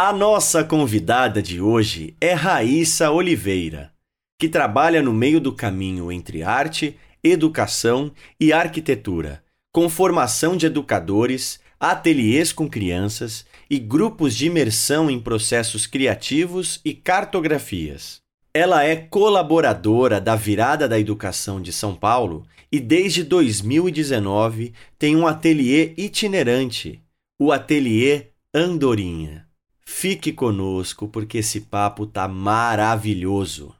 A 0.00 0.12
nossa 0.12 0.62
convidada 0.62 1.42
de 1.42 1.60
hoje 1.60 2.14
é 2.20 2.32
Raíssa 2.32 3.10
Oliveira, 3.10 3.90
que 4.38 4.48
trabalha 4.48 5.02
no 5.02 5.12
meio 5.12 5.40
do 5.40 5.52
caminho 5.52 6.12
entre 6.12 6.40
arte, 6.40 6.96
educação 7.20 8.12
e 8.38 8.52
arquitetura, 8.52 9.42
com 9.72 9.88
formação 9.88 10.56
de 10.56 10.66
educadores, 10.66 11.58
ateliês 11.80 12.52
com 12.52 12.70
crianças 12.70 13.44
e 13.68 13.76
grupos 13.76 14.36
de 14.36 14.46
imersão 14.46 15.10
em 15.10 15.18
processos 15.18 15.84
criativos 15.84 16.80
e 16.84 16.94
cartografias. 16.94 18.20
Ela 18.54 18.84
é 18.84 18.94
colaboradora 18.94 20.20
da 20.20 20.36
Virada 20.36 20.88
da 20.88 20.96
Educação 20.96 21.60
de 21.60 21.72
São 21.72 21.92
Paulo 21.92 22.46
e 22.70 22.78
desde 22.78 23.24
2019 23.24 24.72
tem 24.96 25.16
um 25.16 25.26
ateliê 25.26 25.92
itinerante, 25.96 27.02
o 27.36 27.50
Ateliê 27.50 28.26
Andorinha. 28.54 29.47
Fique 29.90 30.32
conosco 30.32 31.08
porque 31.08 31.38
esse 31.38 31.62
papo 31.62 32.06
tá 32.06 32.28
maravilhoso. 32.28 33.74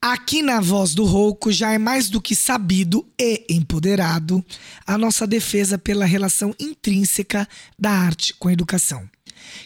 Aqui 0.00 0.42
na 0.42 0.60
Voz 0.60 0.94
do 0.94 1.04
Rouco 1.04 1.50
já 1.50 1.72
é 1.72 1.78
mais 1.78 2.10
do 2.10 2.20
que 2.20 2.36
sabido 2.36 3.08
e 3.18 3.44
empoderado 3.48 4.44
a 4.86 4.96
nossa 4.96 5.26
defesa 5.26 5.78
pela 5.78 6.04
relação 6.04 6.54
intrínseca 6.60 7.48
da 7.76 7.90
arte 7.90 8.34
com 8.34 8.46
a 8.48 8.52
educação, 8.52 9.08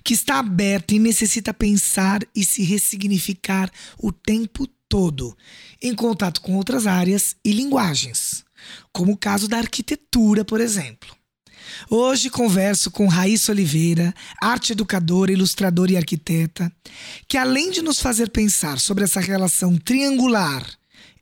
que 0.03 0.15
está 0.15 0.39
aberta 0.39 0.95
e 0.95 1.01
necessita 1.01 1.53
pensar 1.53 2.21
e 2.35 2.43
se 2.43 2.63
ressignificar 2.63 3.71
o 3.99 4.13
tempo 4.13 4.67
todo, 4.89 5.37
em 5.83 5.95
contato 5.95 6.41
com 6.41 6.57
outras 6.57 6.87
áreas 6.87 7.37
e 7.45 7.53
linguagens, 7.53 8.45
como 8.93 9.13
o 9.13 9.19
caso 9.19 9.47
da 9.47 9.59
arquitetura, 9.59 10.43
por 10.43 10.61
exemplo. 10.61 11.18
Hoje 11.91 12.31
converso 12.31 12.91
com 12.91 13.07
Raíssa 13.07 13.53
Oliveira, 13.53 14.15
arte 14.41 14.73
educadora, 14.73 15.33
ilustradora 15.33 15.93
e 15.93 15.97
arquiteta, 15.97 16.71
que 17.27 17.37
além 17.37 17.71
de 17.71 17.83
nos 17.83 18.01
fazer 18.01 18.31
pensar 18.31 18.79
sobre 18.79 19.05
essa 19.05 19.21
relação 19.21 19.77
triangular 19.77 20.65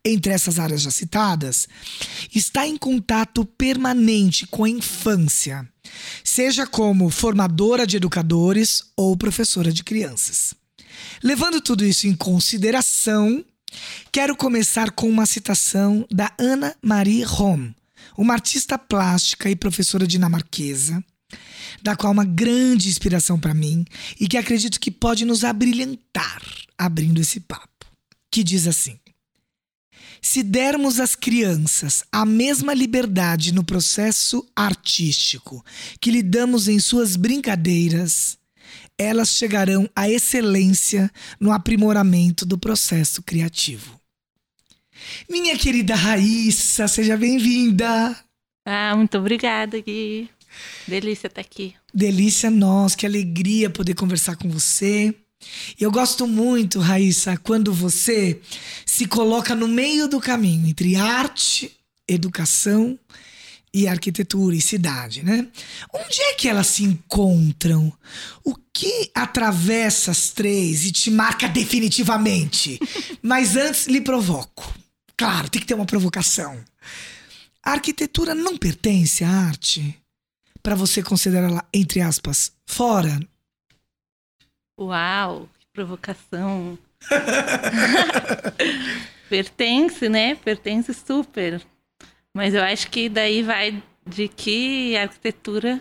entre 0.04 0.32
essas 0.32 0.60
áreas 0.60 0.82
já 0.82 0.90
citadas, 0.90 1.68
está 2.32 2.66
em 2.66 2.76
contato 2.76 3.44
permanente 3.44 4.46
com 4.46 4.62
a 4.62 4.68
infância, 4.68 5.68
seja 6.22 6.64
como 6.64 7.10
formadora 7.10 7.84
de 7.84 7.96
educadores 7.96 8.84
ou 8.96 9.16
professora 9.16 9.72
de 9.72 9.82
crianças. 9.82 10.54
Levando 11.22 11.60
tudo 11.60 11.84
isso 11.84 12.06
em 12.06 12.14
consideração, 12.14 13.44
quero 14.12 14.36
começar 14.36 14.92
com 14.92 15.08
uma 15.08 15.26
citação 15.26 16.06
da 16.08 16.32
Ana 16.38 16.76
Marie 16.80 17.24
Rom, 17.24 17.72
uma 18.16 18.34
artista 18.34 18.78
plástica 18.78 19.50
e 19.50 19.56
professora 19.56 20.06
dinamarquesa, 20.06 21.02
da 21.82 21.96
qual 21.96 22.12
uma 22.12 22.24
grande 22.24 22.88
inspiração 22.88 23.38
para 23.38 23.54
mim 23.54 23.84
e 24.18 24.28
que 24.28 24.36
acredito 24.36 24.80
que 24.80 24.90
pode 24.90 25.24
nos 25.24 25.44
abrilhantar 25.44 26.42
abrindo 26.78 27.20
esse 27.20 27.40
papo, 27.40 27.86
que 28.30 28.42
diz 28.42 28.66
assim: 28.66 28.98
se 30.22 30.42
dermos 30.42 30.98
às 30.98 31.14
crianças 31.14 32.02
a 32.10 32.24
mesma 32.24 32.74
liberdade 32.74 33.52
no 33.52 33.64
processo 33.64 34.46
artístico 34.54 35.64
que 36.00 36.10
lhe 36.10 36.22
damos 36.22 36.68
em 36.68 36.78
suas 36.78 37.16
brincadeiras, 37.16 38.38
elas 38.98 39.28
chegarão 39.30 39.88
à 39.94 40.08
excelência 40.08 41.10
no 41.38 41.52
aprimoramento 41.52 42.46
do 42.46 42.58
processo 42.58 43.22
criativo. 43.22 44.00
Minha 45.28 45.56
querida 45.56 45.94
Raíssa, 45.94 46.88
seja 46.88 47.16
bem-vinda. 47.16 48.16
Ah, 48.64 48.94
muito 48.96 49.16
obrigada, 49.18 49.80
Gui. 49.80 50.28
Delícia 50.86 51.26
estar 51.26 51.40
aqui. 51.40 51.74
Delícia 51.92 52.50
nós, 52.50 52.94
que 52.94 53.06
alegria 53.06 53.70
poder 53.70 53.94
conversar 53.94 54.36
com 54.36 54.48
você. 54.48 55.14
Eu 55.78 55.90
gosto 55.90 56.26
muito, 56.26 56.80
Raíssa, 56.80 57.36
quando 57.36 57.72
você 57.72 58.40
se 58.84 59.06
coloca 59.06 59.54
no 59.54 59.68
meio 59.68 60.08
do 60.08 60.20
caminho 60.20 60.66
entre 60.66 60.96
arte, 60.96 61.70
educação 62.08 62.98
e 63.72 63.86
arquitetura 63.86 64.56
e 64.56 64.60
cidade, 64.60 65.22
né? 65.22 65.46
Onde 65.92 66.20
é 66.22 66.34
que 66.34 66.48
elas 66.48 66.68
se 66.68 66.84
encontram? 66.84 67.92
O 68.42 68.54
que 68.72 69.10
atravessa 69.14 70.10
as 70.10 70.30
três 70.30 70.86
e 70.86 70.92
te 70.92 71.10
marca 71.10 71.46
definitivamente? 71.48 72.80
Mas 73.20 73.54
antes 73.54 73.86
lhe 73.86 74.00
provoco. 74.00 74.72
Claro, 75.16 75.48
tem 75.48 75.60
que 75.60 75.66
ter 75.66 75.74
uma 75.74 75.86
provocação. 75.86 76.62
A 77.62 77.72
arquitetura 77.72 78.34
não 78.34 78.56
pertence 78.56 79.24
à 79.24 79.30
arte? 79.30 79.98
Para 80.62 80.74
você 80.74 81.02
considerá-la, 81.02 81.64
entre 81.72 82.00
aspas, 82.00 82.52
fora? 82.66 83.20
Uau, 84.78 85.48
que 85.58 85.66
provocação. 85.72 86.78
pertence, 89.28 90.08
né? 90.08 90.34
Pertence 90.34 90.92
super. 90.92 91.64
Mas 92.34 92.54
eu 92.54 92.62
acho 92.62 92.90
que 92.90 93.08
daí 93.08 93.42
vai 93.42 93.82
de 94.06 94.28
que 94.28 94.96
a 94.96 95.02
arquitetura 95.02 95.80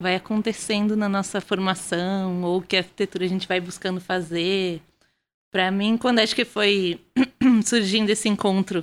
vai 0.00 0.16
acontecendo 0.16 0.96
na 0.96 1.08
nossa 1.08 1.40
formação, 1.40 2.42
ou 2.42 2.60
que 2.60 2.76
a 2.76 2.80
arquitetura 2.80 3.24
a 3.24 3.28
gente 3.28 3.46
vai 3.46 3.60
buscando 3.60 4.00
fazer. 4.00 4.82
Para 5.52 5.70
mim, 5.70 5.98
quando 5.98 6.18
acho 6.18 6.34
que 6.34 6.46
foi 6.46 6.98
surgindo 7.64 8.08
esse 8.08 8.28
encontro 8.28 8.82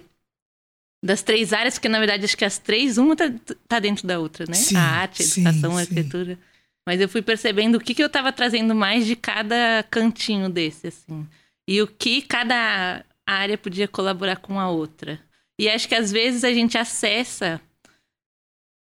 das 1.03 1.24
três 1.24 1.52
áreas, 1.52 1.75
porque 1.75 1.90
na 1.90 1.97
verdade 1.97 2.25
acho 2.25 2.38
que 2.38 2.46
as 2.46 2.59
três, 2.59 2.97
uma 2.97 3.16
tá, 3.16 3.25
tá 3.68 3.80
dentro 3.80 4.06
da 4.06 4.19
outra, 4.19 4.46
né? 4.47 4.53
Sim, 4.53 4.75
a 4.75 4.81
arte, 4.81 5.24
a 5.24 5.25
educação, 5.25 5.72
sim, 5.72 5.78
a 5.78 5.80
arquitetura. 5.80 6.40
Mas 6.88 7.02
eu 7.02 7.09
fui 7.09 7.22
percebendo 7.22 7.75
o 7.75 7.80
que, 7.80 7.96
que 7.96 8.03
eu 8.03 8.07
estava 8.07 8.31
trazendo 8.31 8.75
mais 8.75 9.06
de 9.06 9.16
cada 9.16 9.84
cantinho 9.90 10.50
desse, 10.50 10.88
assim. 10.88 11.28
E 11.68 11.81
o 11.81 11.88
que 11.88 12.22
cada 12.22 13.03
área 13.25 13.57
podia 13.57 13.88
colaborar 13.88 14.38
com 14.38 14.59
a 14.59 14.69
outra. 14.69 15.19
E 15.59 15.69
acho 15.69 15.88
que 15.88 15.96
às 15.96 16.12
vezes 16.12 16.44
a 16.44 16.53
gente 16.53 16.78
acessa 16.78 17.62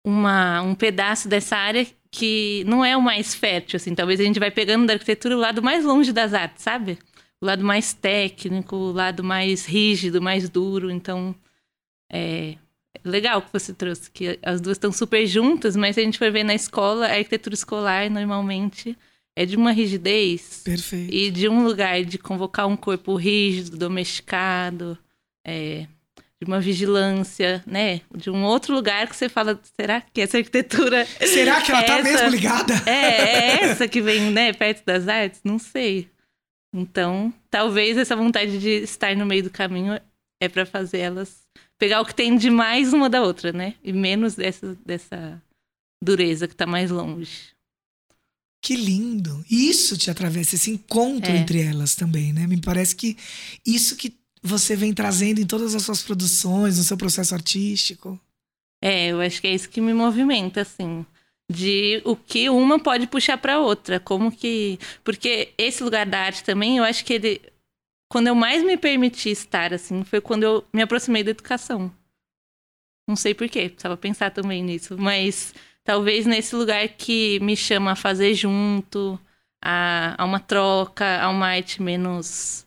uma, 0.07 0.61
um 0.63 0.75
pedaço 0.75 1.29
dessa 1.29 1.57
área 1.57 1.87
que 2.11 2.65
não 2.67 2.85
é 2.85 2.97
o 2.97 3.03
mais 3.03 3.35
fértil, 3.35 3.77
assim. 3.77 3.95
Talvez 3.95 4.21
a 4.21 4.25
gente 4.25 4.39
vai 4.41 4.51
pegando 4.51 4.87
da 4.87 4.95
arquitetura 4.95 5.37
o 5.37 5.41
lado 5.41 5.63
mais 5.63 5.85
longe 5.85 6.13
das 6.13 6.33
artes, 6.33 6.63
sabe? 6.63 6.99
O 7.41 7.47
lado 7.47 7.65
mais 7.65 7.93
técnico, 7.93 8.77
o 8.77 8.93
lado 8.93 9.23
mais 9.23 9.67
rígido, 9.67 10.23
mais 10.23 10.49
duro. 10.49 10.91
Então, 10.91 11.35
é 12.13 12.57
legal 13.05 13.43
que 13.43 13.53
você 13.53 13.73
trouxe, 13.73 14.11
que 14.11 14.39
as 14.43 14.61
duas 14.61 14.77
estão 14.77 14.93
super 14.93 15.27
juntas, 15.27 15.77
mas 15.77 15.95
se 15.95 16.01
a 16.01 16.05
gente 16.05 16.19
for 16.19 16.31
ver 16.31 16.45
na 16.45 16.55
escola, 16.55 17.07
a 17.07 17.13
arquitetura 17.13 17.55
escolar 17.55 18.11
normalmente 18.11 18.97
é 19.35 19.45
de 19.45 19.57
uma 19.57 19.71
rigidez 19.71 20.63
Perfeito. 20.65 21.13
e 21.13 21.31
de 21.31 21.49
um 21.49 21.63
lugar 21.63 22.03
de 22.05 22.19
convocar 22.19 22.67
um 22.67 22.77
corpo 22.77 23.15
rígido, 23.15 23.77
domesticado, 23.77 24.99
é, 25.47 25.87
de 26.41 26.47
uma 26.47 26.59
vigilância, 26.59 27.63
né? 27.67 28.01
De 28.15 28.31
um 28.31 28.45
outro 28.45 28.75
lugar 28.75 29.07
que 29.07 29.15
você 29.15 29.29
fala, 29.29 29.61
será 29.79 30.00
que 30.00 30.23
essa 30.23 30.39
arquitetura... 30.39 31.06
Será 31.21 31.61
que 31.61 31.71
ela 31.71 31.81
é 31.81 31.85
tá 31.85 31.99
essa? 31.99 32.03
mesmo 32.03 32.29
ligada? 32.31 32.75
É, 32.87 32.91
é 32.91 33.65
essa 33.65 33.87
que 33.87 34.00
vem, 34.00 34.31
né, 34.31 34.53
perto 34.55 34.85
das 34.85 35.06
artes? 35.06 35.41
Não 35.44 35.59
sei. 35.59 36.09
Então, 36.78 37.32
talvez 37.50 37.96
essa 37.96 38.14
vontade 38.14 38.58
de 38.58 38.69
estar 38.82 39.17
no 39.17 39.25
meio 39.25 39.44
do 39.44 39.50
caminho 39.50 39.99
é 40.38 40.46
para 40.49 40.67
fazer 40.67 40.99
elas 40.99 41.46
pegar 41.78 42.02
o 42.02 42.05
que 42.05 42.14
tem 42.14 42.37
de 42.37 42.50
mais 42.50 42.93
uma 42.93 43.08
da 43.08 43.23
outra, 43.23 43.50
né? 43.50 43.75
E 43.82 43.94
menos 43.94 44.34
dessa, 44.34 44.76
dessa 44.84 45.43
dureza 46.05 46.46
que 46.46 46.55
tá 46.55 46.67
mais 46.67 46.90
longe. 46.90 47.55
Que 48.62 48.76
lindo. 48.76 49.43
Isso 49.50 49.96
te 49.96 50.11
atravessa, 50.11 50.56
esse 50.56 50.70
encontro 50.70 51.31
É. 51.32 51.38
entre 51.38 51.62
elas 51.62 51.94
também, 51.94 52.32
né? 52.32 52.46
Me 52.46 52.61
parece 52.61 52.94
que 52.94 53.17
isso 53.64 53.96
que 53.96 54.14
você 54.43 54.76
vem 54.76 54.93
trazendo 54.93 55.40
em 55.40 55.46
todas 55.46 55.75
as 55.75 55.82
suas 55.82 56.02
produções, 56.02 56.76
no 56.76 56.84
seu 56.84 56.96
processo 56.96 57.34
artístico. 57.34 58.20
É, 58.82 59.08
eu 59.08 59.20
acho 59.20 59.40
que 59.40 59.46
é 59.46 59.55
isso 59.55 59.69
que 59.70 59.81
me 59.81 59.94
movimenta, 59.94 60.61
assim. 60.61 61.06
De 61.50 62.02
o 62.04 62.16
que 62.16 62.50
uma 62.50 62.78
pode 62.78 63.06
puxar 63.06 63.38
pra 63.38 63.60
outra. 63.60 64.00
Como 64.00 64.32
que. 64.32 64.78
Porque 65.04 65.52
esse 65.56 65.82
lugar 65.82 66.04
da 66.06 66.20
arte 66.20 66.43
também, 66.43 66.78
eu 66.78 66.84
acho 66.84 67.04
que 67.04 67.14
ele. 67.14 67.40
Quando 68.08 68.28
eu 68.28 68.34
mais 68.34 68.62
me 68.62 68.76
permiti 68.76 69.31
estar, 69.31 69.72
assim, 69.75 70.04
foi 70.04 70.20
quando 70.20 70.43
eu 70.44 70.64
me 70.72 70.82
aproximei 70.82 71.22
da 71.25 71.31
educação. 71.31 71.93
Não 73.08 73.16
sei 73.16 73.34
porquê, 73.34 73.69
precisava 73.69 73.96
pensar 73.96 74.31
também 74.31 74.62
nisso. 74.62 74.96
Mas 74.98 75.54
talvez 75.84 76.26
nesse 76.26 76.54
lugar 76.56 76.88
que 76.88 77.38
me 77.40 77.56
chama 77.56 77.93
a 77.93 77.96
fazer 77.96 78.34
junto, 78.34 79.19
a, 79.62 80.20
a 80.20 80.25
uma 80.25 80.40
troca, 80.40 81.20
a 81.20 81.28
uma 81.28 81.48
arte 81.48 81.82
menos 81.82 82.66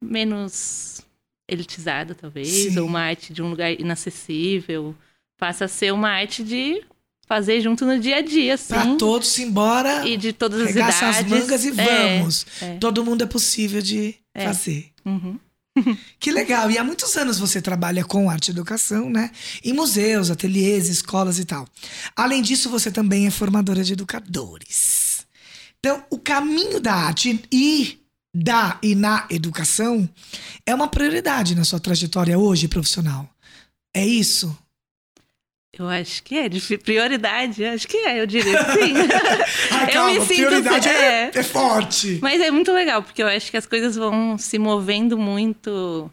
menos 0.00 1.00
elitizada, 1.48 2.14
talvez, 2.14 2.48
Sim. 2.48 2.78
ou 2.78 2.86
uma 2.86 3.00
arte 3.00 3.32
de 3.32 3.42
um 3.42 3.50
lugar 3.50 3.72
inacessível, 3.72 4.94
passa 5.36 5.64
a 5.64 5.68
ser 5.68 5.92
uma 5.92 6.10
arte 6.10 6.44
de 6.44 6.84
fazer 7.28 7.60
junto 7.60 7.84
no 7.84 7.98
dia 8.00 8.16
a 8.16 8.22
dia, 8.22 8.54
assim. 8.54 8.68
Pra 8.74 8.96
todos 8.96 9.38
embora, 9.38 10.08
E 10.08 10.16
de 10.16 10.32
todas 10.32 10.60
as 10.62 10.70
idades. 10.70 11.02
as 11.02 11.22
mangas 11.26 11.64
e 11.64 11.80
É, 11.80 12.18
vamos. 12.18 12.46
é. 12.60 12.76
Todo 12.78 13.04
mundo 13.04 13.22
é 13.22 13.26
possível 13.26 13.82
de 13.82 14.14
É. 14.34 14.44
fazer. 14.46 14.90
uhum. 15.04 15.38
Que 16.18 16.32
legal. 16.32 16.68
E 16.70 16.76
há 16.78 16.82
muitos 16.82 17.16
anos 17.16 17.38
você 17.38 17.62
trabalha 17.62 18.04
com 18.04 18.28
arte 18.28 18.48
e 18.48 18.50
educação, 18.50 19.08
né? 19.08 19.30
Em 19.62 19.72
museus, 19.72 20.28
ateliês, 20.30 20.88
escolas 20.88 21.38
e 21.38 21.44
tal. 21.44 21.68
Além 22.16 22.42
disso, 22.42 22.68
você 22.68 22.90
também 22.90 23.26
é 23.28 23.30
formadora 23.30 23.84
de 23.84 23.92
educadores. 23.92 25.24
Então, 25.78 26.02
o 26.10 26.18
caminho 26.18 26.80
da 26.80 26.92
arte 26.94 27.40
e 27.52 27.98
da 28.34 28.78
e 28.82 28.94
na 28.96 29.26
educação 29.30 30.08
é 30.66 30.74
uma 30.74 30.88
prioridade 30.88 31.54
na 31.54 31.64
sua 31.64 31.78
trajetória 31.78 32.36
hoje 32.36 32.66
profissional. 32.66 33.28
É 33.94 34.04
isso? 34.04 34.56
Eu 35.78 35.88
acho 35.88 36.22
que 36.24 36.36
é, 36.36 36.48
de 36.48 36.78
prioridade, 36.78 37.64
acho 37.64 37.86
que 37.86 37.96
é, 37.98 38.20
eu 38.20 38.26
diria 38.26 38.58
sim. 38.72 38.94
Ai, 39.70 39.84
Eu 39.88 39.92
calma, 39.92 40.12
me 40.12 40.20
sinto- 40.26 40.34
prioridade 40.46 40.88
é, 40.88 40.92
é. 41.24 41.30
é 41.34 41.42
forte. 41.42 42.18
Mas 42.20 42.40
é 42.40 42.50
muito 42.50 42.72
legal, 42.72 43.02
porque 43.02 43.22
eu 43.22 43.28
acho 43.28 43.50
que 43.50 43.56
as 43.56 43.66
coisas 43.66 43.94
vão 43.96 44.36
se 44.36 44.58
movendo 44.58 45.16
muito. 45.16 46.10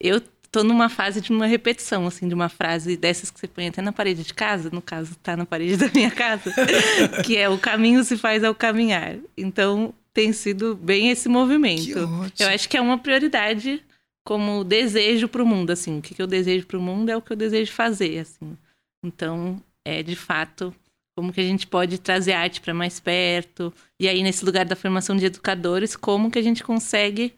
Eu 0.00 0.20
tô 0.50 0.62
numa 0.62 0.90
fase 0.90 1.20
de 1.22 1.32
uma 1.32 1.46
repetição, 1.46 2.06
assim, 2.06 2.28
de 2.28 2.34
uma 2.34 2.50
frase 2.50 2.94
dessas 2.96 3.30
que 3.30 3.40
você 3.40 3.48
põe 3.48 3.68
até 3.68 3.80
na 3.80 3.92
parede 3.92 4.22
de 4.22 4.34
casa, 4.34 4.68
no 4.70 4.82
caso, 4.82 5.16
tá 5.22 5.34
na 5.36 5.46
parede 5.46 5.76
da 5.78 5.88
minha 5.94 6.10
casa, 6.10 6.52
que 7.24 7.36
é 7.38 7.48
o 7.48 7.56
caminho 7.56 8.04
se 8.04 8.18
faz 8.18 8.44
ao 8.44 8.54
caminhar. 8.54 9.16
Então, 9.38 9.94
tem 10.12 10.34
sido 10.34 10.74
bem 10.74 11.08
esse 11.10 11.28
movimento. 11.30 11.98
Eu 12.38 12.48
acho 12.48 12.68
que 12.68 12.76
é 12.76 12.80
uma 12.82 12.98
prioridade 12.98 13.82
como 14.24 14.62
desejo 14.62 15.26
pro 15.28 15.46
mundo, 15.46 15.70
assim. 15.70 15.98
O 15.98 16.02
que 16.02 16.20
eu 16.20 16.26
desejo 16.26 16.66
pro 16.66 16.80
mundo 16.80 17.08
é 17.08 17.16
o 17.16 17.22
que 17.22 17.32
eu 17.32 17.36
desejo 17.36 17.72
fazer, 17.72 18.18
assim. 18.18 18.54
Então, 19.02 19.62
é 19.84 20.02
de 20.02 20.16
fato 20.16 20.74
como 21.14 21.32
que 21.32 21.40
a 21.40 21.44
gente 21.44 21.66
pode 21.66 21.98
trazer 21.98 22.32
arte 22.32 22.60
para 22.60 22.72
mais 22.72 22.98
perto. 22.98 23.72
E 24.00 24.08
aí, 24.08 24.22
nesse 24.22 24.44
lugar 24.44 24.64
da 24.64 24.76
formação 24.76 25.16
de 25.16 25.26
educadores, 25.26 25.94
como 25.94 26.30
que 26.30 26.38
a 26.38 26.42
gente 26.42 26.64
consegue 26.64 27.34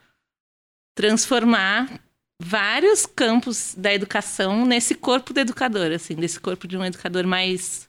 transformar 0.97 2.01
vários 2.41 3.05
campos 3.07 3.75
da 3.75 3.93
educação 3.93 4.65
nesse 4.65 4.95
corpo 4.95 5.33
do 5.33 5.41
educador, 5.41 5.91
assim, 5.93 6.15
desse 6.15 6.39
corpo 6.39 6.69
de 6.69 6.77
um 6.77 6.85
educador 6.85 7.27
mais 7.27 7.89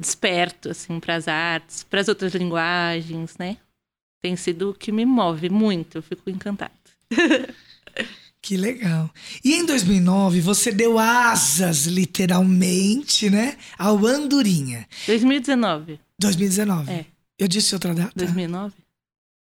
desperto, 0.00 0.70
assim, 0.70 1.00
para 1.00 1.16
as 1.16 1.26
artes, 1.26 1.82
para 1.84 2.00
as 2.00 2.08
outras 2.08 2.34
linguagens, 2.34 3.36
né? 3.38 3.56
Tem 4.22 4.36
sido 4.36 4.70
o 4.70 4.74
que 4.74 4.92
me 4.92 5.04
move 5.04 5.48
muito, 5.48 5.98
eu 5.98 6.02
fico 6.02 6.28
encantada. 6.28 6.72
Que 8.48 8.56
legal. 8.56 9.10
E 9.44 9.56
em 9.56 9.66
2009, 9.66 10.40
você 10.40 10.72
deu 10.72 10.98
asas, 10.98 11.84
literalmente, 11.84 13.28
né? 13.28 13.58
Ao 13.78 14.06
Andorinha. 14.06 14.86
2019, 15.06 16.00
2019. 16.18 16.90
É. 16.90 17.04
Eu 17.38 17.46
disse 17.46 17.74
outra 17.74 17.92
data? 17.92 18.10
2009? 18.16 18.72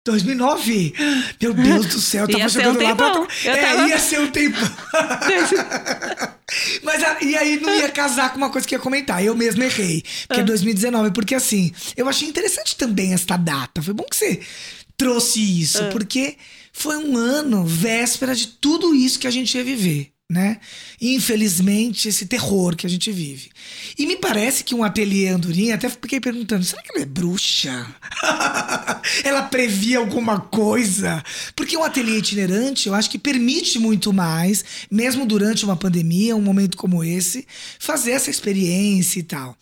2009? 0.05 0.93
Meu 1.41 1.53
Deus 1.53 1.85
do 1.87 1.99
céu, 1.99 2.21
eu 2.23 2.27
tava 2.29 2.39
Ia 2.43 2.47
jogando 2.47 2.79
um 2.79 2.83
lá 2.83 2.95
pra. 2.95 3.07
Eu 3.43 3.51
É, 3.51 3.61
tava- 3.61 3.89
ia 3.89 3.99
ser 3.99 4.21
um 4.21 4.31
tempo. 4.31 4.55
Mas 6.81 7.03
a- 7.03 7.17
e 7.21 7.35
aí 7.35 7.59
não 7.59 7.75
ia 7.75 7.89
casar 7.89 8.31
com 8.31 8.37
uma 8.37 8.49
coisa 8.49 8.65
que 8.65 8.73
ia 8.73 8.79
comentar. 8.79 9.21
Eu 9.21 9.35
mesmo 9.35 9.61
errei. 9.63 10.01
Porque 10.27 10.39
Ah. 10.39 10.43
é 10.43 10.45
2019. 10.45 11.11
Porque 11.11 11.35
assim, 11.35 11.73
eu 11.97 12.07
achei 12.07 12.29
interessante 12.29 12.77
também 12.77 13.13
esta 13.13 13.35
data. 13.35 13.81
Foi 13.81 13.93
bom 13.93 14.05
que 14.09 14.15
você 14.15 14.39
trouxe 14.95 15.41
isso. 15.61 15.83
Ah. 15.83 15.89
Porque 15.89 16.37
foi 16.73 16.97
um 16.97 17.15
ano 17.15 17.63
véspera 17.63 18.35
de 18.35 18.47
tudo 18.47 18.93
isso 18.93 19.19
que 19.19 19.27
a 19.27 19.31
gente 19.31 19.55
ia 19.55 19.63
viver. 19.63 20.12
Né? 20.31 20.59
Infelizmente, 20.99 22.07
esse 22.07 22.25
terror 22.25 22.75
que 22.75 22.87
a 22.87 22.89
gente 22.89 23.11
vive. 23.11 23.51
E 23.99 24.07
me 24.07 24.15
parece 24.15 24.63
que 24.63 24.73
um 24.73 24.83
ateliê 24.83 25.27
Andorinha, 25.27 25.75
até 25.75 25.89
fiquei 25.89 26.19
perguntando, 26.19 26.63
será 26.63 26.81
que 26.81 26.91
ela 26.91 27.03
é 27.03 27.05
bruxa? 27.05 27.85
ela 29.23 29.43
previa 29.43 29.99
alguma 29.99 30.39
coisa? 30.39 31.23
Porque 31.55 31.77
um 31.77 31.83
ateliê 31.83 32.17
itinerante, 32.17 32.87
eu 32.87 32.95
acho 32.95 33.09
que 33.09 33.19
permite 33.19 33.77
muito 33.77 34.11
mais, 34.11 34.63
mesmo 34.89 35.25
durante 35.25 35.65
uma 35.65 35.75
pandemia, 35.75 36.35
um 36.35 36.41
momento 36.41 36.77
como 36.77 37.03
esse, 37.03 37.45
fazer 37.77 38.11
essa 38.11 38.31
experiência 38.31 39.19
e 39.19 39.23
tal. 39.23 39.55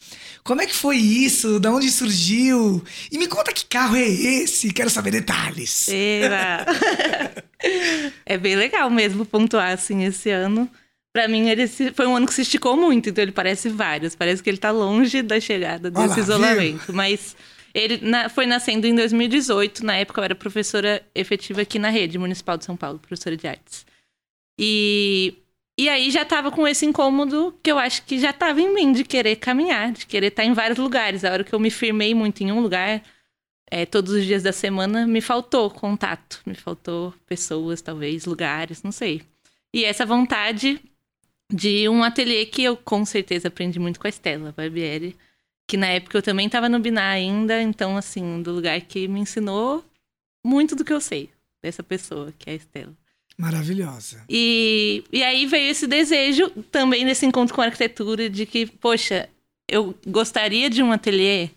Como 0.44 0.62
é 0.62 0.66
que 0.66 0.76
foi 0.76 0.98
isso? 0.98 1.60
Da 1.60 1.72
onde 1.72 1.92
surgiu? 1.92 2.84
E 3.12 3.18
me 3.18 3.28
conta 3.28 3.52
que 3.52 3.66
carro 3.66 3.96
é 3.96 4.08
esse? 4.08 4.72
Quero 4.72 4.90
saber 4.90 5.12
detalhes. 5.12 5.88
Eba! 5.90 6.66
é 8.26 8.38
bem 8.38 8.56
legal 8.56 8.90
mesmo 8.90 9.26
pontuar 9.26 9.72
assim 9.72 10.04
esse 10.04 10.30
ano. 10.30 10.70
Pra 11.14 11.28
mim, 11.28 11.50
ele 11.50 11.68
se- 11.68 11.92
foi 11.92 12.08
um 12.08 12.16
ano 12.16 12.26
que 12.26 12.34
se 12.34 12.42
esticou 12.44 12.78
muito, 12.78 13.10
então 13.10 13.22
ele 13.22 13.32
parece 13.34 13.68
vários. 13.70 14.16
Parece 14.16 14.42
que 14.42 14.50
ele 14.50 14.58
tá 14.58 14.72
longe 14.72 15.22
da 15.22 15.40
chegada 15.40 15.92
desse 15.92 16.08
lá, 16.08 16.20
isolamento. 16.20 16.94
Mas 16.94 17.36
ele 17.74 18.00
na- 18.02 18.30
foi 18.30 18.46
nascendo 18.46 18.88
em 18.88 18.96
2018. 18.96 19.86
Na 19.86 19.96
época, 19.98 20.22
eu 20.22 20.24
era 20.26 20.36
professora 20.36 21.02
efetiva 21.14 21.62
aqui 21.62 21.78
na 21.78 21.90
rede 21.90 22.18
municipal 22.18 22.58
de 22.58 22.64
São 22.66 22.78
Paulo, 22.78 22.98
professora 23.00 23.36
de 23.36 23.46
artes. 23.48 23.86
E, 24.60 25.34
e 25.78 25.90
aí 25.90 26.12
já 26.12 26.24
tava 26.24 26.52
com 26.52 26.68
esse 26.68 26.86
incômodo 26.86 27.58
que 27.62 27.72
eu 27.72 27.78
acho 27.80 28.04
que 28.06 28.20
já 28.20 28.32
tava 28.32 28.62
em 28.62 28.74
mim 28.74 28.94
de 28.94 29.04
querer 29.04 29.36
caminhar, 29.38 29.92
de 29.92 30.06
querer 30.06 30.28
estar 30.28 30.46
em 30.46 30.54
vários 30.54 30.78
lugares. 30.78 31.26
A 31.26 31.32
hora 31.32 31.44
que 31.44 31.54
eu 31.54 31.60
me 31.60 31.70
firmei 31.72 32.14
muito 32.14 32.42
em 32.42 32.52
um 32.52 32.62
lugar, 32.62 33.02
é, 33.72 33.86
todos 33.86 34.12
os 34.12 34.26
dias 34.26 34.44
da 34.44 34.52
semana, 34.52 35.08
me 35.08 35.22
faltou 35.22 35.72
contato, 35.72 36.42
me 36.46 36.54
faltou 36.54 37.14
pessoas, 37.26 37.82
talvez, 37.82 38.26
lugares, 38.26 38.84
não 38.84 38.92
sei. 38.92 39.22
E 39.74 39.86
essa 39.86 40.06
vontade 40.06 40.82
de 41.52 41.88
um 41.88 42.04
ateliê 42.04 42.46
que 42.46 42.62
eu 42.62 42.76
com 42.76 43.06
certeza 43.06 43.48
aprendi 43.48 43.80
muito 43.80 43.98
com 43.98 44.08
a 44.08 44.10
Estela 44.10 44.54
Barbieri, 44.56 45.16
que 45.66 45.78
na 45.78 45.88
época 45.88 46.18
eu 46.18 46.22
também 46.22 46.48
estava 46.48 46.68
no 46.68 46.82
Binar 46.82 47.14
ainda, 47.14 47.62
então, 47.62 47.96
assim, 47.96 48.42
do 48.42 48.52
lugar 48.52 48.80
que 48.82 49.08
me 49.08 49.22
ensinou 49.22 49.84
muito 50.46 50.76
do 50.76 50.84
que 50.84 50.92
eu 50.92 51.00
sei 51.00 51.30
dessa 51.64 51.82
pessoa, 51.82 52.34
que 52.38 52.50
é 52.50 52.54
a 52.54 52.56
Estela. 52.58 52.94
Maravilhosa. 53.38 54.26
E, 54.30 55.04
e 55.14 55.24
aí 55.24 55.46
veio 55.46 55.72
esse 55.72 55.88
desejo 55.88 56.50
também 56.70 57.06
nesse 57.06 57.26
encontro 57.26 57.56
com 57.56 57.62
a 57.62 57.66
arquitetura 57.66 58.30
de 58.30 58.46
que, 58.46 58.66
poxa, 58.66 59.30
eu 59.66 59.96
gostaria 60.06 60.70
de 60.70 60.84
um 60.84 60.92
ateliê 60.92 61.52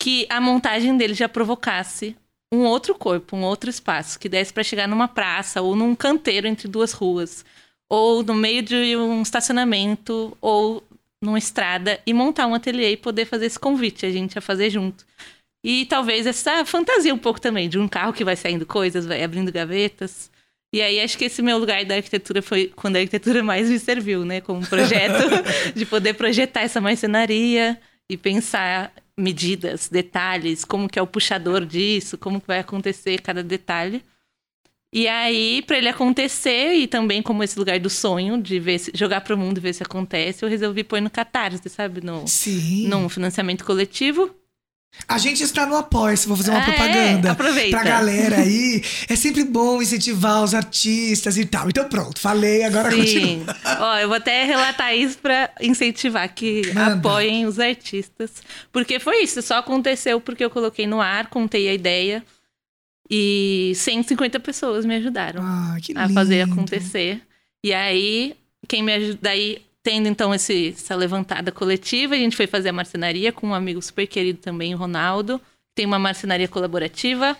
que 0.00 0.26
a 0.30 0.40
montagem 0.40 0.96
dele 0.96 1.12
já 1.12 1.28
provocasse 1.28 2.16
um 2.52 2.60
outro 2.60 2.94
corpo, 2.94 3.36
um 3.36 3.44
outro 3.44 3.68
espaço, 3.68 4.18
que 4.18 4.28
desse 4.28 4.52
para 4.52 4.64
chegar 4.64 4.88
numa 4.88 5.06
praça 5.06 5.60
ou 5.60 5.76
num 5.76 5.94
canteiro 5.94 6.48
entre 6.48 6.66
duas 6.66 6.92
ruas, 6.92 7.44
ou 7.88 8.22
no 8.22 8.34
meio 8.34 8.62
de 8.62 8.96
um 8.96 9.20
estacionamento, 9.20 10.36
ou 10.40 10.82
numa 11.22 11.38
estrada, 11.38 12.00
e 12.06 12.14
montar 12.14 12.46
um 12.46 12.54
ateliê 12.54 12.92
e 12.92 12.96
poder 12.96 13.26
fazer 13.26 13.46
esse 13.46 13.58
convite, 13.58 14.06
a 14.06 14.10
gente 14.10 14.38
a 14.38 14.40
fazer 14.40 14.70
junto. 14.70 15.04
E 15.62 15.84
talvez 15.84 16.26
essa 16.26 16.64
fantasia 16.64 17.14
um 17.14 17.18
pouco 17.18 17.40
também, 17.40 17.68
de 17.68 17.78
um 17.78 17.86
carro 17.86 18.14
que 18.14 18.24
vai 18.24 18.34
saindo 18.36 18.64
coisas, 18.64 19.04
vai 19.04 19.22
abrindo 19.22 19.52
gavetas. 19.52 20.30
E 20.74 20.80
aí 20.80 20.98
acho 20.98 21.18
que 21.18 21.26
esse 21.26 21.42
meu 21.42 21.58
lugar 21.58 21.84
da 21.84 21.96
arquitetura 21.96 22.40
foi 22.40 22.72
quando 22.74 22.96
a 22.96 23.00
arquitetura 23.00 23.42
mais 23.42 23.68
me 23.68 23.78
serviu, 23.78 24.24
né? 24.24 24.40
Como 24.40 24.66
projeto, 24.66 25.28
de 25.76 25.84
poder 25.84 26.14
projetar 26.14 26.62
essa 26.62 26.80
marcenaria 26.80 27.78
e 28.08 28.16
pensar 28.16 28.90
medidas, 29.20 29.88
detalhes, 29.88 30.64
como 30.64 30.88
que 30.88 30.98
é 30.98 31.02
o 31.02 31.06
puxador 31.06 31.64
disso, 31.64 32.18
como 32.18 32.40
que 32.40 32.46
vai 32.46 32.58
acontecer 32.58 33.20
cada 33.20 33.42
detalhe. 33.42 34.02
E 34.92 35.06
aí, 35.06 35.62
para 35.62 35.78
ele 35.78 35.88
acontecer, 35.88 36.74
e 36.74 36.88
também 36.88 37.22
como 37.22 37.44
esse 37.44 37.56
lugar 37.56 37.78
do 37.78 37.88
sonho, 37.88 38.42
de 38.42 38.58
ver 38.58 38.78
se, 38.78 38.90
jogar 38.92 39.20
pro 39.20 39.38
mundo 39.38 39.58
e 39.58 39.60
ver 39.60 39.72
se 39.72 39.82
acontece, 39.84 40.44
eu 40.44 40.48
resolvi 40.48 40.82
pôr 40.82 41.00
no 41.00 41.08
Catarse, 41.08 41.68
sabe? 41.68 42.00
No, 42.04 42.26
Sim. 42.26 42.88
num 42.88 43.08
financiamento 43.08 43.64
coletivo. 43.64 44.34
A 45.08 45.18
gente 45.18 45.42
está 45.42 45.66
no 45.66 45.76
Apoia-se, 45.76 46.28
vou 46.28 46.36
fazer 46.36 46.50
uma 46.50 46.60
Ah, 46.60 46.62
é? 46.62 46.64
propaganda. 46.74 47.32
Aproveita. 47.32 47.70
Pra 47.76 47.84
galera 47.84 48.36
aí. 48.40 48.82
É 49.08 49.16
sempre 49.16 49.44
bom 49.44 49.80
incentivar 49.80 50.42
os 50.42 50.54
artistas 50.54 51.36
e 51.38 51.44
tal. 51.46 51.68
Então 51.68 51.88
pronto, 51.88 52.20
falei, 52.20 52.62
agora 52.64 52.90
Sim. 52.90 52.98
continua. 52.98 53.56
Ó, 53.80 53.96
eu 53.98 54.08
vou 54.08 54.16
até 54.16 54.44
relatar 54.44 54.94
isso 54.94 55.18
pra 55.18 55.50
incentivar 55.60 56.28
que 56.34 56.62
Manda. 56.74 56.94
apoiem 56.94 57.46
os 57.46 57.58
artistas. 57.58 58.30
Porque 58.72 59.00
foi 59.00 59.22
isso, 59.22 59.40
só 59.42 59.56
aconteceu 59.58 60.20
porque 60.20 60.44
eu 60.44 60.50
coloquei 60.50 60.86
no 60.86 61.00
ar, 61.00 61.28
contei 61.28 61.68
a 61.68 61.74
ideia. 61.74 62.22
E 63.10 63.72
150 63.74 64.38
pessoas 64.38 64.84
me 64.84 64.94
ajudaram 64.96 65.42
Ah, 65.42 65.76
a 65.96 66.08
fazer 66.10 66.42
acontecer. 66.42 67.20
E 67.64 67.72
aí, 67.72 68.36
quem 68.68 68.82
me 68.82 68.92
ajuda 68.92 69.30
aí, 69.30 69.62
tendo 69.82 70.08
então 70.08 70.34
esse, 70.34 70.68
essa 70.68 70.94
levantada 70.94 71.50
coletiva, 71.50 72.14
a 72.14 72.18
gente 72.18 72.36
foi 72.36 72.46
fazer 72.46 72.68
a 72.68 72.72
marcenaria 72.72 73.32
com 73.32 73.48
um 73.48 73.54
amigo 73.54 73.80
super 73.80 74.06
querido 74.06 74.38
também, 74.38 74.74
o 74.74 74.78
Ronaldo. 74.78 75.40
Tem 75.74 75.86
uma 75.86 75.98
marcenaria 75.98 76.48
colaborativa 76.48 77.36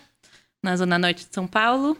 na 0.62 0.76
Zona 0.76 0.98
Norte 0.98 1.26
de 1.26 1.34
São 1.34 1.46
Paulo. 1.46 1.96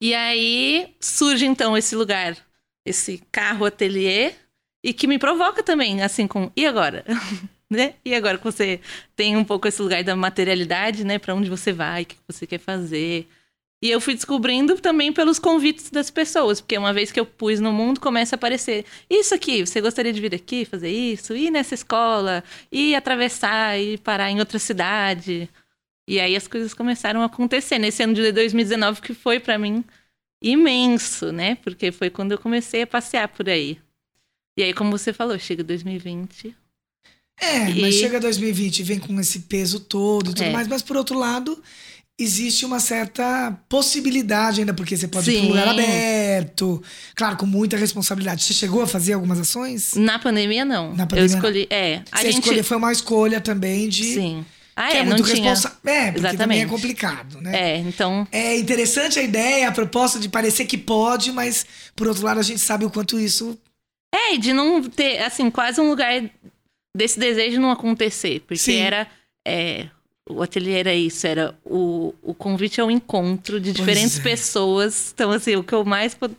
E 0.00 0.14
aí 0.14 0.94
surge 1.00 1.46
então 1.46 1.76
esse 1.76 1.94
lugar, 1.96 2.36
esse 2.84 3.22
carro 3.30 3.64
ateliê, 3.64 4.34
e 4.84 4.92
que 4.92 5.06
me 5.06 5.18
provoca 5.18 5.62
também, 5.62 6.02
assim, 6.02 6.26
com. 6.26 6.50
E 6.54 6.66
agora? 6.66 7.04
né? 7.70 7.94
E 8.04 8.14
agora 8.14 8.38
que 8.38 8.44
você 8.44 8.80
tem 9.16 9.36
um 9.36 9.44
pouco 9.44 9.66
esse 9.66 9.80
lugar 9.82 10.04
da 10.04 10.14
materialidade, 10.14 11.04
né? 11.04 11.18
Para 11.18 11.34
onde 11.34 11.50
você 11.50 11.72
vai, 11.72 12.02
o 12.02 12.06
que 12.06 12.16
você 12.26 12.46
quer 12.46 12.58
fazer. 12.58 13.28
E 13.82 13.90
eu 13.90 14.00
fui 14.00 14.14
descobrindo 14.14 14.76
também 14.80 15.12
pelos 15.12 15.38
convites 15.38 15.90
das 15.90 16.10
pessoas, 16.10 16.60
porque 16.60 16.78
uma 16.78 16.94
vez 16.94 17.12
que 17.12 17.20
eu 17.20 17.26
pus 17.26 17.60
no 17.60 17.72
mundo, 17.72 18.00
começa 18.00 18.34
a 18.34 18.36
aparecer 18.38 18.86
isso 19.08 19.34
aqui, 19.34 19.64
você 19.66 19.80
gostaria 19.82 20.12
de 20.12 20.20
vir 20.20 20.34
aqui 20.34 20.64
fazer 20.64 20.90
isso, 20.90 21.36
ir 21.36 21.50
nessa 21.50 21.74
escola, 21.74 22.42
ir 22.72 22.94
atravessar, 22.94 23.78
ir 23.78 23.98
parar 23.98 24.30
em 24.30 24.38
outra 24.38 24.58
cidade. 24.58 25.48
E 26.08 26.18
aí 26.18 26.34
as 26.34 26.48
coisas 26.48 26.72
começaram 26.72 27.20
a 27.20 27.26
acontecer 27.26 27.78
nesse 27.78 28.02
ano 28.02 28.14
de 28.14 28.32
2019 28.32 29.02
que 29.02 29.12
foi 29.12 29.38
para 29.38 29.58
mim 29.58 29.84
imenso, 30.42 31.30
né? 31.32 31.56
Porque 31.56 31.92
foi 31.92 32.08
quando 32.10 32.32
eu 32.32 32.38
comecei 32.38 32.82
a 32.82 32.86
passear 32.86 33.28
por 33.28 33.48
aí. 33.48 33.78
E 34.58 34.62
aí, 34.62 34.72
como 34.72 34.90
você 34.90 35.12
falou, 35.12 35.38
chega 35.38 35.62
2020. 35.62 36.54
É, 37.38 37.68
E- 37.70 37.80
mas 37.82 37.94
chega 37.96 38.18
2020 38.18 38.78
e 38.78 38.82
vem 38.82 38.98
com 38.98 39.18
esse 39.20 39.40
peso 39.40 39.80
todo 39.80 40.30
e 40.30 40.34
tudo 40.34 40.44
É. 40.44 40.50
mais, 40.52 40.66
mas 40.66 40.80
por 40.82 40.96
outro 40.96 41.18
lado, 41.18 41.62
existe 42.18 42.64
uma 42.64 42.80
certa 42.80 43.58
possibilidade 43.68 44.60
ainda, 44.60 44.72
porque 44.72 44.96
você 44.96 45.06
pode 45.06 45.30
ir 45.30 45.34
para 45.34 45.40
Sim. 45.42 45.46
um 45.46 45.50
lugar 45.50 45.68
aberto, 45.68 46.82
claro, 47.14 47.36
com 47.36 47.46
muita 47.46 47.76
responsabilidade. 47.76 48.42
Você 48.42 48.54
chegou 48.54 48.82
a 48.82 48.86
fazer 48.86 49.12
algumas 49.12 49.38
ações? 49.38 49.94
Na 49.94 50.18
pandemia, 50.18 50.64
não. 50.64 50.94
Na 50.94 51.06
pandemia, 51.06 51.30
eu 51.30 51.36
escolhi. 51.36 51.66
É. 51.70 52.02
A 52.10 52.18
Você 52.18 52.32
gente. 52.32 52.42
escolheu, 52.42 52.64
foi 52.64 52.76
uma 52.76 52.92
escolha 52.92 53.40
também 53.40 53.88
de. 53.88 54.14
Sim. 54.14 54.46
Ah, 54.74 54.88
que 54.90 54.96
é, 54.96 55.00
é, 55.00 55.04
não 55.04 55.16
muito 55.16 55.22
responsável. 55.24 55.78
É, 55.86 56.12
porque 56.12 56.36
também 56.36 56.58
é 56.58 56.62
Exatamente. 56.62 56.66
complicado, 56.66 57.40
né? 57.40 57.58
É, 57.58 57.76
então. 57.78 58.28
É 58.30 58.58
interessante 58.58 59.18
a 59.18 59.22
ideia, 59.22 59.68
a 59.68 59.72
proposta 59.72 60.18
de 60.18 60.28
parecer 60.28 60.66
que 60.66 60.76
pode, 60.76 61.32
mas 61.32 61.64
por 61.94 62.06
outro 62.06 62.22
lado 62.22 62.40
a 62.40 62.42
gente 62.42 62.60
sabe 62.60 62.84
o 62.84 62.90
quanto 62.90 63.18
isso. 63.18 63.58
É, 64.14 64.34
e 64.34 64.38
de 64.38 64.52
não 64.52 64.82
ter, 64.82 65.22
assim, 65.22 65.50
quase 65.50 65.80
um 65.80 65.88
lugar 65.88 66.22
desse 66.94 67.18
desejo 67.18 67.58
não 67.58 67.70
acontecer. 67.70 68.40
Porque 68.40 68.58
Sim. 68.58 68.76
era. 68.76 69.06
é, 69.46 69.88
o 70.28 70.42
ateliê 70.42 70.78
era 70.78 70.94
isso, 70.94 71.26
era 71.26 71.56
o, 71.64 72.12
o 72.22 72.34
convite 72.34 72.80
ao 72.80 72.90
encontro 72.90 73.60
de 73.60 73.72
diferentes 73.72 74.18
é. 74.18 74.22
pessoas. 74.22 75.12
Então, 75.14 75.30
assim, 75.30 75.56
o 75.56 75.62
que 75.62 75.72
eu 75.72 75.84
mais. 75.84 76.14
pod- 76.14 76.36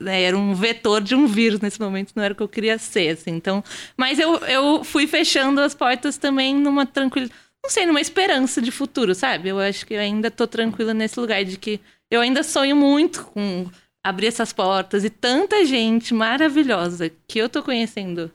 né, 0.00 0.22
era 0.22 0.38
um 0.38 0.54
vetor 0.54 1.00
de 1.00 1.14
um 1.14 1.26
vírus 1.26 1.60
nesse 1.60 1.80
momento, 1.80 2.12
não 2.14 2.22
era 2.22 2.34
o 2.34 2.36
que 2.36 2.42
eu 2.42 2.48
queria 2.48 2.78
ser, 2.78 3.08
assim. 3.08 3.30
Então. 3.30 3.64
Mas 3.96 4.18
eu, 4.18 4.36
eu 4.38 4.84
fui 4.84 5.06
fechando 5.06 5.60
as 5.60 5.74
portas 5.74 6.16
também 6.16 6.54
numa 6.54 6.84
tranquilidade. 6.86 7.38
Não 7.64 7.70
sei, 7.70 7.86
numa 7.86 8.00
esperança 8.00 8.60
de 8.60 8.70
futuro, 8.70 9.14
sabe? 9.14 9.48
Eu 9.48 9.58
acho 9.58 9.86
que 9.86 9.94
eu 9.94 10.00
ainda 10.00 10.30
tô 10.30 10.46
tranquila 10.46 10.92
nesse 10.92 11.18
lugar 11.18 11.44
de 11.44 11.56
que 11.56 11.80
eu 12.10 12.20
ainda 12.20 12.42
sonho 12.42 12.76
muito 12.76 13.24
com 13.26 13.66
abrir 14.04 14.26
essas 14.26 14.52
portas 14.52 15.04
e 15.04 15.10
tanta 15.10 15.64
gente 15.64 16.12
maravilhosa 16.12 17.10
que 17.26 17.38
eu 17.38 17.48
tô 17.48 17.62
conhecendo 17.62 18.30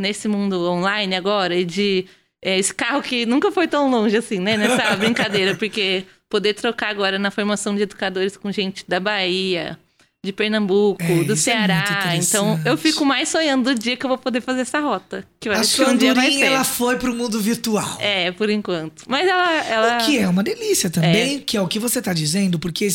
nesse 0.00 0.28
mundo 0.28 0.70
online 0.70 1.16
agora 1.16 1.56
e 1.56 1.64
de 1.64 2.06
é, 2.42 2.58
esse 2.58 2.74
carro 2.74 3.02
que 3.02 3.26
nunca 3.26 3.50
foi 3.50 3.66
tão 3.66 3.90
longe 3.90 4.16
assim, 4.16 4.38
né? 4.38 4.56
Nessa 4.56 4.94
brincadeira, 4.96 5.54
porque 5.56 6.04
poder 6.28 6.54
trocar 6.54 6.90
agora 6.90 7.18
na 7.18 7.30
formação 7.30 7.74
de 7.74 7.82
educadores 7.82 8.36
com 8.36 8.52
gente 8.52 8.84
da 8.86 9.00
Bahia, 9.00 9.78
de 10.24 10.32
Pernambuco, 10.32 11.02
É, 11.02 11.24
do 11.24 11.32
é 11.32 11.36
Ceará. 11.36 12.14
então 12.16 12.60
eu 12.64 12.76
fico 12.76 13.04
mais 13.04 13.28
sonhando 13.28 13.72
do 13.72 13.78
dia 13.78 13.96
que 13.96 14.04
eu 14.04 14.08
vou 14.08 14.18
poder 14.18 14.40
fazer 14.40 14.62
essa 14.62 14.80
rota. 14.80 15.24
Que 15.40 15.48
eu 15.48 15.52
a 15.52 15.60
acho 15.60 15.70
que 15.70 15.76
sua 15.76 15.92
um 15.92 15.96
dia 15.96 16.12
vai 16.14 16.30
ser. 16.30 16.44
ela 16.44 16.64
foi 16.64 16.96
pro 16.96 17.14
mundo 17.14 17.40
virtual. 17.40 17.96
É, 18.00 18.30
por 18.32 18.50
enquanto. 18.50 19.04
Mas 19.08 19.26
ela. 19.26 19.64
ela... 19.64 19.98
O 19.98 20.06
que 20.06 20.18
é 20.18 20.28
uma 20.28 20.42
delícia 20.42 20.90
também, 20.90 21.40
que 21.40 21.56
é 21.56 21.60
o 21.60 21.68
que 21.68 21.78
você 21.78 22.02
tá 22.02 22.12
dizendo, 22.12 22.58
porque 22.58 22.88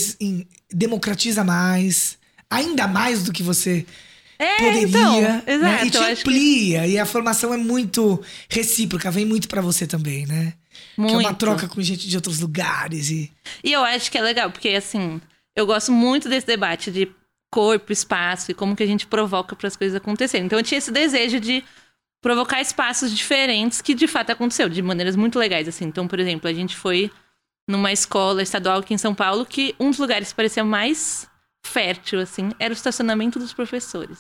democratiza 0.72 1.44
mais, 1.44 2.18
ainda 2.50 2.88
mais 2.88 3.24
do 3.24 3.32
que 3.32 3.42
você 3.42 3.86
É, 4.38 4.58
poderia, 4.58 4.82
então, 4.82 5.22
né? 5.22 5.44
exato. 5.46 5.86
E 5.86 5.92
te 5.92 5.98
acho 5.98 6.06
que 6.08 6.22
amplia, 6.22 6.88
e 6.88 7.00
a 7.00 7.06
formação 7.06 7.54
é 7.54 7.58
muito 7.58 8.22
recíproca, 8.50 9.12
vem 9.12 9.26
muito 9.26 9.48
pra 9.48 9.62
você 9.62 9.86
também, 9.86 10.26
né? 10.26 10.54
Que 10.96 11.02
é 11.02 11.06
uma 11.06 11.22
muito. 11.22 11.36
troca 11.36 11.68
com 11.68 11.82
gente 11.82 12.08
de 12.08 12.16
outros 12.16 12.40
lugares 12.40 13.10
e 13.10 13.32
E 13.64 13.72
eu 13.72 13.84
acho 13.84 14.12
que 14.12 14.18
é 14.18 14.22
legal, 14.22 14.52
porque 14.52 14.70
assim, 14.70 15.22
eu 15.56 15.66
gosto 15.66 15.92
muito 15.92 16.28
desse 16.30 16.48
debate 16.48 16.92
de 16.92 17.10
corpo, 17.52 17.94
espaço 17.94 18.50
e 18.50 18.54
como 18.54 18.76
que 18.76 18.82
a 18.82 18.88
gente 18.88 19.06
provoca 19.06 19.56
para 19.56 19.68
as 19.68 19.76
coisas 19.76 19.96
acontecerem. 19.96 20.48
Então 20.48 20.58
eu 20.58 20.64
tinha 20.64 20.80
esse 20.80 20.92
desejo 20.92 21.40
de 21.40 21.64
provocar 22.22 22.62
espaços 22.62 23.16
diferentes 23.16 23.82
que 23.82 23.94
de 23.94 24.08
fato 24.08 24.32
aconteceu, 24.32 24.68
de 24.68 24.82
maneiras 24.82 25.16
muito 25.16 25.38
legais 25.38 25.68
assim. 25.68 25.86
Então, 25.86 26.08
por 26.08 26.20
exemplo, 26.20 26.50
a 26.50 26.54
gente 26.54 26.76
foi 26.76 27.12
numa 27.70 27.92
escola 27.92 28.42
estadual 28.42 28.80
aqui 28.80 28.94
em 28.94 28.98
São 28.98 29.14
Paulo 29.14 29.46
que 29.46 29.76
um 29.80 29.90
dos 29.90 30.00
lugares 30.00 30.30
que 30.30 30.36
parecia 30.36 30.64
mais 30.64 31.28
fértil 31.66 32.20
assim, 32.20 32.52
era 32.60 32.74
o 32.74 32.78
estacionamento 32.78 33.40
dos 33.40 33.54
professores. 33.54 34.20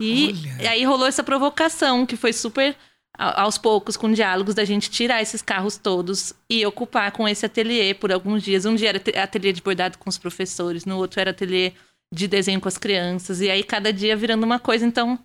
E 0.00 0.32
Olha. 0.58 0.70
aí 0.70 0.84
rolou 0.84 1.06
essa 1.06 1.24
provocação 1.24 2.06
que 2.06 2.16
foi 2.16 2.32
super 2.32 2.76
aos 3.18 3.58
poucos, 3.58 3.96
com 3.96 4.12
diálogos, 4.12 4.54
da 4.54 4.64
gente 4.64 4.88
tirar 4.88 5.20
esses 5.20 5.42
carros 5.42 5.76
todos 5.76 6.32
e 6.48 6.64
ocupar 6.64 7.10
com 7.10 7.26
esse 7.28 7.44
ateliê 7.44 7.92
por 7.92 8.12
alguns 8.12 8.44
dias. 8.44 8.64
Um 8.64 8.76
dia 8.76 8.90
era 8.90 9.00
te- 9.00 9.16
ateliê 9.18 9.52
de 9.52 9.60
bordado 9.60 9.98
com 9.98 10.08
os 10.08 10.16
professores, 10.16 10.84
no 10.84 10.96
outro 10.96 11.20
era 11.20 11.32
ateliê 11.32 11.72
de 12.14 12.28
desenho 12.28 12.60
com 12.60 12.68
as 12.68 12.78
crianças. 12.78 13.40
E 13.40 13.50
aí 13.50 13.64
cada 13.64 13.92
dia 13.92 14.16
virando 14.16 14.44
uma 14.44 14.60
coisa. 14.60 14.86
Então 14.86 15.18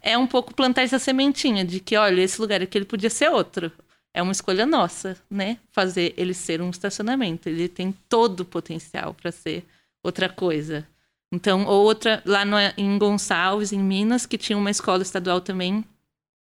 é 0.00 0.16
um 0.16 0.26
pouco 0.26 0.54
plantar 0.54 0.82
essa 0.82 0.98
sementinha 0.98 1.62
de 1.62 1.78
que, 1.78 1.94
olha, 1.94 2.22
esse 2.22 2.40
lugar 2.40 2.62
aqui 2.62 2.78
ele 2.78 2.86
podia 2.86 3.10
ser 3.10 3.28
outro. 3.28 3.70
É 4.14 4.22
uma 4.22 4.32
escolha 4.32 4.64
nossa, 4.64 5.14
né? 5.30 5.58
Fazer 5.70 6.14
ele 6.16 6.32
ser 6.32 6.62
um 6.62 6.70
estacionamento. 6.70 7.50
Ele 7.50 7.68
tem 7.68 7.92
todo 8.08 8.40
o 8.40 8.44
potencial 8.46 9.12
para 9.12 9.30
ser 9.30 9.62
outra 10.06 10.28
coisa. 10.28 10.86
Então, 11.32 11.66
outra, 11.66 12.22
lá 12.24 12.44
no, 12.44 12.56
em 12.76 12.96
Gonçalves, 12.98 13.72
em 13.72 13.78
Minas, 13.80 14.26
que 14.26 14.38
tinha 14.38 14.56
uma 14.56 14.70
escola 14.70 15.02
estadual 15.02 15.40
também, 15.40 15.84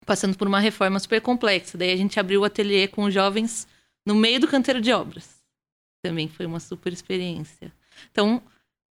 passando 0.07 0.37
por 0.37 0.49
uma 0.49 0.59
reforma 0.59 0.99
super 0.99 1.21
complexa. 1.21 1.77
Daí 1.77 1.93
a 1.93 1.97
gente 1.97 2.19
abriu 2.19 2.41
o 2.41 2.45
ateliê 2.45 2.89
com 2.89 3.05
os 3.05 3.15
jovens 3.15 3.69
no 4.05 4.15
meio 4.15 4.41
do 4.41 4.49
canteiro 4.49 4.81
de 4.81 4.93
obras. 4.93 5.29
Também 6.03 6.29
foi 6.29 6.47
uma 6.47 6.59
super 6.59 6.93
experiência. 6.93 7.71
Então, 8.11 8.43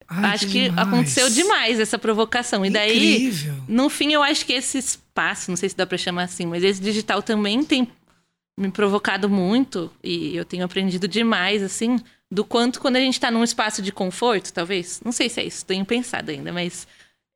Ai, 0.06 0.34
acho 0.34 0.46
que, 0.46 0.64
demais. 0.64 0.88
aconteceu 0.88 1.30
demais 1.30 1.80
essa 1.80 1.98
provocação. 1.98 2.64
E 2.64 2.70
daí, 2.70 3.26
Incrível. 3.26 3.54
no 3.66 3.88
fim, 3.88 4.12
eu 4.12 4.22
acho 4.22 4.44
que 4.44 4.52
esse 4.52 4.78
espaço, 4.78 5.50
não 5.50 5.56
sei 5.56 5.70
se 5.70 5.76
dá 5.76 5.86
pra 5.86 5.96
chamar 5.96 6.24
assim, 6.24 6.44
mas 6.44 6.62
esse 6.62 6.80
digital 6.80 7.22
também 7.22 7.64
tem 7.64 7.88
me 8.56 8.70
provocado 8.70 9.28
muito 9.28 9.90
e 10.02 10.36
eu 10.36 10.44
tenho 10.44 10.64
aprendido 10.64 11.08
demais, 11.08 11.62
assim, 11.62 11.98
do 12.30 12.44
quanto 12.44 12.80
quando 12.80 12.96
a 12.96 13.00
gente 13.00 13.18
tá 13.18 13.30
num 13.30 13.44
espaço 13.44 13.80
de 13.80 13.90
conforto, 13.90 14.52
talvez, 14.52 15.00
não 15.04 15.12
sei 15.12 15.28
se 15.28 15.40
é 15.40 15.44
isso, 15.44 15.64
tenho 15.64 15.84
pensado 15.84 16.30
ainda, 16.30 16.52
mas 16.52 16.86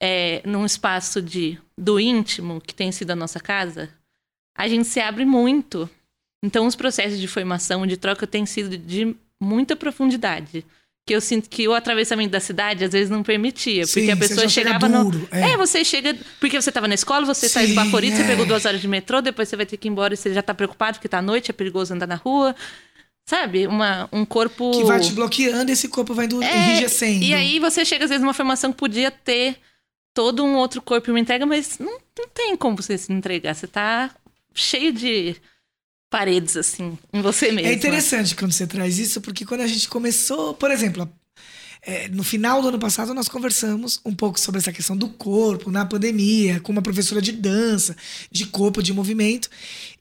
é, 0.02 0.42
num 0.44 0.66
espaço 0.66 1.22
de 1.22 1.58
do 1.78 1.98
íntimo, 1.98 2.60
que 2.60 2.74
tem 2.74 2.92
sido 2.92 3.12
a 3.12 3.16
nossa 3.16 3.40
casa, 3.40 3.88
a 4.56 4.68
gente 4.68 4.86
se 4.86 5.00
abre 5.00 5.24
muito. 5.24 5.88
Então, 6.44 6.66
os 6.66 6.74
processos 6.74 7.18
de 7.18 7.28
formação, 7.28 7.86
de 7.86 7.96
troca, 7.96 8.26
têm 8.26 8.44
sido 8.44 8.76
de 8.76 9.14
muita 9.40 9.76
profundidade. 9.76 10.64
Que 11.06 11.14
eu 11.16 11.20
sinto 11.20 11.50
que 11.50 11.66
o 11.66 11.74
atravessamento 11.74 12.30
da 12.30 12.38
cidade 12.38 12.84
às 12.84 12.92
vezes 12.92 13.10
não 13.10 13.24
permitia. 13.24 13.84
Porque 13.84 14.02
Sim, 14.02 14.10
a 14.10 14.14
você 14.14 14.28
pessoa 14.28 14.48
chegava 14.48 14.88
no. 14.88 15.10
duro, 15.10 15.28
é. 15.32 15.52
É, 15.52 15.56
você 15.56 15.84
chega. 15.84 16.16
Porque 16.38 16.60
você 16.60 16.70
estava 16.70 16.86
na 16.86 16.94
escola, 16.94 17.26
você 17.26 17.48
tá 17.48 17.60
Sim, 17.60 17.70
esbaforido, 17.70 18.16
você 18.16 18.22
é. 18.22 18.26
pegou 18.26 18.46
duas 18.46 18.64
horas 18.64 18.80
de 18.80 18.86
metrô, 18.86 19.20
depois 19.20 19.48
você 19.48 19.56
vai 19.56 19.66
ter 19.66 19.76
que 19.76 19.88
ir 19.88 19.90
embora 19.90 20.14
e 20.14 20.16
você 20.16 20.32
já 20.32 20.42
tá 20.42 20.54
preocupado 20.54 20.98
porque 20.98 21.08
tá 21.08 21.18
à 21.18 21.22
noite, 21.22 21.50
é 21.50 21.54
perigoso 21.54 21.92
andar 21.92 22.06
na 22.06 22.14
rua. 22.14 22.54
Sabe? 23.24 23.66
Uma, 23.66 24.08
um 24.12 24.24
corpo. 24.24 24.70
Que 24.72 24.84
vai 24.84 25.00
te 25.00 25.12
bloqueando 25.12 25.70
e 25.70 25.74
esse 25.74 25.88
corpo 25.88 26.14
vai 26.14 26.26
indo 26.26 26.42
É, 26.42 26.70
enrijecendo. 26.70 27.24
E 27.24 27.32
aí 27.32 27.58
você 27.58 27.84
chega, 27.84 28.04
às 28.04 28.10
vezes, 28.10 28.22
numa 28.22 28.34
formação 28.34 28.72
que 28.72 28.78
podia 28.78 29.10
ter 29.10 29.56
todo 30.12 30.44
um 30.44 30.56
outro 30.56 30.82
corpo 30.82 31.08
e 31.08 31.12
uma 31.12 31.20
entrega, 31.20 31.46
mas 31.46 31.78
não, 31.78 31.98
não 32.18 32.28
tem 32.34 32.56
como 32.56 32.76
você 32.76 32.98
se 32.98 33.12
entregar. 33.12 33.54
Você 33.54 33.66
tá 33.66 34.10
cheio 34.54 34.92
de 34.92 35.36
paredes, 36.10 36.56
assim, 36.56 36.98
em 37.12 37.22
você 37.22 37.50
mesmo. 37.50 37.70
É 37.70 37.72
interessante 37.72 38.34
quando 38.36 38.52
você 38.52 38.66
traz 38.66 38.98
isso, 38.98 39.20
porque 39.20 39.46
quando 39.46 39.62
a 39.62 39.66
gente 39.66 39.88
começou, 39.88 40.52
por 40.52 40.70
exemplo, 40.70 41.10
é, 41.80 42.06
no 42.08 42.22
final 42.22 42.60
do 42.60 42.68
ano 42.68 42.78
passado 42.78 43.14
nós 43.14 43.28
conversamos 43.28 43.98
um 44.04 44.14
pouco 44.14 44.38
sobre 44.38 44.58
essa 44.60 44.72
questão 44.72 44.96
do 44.96 45.08
corpo 45.08 45.70
na 45.70 45.86
pandemia, 45.86 46.60
com 46.60 46.70
uma 46.70 46.82
professora 46.82 47.20
de 47.22 47.32
dança, 47.32 47.96
de 48.30 48.46
corpo, 48.46 48.82
de 48.82 48.92
movimento. 48.92 49.48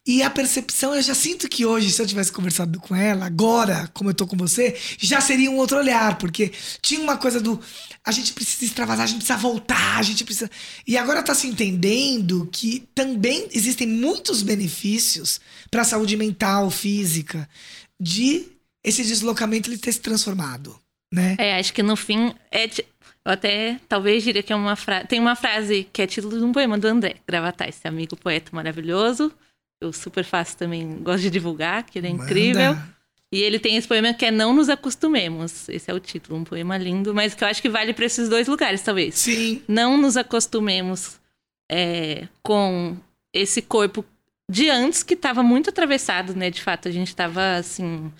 E 0.06 0.24
a 0.24 0.32
percepção, 0.32 0.96
eu 0.96 1.02
já 1.02 1.14
sinto 1.14 1.48
que 1.48 1.64
hoje, 1.64 1.92
se 1.92 2.02
eu 2.02 2.08
tivesse 2.08 2.32
conversado 2.32 2.80
com 2.80 2.96
ela, 2.96 3.28
agora, 3.28 3.88
como 3.94 4.10
eu 4.10 4.14
tô 4.16 4.26
com 4.26 4.36
você, 4.36 4.76
já 4.98 5.22
seria 5.22 5.52
um 5.52 5.58
outro 5.58 5.78
olhar, 5.78 6.18
porque 6.18 6.52
tinha 6.82 7.00
uma 7.00 7.18
coisa 7.18 7.40
do 7.40 7.60
a 8.04 8.12
gente 8.12 8.34
precisa 8.34 8.66
extravasar, 8.66 9.04
a 9.04 9.08
gente 9.08 9.18
precisa 9.18 9.38
voltar, 9.38 10.00
a 10.00 10.02
gente 10.02 10.24
precisa. 10.24 10.50
E 10.88 10.98
agora 10.98 11.22
tá 11.22 11.36
se 11.36 11.46
entendendo 11.46 12.50
que 12.52 12.88
também 12.96 13.48
existem 13.54 13.88
muitos 13.88 14.42
benefícios 14.42 15.40
para 15.70 15.84
a 15.84 15.86
saúde 15.86 16.18
mental, 16.18 16.72
física, 16.72 17.48
de 18.00 18.48
esse 18.84 19.04
deslocamento 19.04 19.70
ele 19.70 19.78
ter 19.78 19.92
se 19.92 20.00
transformado, 20.00 20.76
né? 21.14 21.36
É, 21.38 21.60
acho 21.60 21.74
que 21.74 21.84
no 21.84 21.96
fim 21.96 22.34
é. 22.52 22.68
Eu 23.24 23.34
até 23.34 23.80
talvez 23.88 24.24
diria 24.24 24.42
que 24.42 24.52
é 24.52 24.56
uma 24.56 24.76
frase. 24.76 25.06
Tem 25.06 25.20
uma 25.20 25.36
frase 25.36 25.88
que 25.94 26.02
é 26.02 26.08
título 26.08 26.40
de 26.40 26.44
um 26.44 26.52
poema 26.52 26.76
do 26.76 26.88
André 26.88 27.18
Gravatar, 27.28 27.70
esse 27.70 27.88
amigo 27.88 28.16
poeta 28.16 28.50
maravilhoso. 28.52 29.32
Eu 29.82 29.92
super 29.92 30.24
faço 30.24 30.56
também, 30.56 31.00
gosto 31.02 31.24
de 31.24 31.30
divulgar, 31.32 31.84
que 31.84 31.98
ele 31.98 32.08
é 32.08 32.12
Manda. 32.12 32.24
incrível. 32.24 32.78
E 33.32 33.42
ele 33.42 33.58
tem 33.58 33.78
esse 33.78 33.88
poema 33.88 34.14
que 34.14 34.26
é 34.26 34.32
Não 34.32 34.54
Nos 34.54 34.70
Acostumemos. 34.70 35.68
Esse 35.70 35.90
é 35.90 35.94
o 35.94 36.00
título, 36.00 36.38
um 36.38 36.44
poema 36.44 36.78
lindo, 36.78 37.14
mas 37.16 37.34
que 37.34 37.44
eu 37.44 37.48
acho 37.48 37.62
que 37.62 37.70
vale 37.70 37.94
para 37.94 38.06
esses 38.06 38.30
dois 38.30 38.48
lugares, 38.48 38.82
talvez. 38.82 39.16
Sim, 39.16 39.62
Não 39.68 39.98
nos 39.98 40.18
acostumemos 40.18 41.20
é, 41.72 42.28
com 42.44 42.96
esse 43.34 43.62
corpo 43.62 44.06
de 44.50 44.70
antes 44.70 45.02
que 45.02 45.14
estava 45.14 45.42
muito 45.42 45.70
atravessado, 45.70 46.36
né? 46.36 46.50
De 46.50 46.62
fato, 46.62 46.90
a 46.90 46.92
gente 46.92 47.08
estava 47.08 47.56
assim 47.56 48.12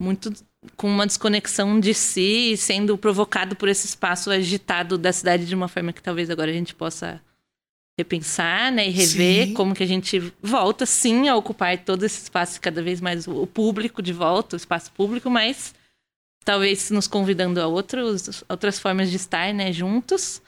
muito 0.00 0.30
com 0.76 0.86
uma 0.88 1.06
desconexão 1.06 1.80
de 1.80 1.94
si, 1.94 2.54
sendo 2.56 2.98
provocado 2.98 3.56
por 3.56 3.68
esse 3.68 3.86
espaço 3.86 4.30
agitado 4.30 4.98
da 4.98 5.10
cidade 5.12 5.46
de 5.46 5.54
uma 5.54 5.68
forma 5.68 5.92
que 5.92 6.02
talvez 6.02 6.28
agora 6.28 6.50
a 6.50 6.54
gente 6.54 6.74
possa 6.74 7.20
repensar, 8.00 8.72
né, 8.72 8.88
e 8.88 8.90
rever 8.90 9.48
sim. 9.48 9.54
como 9.54 9.74
que 9.74 9.82
a 9.82 9.86
gente 9.86 10.32
volta 10.42 10.86
sim 10.86 11.28
a 11.28 11.36
ocupar 11.36 11.78
todo 11.78 12.04
esse 12.04 12.22
espaço 12.22 12.60
cada 12.60 12.82
vez 12.82 13.00
mais 13.00 13.28
o 13.28 13.46
público 13.46 14.02
de 14.02 14.12
volta, 14.12 14.56
o 14.56 14.58
espaço 14.58 14.90
público, 14.92 15.30
mas 15.30 15.74
talvez 16.44 16.90
nos 16.90 17.06
convidando 17.06 17.60
a 17.60 17.66
outros, 17.66 18.42
outras 18.48 18.78
formas 18.78 19.10
de 19.10 19.16
estar, 19.16 19.52
né, 19.52 19.72
juntos. 19.72 20.42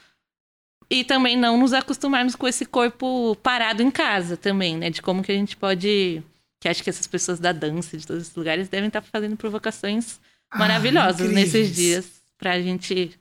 E 0.89 1.03
também 1.03 1.37
não 1.37 1.57
nos 1.57 1.73
acostumarmos 1.73 2.35
com 2.35 2.47
esse 2.47 2.65
corpo 2.65 3.35
parado 3.41 3.81
em 3.81 3.89
casa 3.89 4.35
também, 4.35 4.77
né, 4.77 4.89
de 4.89 5.01
como 5.01 5.23
que 5.23 5.31
a 5.31 5.35
gente 5.35 5.55
pode 5.55 6.23
que 6.59 6.69
acho 6.69 6.81
que 6.81 6.89
essas 6.89 7.07
pessoas 7.07 7.41
da 7.41 7.51
dança 7.51 7.97
de 7.97 8.07
todos 8.07 8.21
esses 8.23 8.35
lugares 8.35 8.69
devem 8.69 8.87
estar 8.87 9.01
fazendo 9.01 9.35
provocações 9.35 10.17
ah, 10.49 10.57
maravilhosas 10.57 11.29
nesses 11.29 11.75
dias 11.75 12.23
pra 12.37 12.61
gente 12.61 13.19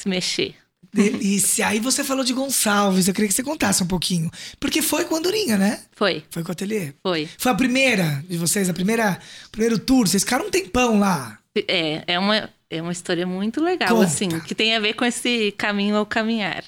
se 0.00 0.08
mexer. 0.08 0.63
Delícia. 0.92 1.68
Aí 1.68 1.80
você 1.80 2.02
falou 2.04 2.24
de 2.24 2.32
Gonçalves, 2.32 3.08
eu 3.08 3.14
queria 3.14 3.28
que 3.28 3.34
você 3.34 3.42
contasse 3.42 3.82
um 3.82 3.86
pouquinho. 3.86 4.30
Porque 4.58 4.82
foi 4.82 5.04
com 5.04 5.14
a 5.14 5.18
Andorinha, 5.18 5.56
né? 5.56 5.82
Foi. 5.92 6.24
Foi 6.30 6.42
com 6.42 6.50
o 6.50 6.52
ateliê? 6.52 6.92
Foi. 7.02 7.28
Foi 7.38 7.52
a 7.52 7.54
primeira 7.54 8.24
de 8.28 8.36
vocês, 8.36 8.68
a 8.68 8.74
primeira, 8.74 9.18
primeiro 9.50 9.78
tour. 9.78 10.06
Vocês 10.06 10.22
ficaram 10.22 10.46
um 10.46 10.50
tempão 10.50 10.98
lá. 10.98 11.38
É, 11.68 12.14
é 12.14 12.18
uma, 12.18 12.50
é 12.68 12.82
uma 12.82 12.92
história 12.92 13.26
muito 13.26 13.62
legal, 13.62 13.90
Conta. 13.90 14.04
assim, 14.04 14.28
que 14.40 14.54
tem 14.54 14.74
a 14.74 14.80
ver 14.80 14.94
com 14.94 15.04
esse 15.04 15.52
caminho 15.52 15.96
ao 15.96 16.04
caminhar. 16.04 16.64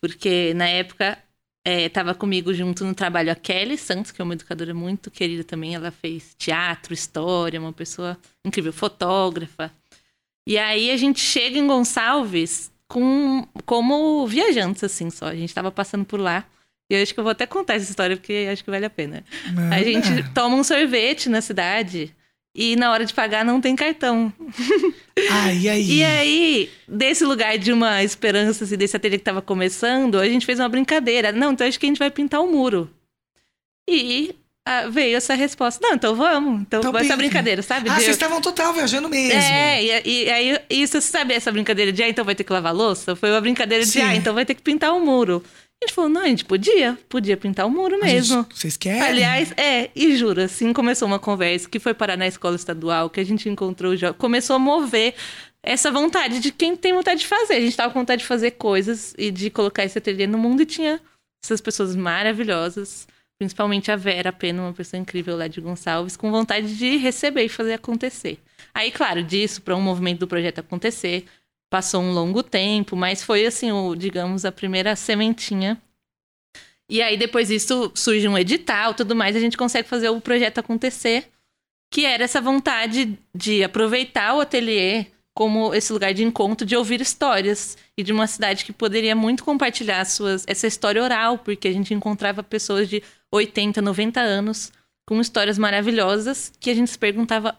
Porque 0.00 0.52
na 0.54 0.68
época 0.68 1.18
estava 1.66 2.10
é, 2.10 2.14
comigo 2.14 2.52
junto 2.54 2.84
no 2.84 2.94
trabalho 2.94 3.30
a 3.30 3.34
Kelly 3.34 3.76
Santos, 3.76 4.10
que 4.10 4.20
é 4.20 4.24
uma 4.24 4.34
educadora 4.34 4.74
muito 4.74 5.10
querida 5.10 5.44
também. 5.44 5.74
Ela 5.74 5.90
fez 5.90 6.34
teatro, 6.36 6.94
história, 6.94 7.60
uma 7.60 7.72
pessoa 7.72 8.18
incrível, 8.44 8.72
fotógrafa. 8.72 9.70
E 10.46 10.58
aí 10.58 10.90
a 10.90 10.96
gente 10.96 11.20
chega 11.20 11.58
em 11.58 11.66
Gonçalves 11.66 12.69
com, 12.90 13.46
como 13.64 14.26
viajantes, 14.26 14.82
assim, 14.82 15.10
só. 15.10 15.26
A 15.26 15.34
gente 15.34 15.48
estava 15.48 15.70
passando 15.70 16.04
por 16.04 16.18
lá. 16.18 16.44
E 16.90 16.94
eu 16.94 17.00
acho 17.00 17.14
que 17.14 17.20
eu 17.20 17.24
vou 17.24 17.30
até 17.30 17.46
contar 17.46 17.74
essa 17.74 17.88
história, 17.88 18.16
porque 18.16 18.48
acho 18.50 18.64
que 18.64 18.70
vale 18.70 18.84
a 18.84 18.90
pena. 18.90 19.24
A 19.70 19.80
gente 19.80 20.28
toma 20.34 20.56
um 20.56 20.64
sorvete 20.64 21.28
na 21.28 21.40
cidade 21.40 22.12
e 22.52 22.74
na 22.74 22.90
hora 22.90 23.04
de 23.04 23.14
pagar 23.14 23.44
não 23.44 23.60
tem 23.60 23.76
cartão. 23.76 24.32
Ah, 25.30 25.52
e 25.52 25.68
aí? 25.68 25.98
e 25.98 26.02
aí, 26.02 26.70
desse 26.88 27.26
lugar 27.26 27.58
de 27.58 27.74
uma 27.74 28.02
esperança, 28.02 28.64
assim, 28.64 28.74
desse 28.74 28.96
ateliê 28.96 29.18
que 29.18 29.20
estava 29.20 29.42
começando, 29.42 30.18
a 30.18 30.26
gente 30.26 30.46
fez 30.46 30.58
uma 30.58 30.68
brincadeira. 30.68 31.30
Não, 31.30 31.52
então 31.52 31.66
acho 31.66 31.78
que 31.78 31.84
a 31.84 31.88
gente 31.90 31.98
vai 31.98 32.10
pintar 32.10 32.40
o 32.40 32.44
um 32.44 32.52
muro. 32.52 32.90
E 33.86 34.34
ah, 34.66 34.88
veio 34.88 35.16
essa 35.16 35.34
resposta. 35.34 35.80
Não, 35.86 35.94
então 35.94 36.14
vamos. 36.14 36.60
Então, 36.62 36.80
então 36.80 36.96
essa 36.98 37.16
brincadeira, 37.16 37.62
sabe? 37.62 37.88
Ah, 37.88 37.94
de... 37.94 38.02
vocês 38.02 38.16
estavam 38.16 38.40
total 38.40 38.72
viajando 38.72 39.08
mesmo. 39.08 39.40
É, 39.40 39.82
e, 39.82 40.24
e 40.24 40.30
aí, 40.30 40.58
isso, 40.68 41.00
sabe 41.00 41.34
essa 41.34 41.50
brincadeira 41.50 41.92
de, 41.92 42.02
ah, 42.02 42.08
então 42.08 42.24
vai 42.24 42.34
ter 42.34 42.44
que 42.44 42.52
lavar 42.52 42.74
louça? 42.74 43.16
Foi 43.16 43.30
uma 43.30 43.40
brincadeira 43.40 43.84
de, 43.84 43.90
Sim. 43.90 44.02
ah, 44.02 44.14
então 44.14 44.34
vai 44.34 44.44
ter 44.44 44.54
que 44.54 44.62
pintar 44.62 44.92
o 44.92 44.96
um 44.96 45.04
muro. 45.04 45.42
A 45.82 45.86
gente 45.86 45.94
falou, 45.94 46.10
não, 46.10 46.20
a 46.20 46.28
gente 46.28 46.44
podia, 46.44 46.98
podia 47.08 47.38
pintar 47.38 47.66
o 47.66 47.70
muro 47.70 47.98
mesmo. 47.98 48.42
Gente, 48.42 48.58
vocês 48.58 48.76
querem? 48.76 49.00
Aliás, 49.00 49.50
é, 49.56 49.88
e 49.96 50.14
juro, 50.14 50.42
assim 50.42 50.74
começou 50.74 51.08
uma 51.08 51.18
conversa 51.18 51.66
que 51.66 51.78
foi 51.78 51.94
parar 51.94 52.18
na 52.18 52.26
escola 52.26 52.54
estadual, 52.54 53.08
que 53.08 53.18
a 53.18 53.24
gente 53.24 53.48
encontrou, 53.48 53.96
já 53.96 54.12
começou 54.12 54.56
a 54.56 54.58
mover 54.58 55.14
essa 55.62 55.90
vontade 55.90 56.38
de 56.38 56.52
quem 56.52 56.76
tem 56.76 56.92
vontade 56.92 57.20
de 57.20 57.26
fazer. 57.26 57.54
A 57.54 57.60
gente 57.60 57.74
tava 57.74 57.92
com 57.94 57.98
vontade 57.98 58.20
de 58.20 58.28
fazer 58.28 58.52
coisas 58.52 59.14
e 59.16 59.30
de 59.30 59.48
colocar 59.48 59.82
esse 59.82 59.96
ateliê 59.96 60.26
no 60.26 60.36
mundo 60.36 60.60
e 60.60 60.66
tinha 60.66 61.00
essas 61.42 61.62
pessoas 61.62 61.96
maravilhosas, 61.96 63.08
principalmente 63.40 63.90
a 63.90 63.96
Vera 63.96 64.30
Pena, 64.30 64.60
uma 64.60 64.72
pessoa 64.74 65.00
incrível 65.00 65.34
lá 65.34 65.48
de 65.48 65.62
Gonçalves, 65.62 66.14
com 66.14 66.30
vontade 66.30 66.76
de 66.76 66.98
receber 66.98 67.44
e 67.44 67.48
fazer 67.48 67.72
acontecer. 67.72 68.38
Aí, 68.74 68.92
claro, 68.92 69.22
disso 69.22 69.62
para 69.62 69.74
um 69.74 69.80
movimento 69.80 70.18
do 70.18 70.28
projeto 70.28 70.58
acontecer, 70.58 71.24
passou 71.70 72.02
um 72.02 72.12
longo 72.12 72.42
tempo, 72.42 72.94
mas 72.94 73.22
foi 73.22 73.46
assim, 73.46 73.72
o, 73.72 73.94
digamos, 73.94 74.44
a 74.44 74.52
primeira 74.52 74.94
sementinha. 74.94 75.80
E 76.86 77.00
aí 77.00 77.16
depois 77.16 77.48
disso 77.48 77.90
surge 77.94 78.28
um 78.28 78.36
edital, 78.36 78.92
tudo 78.92 79.16
mais, 79.16 79.34
a 79.34 79.40
gente 79.40 79.56
consegue 79.56 79.88
fazer 79.88 80.10
o 80.10 80.20
projeto 80.20 80.58
acontecer, 80.58 81.30
que 81.90 82.04
era 82.04 82.24
essa 82.24 82.42
vontade 82.42 83.18
de 83.34 83.64
aproveitar 83.64 84.34
o 84.34 84.40
ateliê 84.40 85.06
como 85.40 85.74
esse 85.74 85.90
lugar 85.90 86.12
de 86.12 86.22
encontro, 86.22 86.66
de 86.66 86.76
ouvir 86.76 87.00
histórias 87.00 87.74
e 87.96 88.02
de 88.02 88.12
uma 88.12 88.26
cidade 88.26 88.62
que 88.62 88.74
poderia 88.74 89.16
muito 89.16 89.42
compartilhar 89.42 90.04
suas 90.04 90.44
essa 90.46 90.66
história 90.66 91.02
oral, 91.02 91.38
porque 91.38 91.66
a 91.66 91.72
gente 91.72 91.94
encontrava 91.94 92.42
pessoas 92.42 92.90
de 92.90 93.02
80, 93.32 93.80
90 93.80 94.20
anos 94.20 94.70
com 95.08 95.18
histórias 95.18 95.56
maravilhosas 95.56 96.52
que 96.60 96.68
a 96.68 96.74
gente 96.74 96.90
se 96.90 96.98
perguntava 96.98 97.56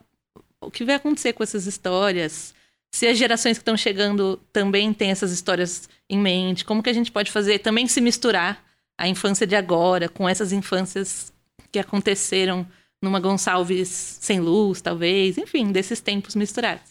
o 0.62 0.70
que 0.70 0.86
vai 0.86 0.94
acontecer 0.94 1.34
com 1.34 1.42
essas 1.42 1.66
histórias, 1.66 2.54
se 2.94 3.08
as 3.08 3.18
gerações 3.18 3.58
que 3.58 3.64
estão 3.64 3.76
chegando 3.76 4.40
também 4.54 4.94
têm 4.94 5.10
essas 5.10 5.32
histórias 5.32 5.90
em 6.08 6.20
mente, 6.20 6.64
como 6.64 6.84
que 6.84 6.90
a 6.92 6.94
gente 6.94 7.12
pode 7.12 7.32
fazer 7.32 7.58
também 7.58 7.88
se 7.88 8.00
misturar 8.00 8.64
a 8.96 9.08
infância 9.08 9.48
de 9.48 9.56
agora 9.56 10.08
com 10.08 10.30
essas 10.30 10.52
infâncias 10.52 11.34
que 11.72 11.80
aconteceram 11.80 12.64
numa 13.02 13.20
Gonçalves 13.20 13.90
sem 14.22 14.40
luz, 14.40 14.82
talvez, 14.82 15.40
enfim, 15.40 15.72
desses 15.72 16.00
tempos 16.00 16.36
misturados. 16.36 16.91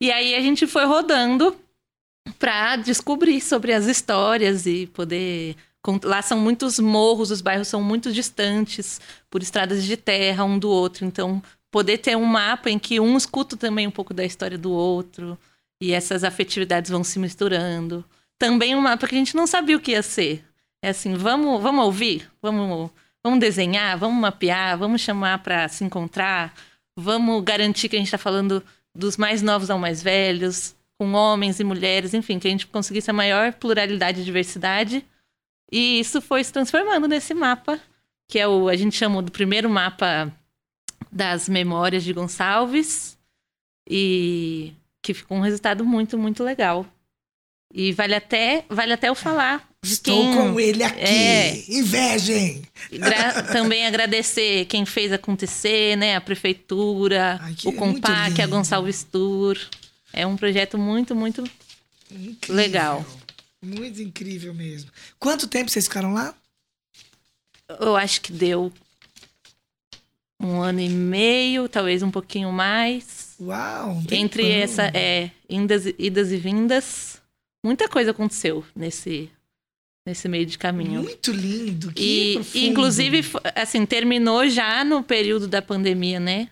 E 0.00 0.12
aí 0.12 0.34
a 0.34 0.40
gente 0.40 0.66
foi 0.66 0.84
rodando 0.84 1.56
para 2.38 2.76
descobrir 2.76 3.40
sobre 3.40 3.72
as 3.72 3.86
histórias 3.86 4.66
e 4.66 4.86
poder 4.88 5.56
lá 6.02 6.20
são 6.20 6.38
muitos 6.38 6.78
morros, 6.80 7.30
os 7.30 7.40
bairros 7.40 7.68
são 7.68 7.82
muito 7.82 8.12
distantes 8.12 9.00
por 9.30 9.42
estradas 9.42 9.84
de 9.84 9.96
terra 9.96 10.44
um 10.44 10.58
do 10.58 10.68
outro, 10.68 11.04
então 11.04 11.40
poder 11.70 11.98
ter 11.98 12.16
um 12.16 12.24
mapa 12.24 12.70
em 12.70 12.78
que 12.78 12.98
um 12.98 13.16
escuta 13.16 13.56
também 13.56 13.86
um 13.86 13.90
pouco 13.90 14.12
da 14.12 14.24
história 14.24 14.58
do 14.58 14.72
outro 14.72 15.38
e 15.80 15.92
essas 15.92 16.24
afetividades 16.24 16.90
vão 16.90 17.04
se 17.04 17.18
misturando. 17.18 18.04
Também 18.38 18.74
um 18.74 18.80
mapa 18.80 19.06
que 19.06 19.14
a 19.14 19.18
gente 19.18 19.36
não 19.36 19.46
sabia 19.46 19.76
o 19.76 19.80
que 19.80 19.92
ia 19.92 20.02
ser. 20.02 20.44
É 20.82 20.90
assim, 20.90 21.14
vamos, 21.14 21.62
vamos 21.62 21.84
ouvir, 21.84 22.30
vamos, 22.42 22.90
vamos 23.22 23.40
desenhar, 23.40 23.96
vamos 23.98 24.20
mapear, 24.20 24.76
vamos 24.78 25.00
chamar 25.00 25.42
para 25.42 25.68
se 25.68 25.84
encontrar, 25.84 26.54
vamos 26.96 27.42
garantir 27.44 27.88
que 27.88 27.96
a 27.96 27.98
gente 27.98 28.08
está 28.08 28.18
falando 28.18 28.62
dos 28.96 29.16
mais 29.16 29.42
novos 29.42 29.70
ao 29.70 29.78
mais 29.78 30.02
velhos, 30.02 30.74
com 30.98 31.12
homens 31.12 31.60
e 31.60 31.64
mulheres, 31.64 32.14
enfim, 32.14 32.38
que 32.38 32.48
a 32.48 32.50
gente 32.50 32.66
conseguisse 32.66 33.10
a 33.10 33.14
maior 33.14 33.52
pluralidade 33.52 34.20
e 34.20 34.24
diversidade. 34.24 35.04
E 35.70 36.00
isso 36.00 36.20
foi 36.20 36.42
se 36.42 36.52
transformando 36.52 37.06
nesse 37.06 37.34
mapa, 37.34 37.78
que 38.28 38.38
é 38.38 38.48
o 38.48 38.68
a 38.68 38.76
gente 38.76 38.96
chamou 38.96 39.20
do 39.20 39.30
primeiro 39.30 39.68
mapa 39.68 40.32
das 41.12 41.48
memórias 41.48 42.04
de 42.04 42.12
Gonçalves 42.12 43.18
e 43.88 44.72
que 45.02 45.14
ficou 45.14 45.36
um 45.36 45.42
resultado 45.42 45.84
muito, 45.84 46.18
muito 46.18 46.42
legal. 46.42 46.86
E 47.72 47.92
vale 47.92 48.14
até, 48.14 48.64
vale 48.68 48.92
até 48.92 49.08
eu 49.08 49.14
falar. 49.14 49.68
Estou 49.92 50.22
quem, 50.22 50.34
com 50.34 50.60
ele 50.60 50.82
aqui. 50.82 51.00
É, 51.00 51.64
Invejem! 51.68 52.62
também 53.52 53.86
agradecer 53.86 54.64
quem 54.66 54.84
fez 54.84 55.12
acontecer, 55.12 55.96
né? 55.96 56.16
A 56.16 56.20
prefeitura, 56.20 57.38
Ai, 57.40 57.54
o 57.64 57.72
Compac, 57.72 58.40
a 58.40 58.46
Gonçalves 58.46 59.04
Tour. 59.04 59.58
É 60.12 60.26
um 60.26 60.36
projeto 60.36 60.78
muito, 60.78 61.14
muito 61.14 61.42
incrível. 62.10 62.54
legal. 62.54 63.06
Muito 63.62 64.00
incrível 64.00 64.54
mesmo. 64.54 64.90
Quanto 65.18 65.48
tempo 65.48 65.70
vocês 65.70 65.86
ficaram 65.86 66.12
lá? 66.12 66.34
Eu 67.80 67.96
acho 67.96 68.20
que 68.20 68.32
deu 68.32 68.72
um 70.40 70.60
ano 70.60 70.80
e 70.80 70.88
meio, 70.88 71.68
talvez 71.68 72.02
um 72.02 72.10
pouquinho 72.10 72.52
mais. 72.52 73.34
Uau! 73.40 74.02
Entre 74.10 74.50
essa 74.50 74.84
é 74.94 75.30
indas, 75.48 75.86
idas 75.98 76.30
e 76.30 76.36
vindas, 76.36 77.20
muita 77.64 77.88
coisa 77.88 78.12
aconteceu 78.12 78.64
nesse 78.74 79.30
nesse 80.06 80.28
meio 80.28 80.46
de 80.46 80.56
caminho. 80.56 81.02
Muito 81.02 81.32
lindo, 81.32 81.92
que 81.92 82.40
e, 82.54 82.58
e 82.58 82.68
inclusive 82.68 83.24
assim 83.54 83.84
terminou 83.84 84.48
já 84.48 84.84
no 84.84 85.02
período 85.02 85.48
da 85.48 85.60
pandemia, 85.60 86.20
né? 86.20 86.48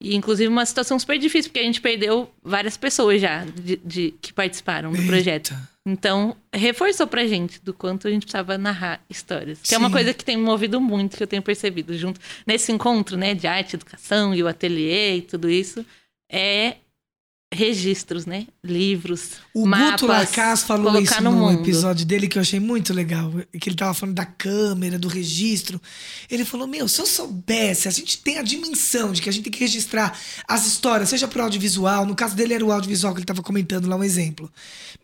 E 0.00 0.14
inclusive 0.14 0.48
uma 0.48 0.64
situação 0.64 0.98
super 0.98 1.18
difícil 1.18 1.50
porque 1.50 1.60
a 1.60 1.64
gente 1.64 1.80
perdeu 1.80 2.30
várias 2.42 2.76
pessoas 2.76 3.20
já 3.20 3.44
de, 3.44 3.76
de 3.84 4.14
que 4.20 4.32
participaram 4.32 4.92
do 4.92 4.98
Eita. 4.98 5.08
projeto. 5.08 5.54
Então, 5.86 6.36
reforçou 6.52 7.06
pra 7.06 7.26
gente 7.26 7.62
do 7.62 7.72
quanto 7.72 8.08
a 8.08 8.10
gente 8.10 8.22
precisava 8.22 8.58
narrar 8.58 9.00
histórias. 9.08 9.60
Que 9.62 9.68
Sim. 9.68 9.76
é 9.76 9.78
uma 9.78 9.90
coisa 9.90 10.12
que 10.12 10.24
tem 10.24 10.36
me 10.36 10.42
movido 10.42 10.80
muito, 10.80 11.16
que 11.16 11.22
eu 11.22 11.28
tenho 11.28 11.42
percebido 11.42 11.96
junto 11.96 12.20
nesse 12.44 12.72
encontro, 12.72 13.16
né, 13.16 13.34
de 13.34 13.46
arte, 13.46 13.76
educação 13.76 14.34
e 14.34 14.42
o 14.42 14.48
ateliê 14.48 15.18
e 15.18 15.22
tudo 15.22 15.48
isso, 15.48 15.86
é 16.30 16.76
registros, 17.54 18.26
né? 18.26 18.46
Livros, 18.62 19.32
O 19.54 19.66
mapas, 19.66 19.92
Guto 19.92 20.06
Lacaz 20.06 20.62
falou 20.64 21.00
isso 21.00 21.22
no 21.22 21.52
episódio 21.52 22.04
dele 22.04 22.26
que 22.26 22.36
eu 22.36 22.42
achei 22.42 22.58
muito 22.58 22.92
legal. 22.92 23.32
Que 23.58 23.68
ele 23.68 23.76
tava 23.76 23.94
falando 23.94 24.16
da 24.16 24.26
câmera, 24.26 24.98
do 24.98 25.06
registro. 25.06 25.80
Ele 26.28 26.44
falou: 26.44 26.66
Meu, 26.66 26.88
se 26.88 27.00
eu 27.00 27.06
soubesse, 27.06 27.86
a 27.86 27.90
gente 27.90 28.18
tem 28.18 28.38
a 28.38 28.42
dimensão 28.42 29.12
de 29.12 29.22
que 29.22 29.28
a 29.28 29.32
gente 29.32 29.44
tem 29.44 29.52
que 29.52 29.60
registrar 29.60 30.18
as 30.46 30.66
histórias, 30.66 31.08
seja 31.08 31.28
pro 31.28 31.42
audiovisual. 31.42 32.04
No 32.04 32.16
caso 32.16 32.34
dele 32.34 32.54
era 32.54 32.64
o 32.64 32.72
audiovisual 32.72 33.14
que 33.14 33.20
ele 33.20 33.26
tava 33.26 33.42
comentando 33.42 33.88
lá, 33.88 33.96
um 33.96 34.04
exemplo. 34.04 34.50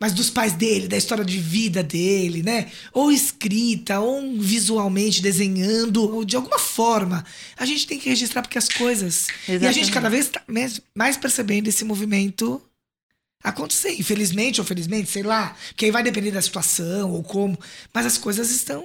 Mas 0.00 0.12
dos 0.12 0.28
pais 0.28 0.52
dele, 0.52 0.88
da 0.88 0.96
história 0.96 1.24
de 1.24 1.38
vida 1.38 1.82
dele, 1.82 2.42
né? 2.42 2.70
Ou 2.92 3.12
escrita, 3.12 4.00
ou 4.00 4.36
visualmente, 4.38 5.22
desenhando, 5.22 6.12
ou 6.12 6.24
de 6.24 6.34
alguma 6.34 6.58
forma. 6.58 7.24
A 7.56 7.64
gente 7.64 7.86
tem 7.86 8.00
que 8.00 8.08
registrar 8.08 8.42
porque 8.42 8.58
as 8.58 8.68
coisas. 8.68 9.28
E 9.48 9.52
a 9.52 9.70
gente 9.70 9.90
Exatamente. 9.90 9.92
cada 9.92 10.10
vez 10.10 10.28
tá 10.28 10.42
mais 10.94 11.16
percebendo 11.16 11.68
esse 11.68 11.84
movimento 11.84 12.31
acontecer. 13.42 13.92
Infelizmente 13.98 14.60
ou 14.60 14.66
felizmente, 14.66 15.10
sei 15.10 15.22
lá. 15.22 15.56
Porque 15.68 15.84
aí 15.86 15.90
vai 15.90 16.02
depender 16.02 16.30
da 16.30 16.42
situação 16.42 17.10
ou 17.12 17.22
como. 17.22 17.58
Mas 17.92 18.06
as 18.06 18.16
coisas 18.18 18.50
estão, 18.50 18.84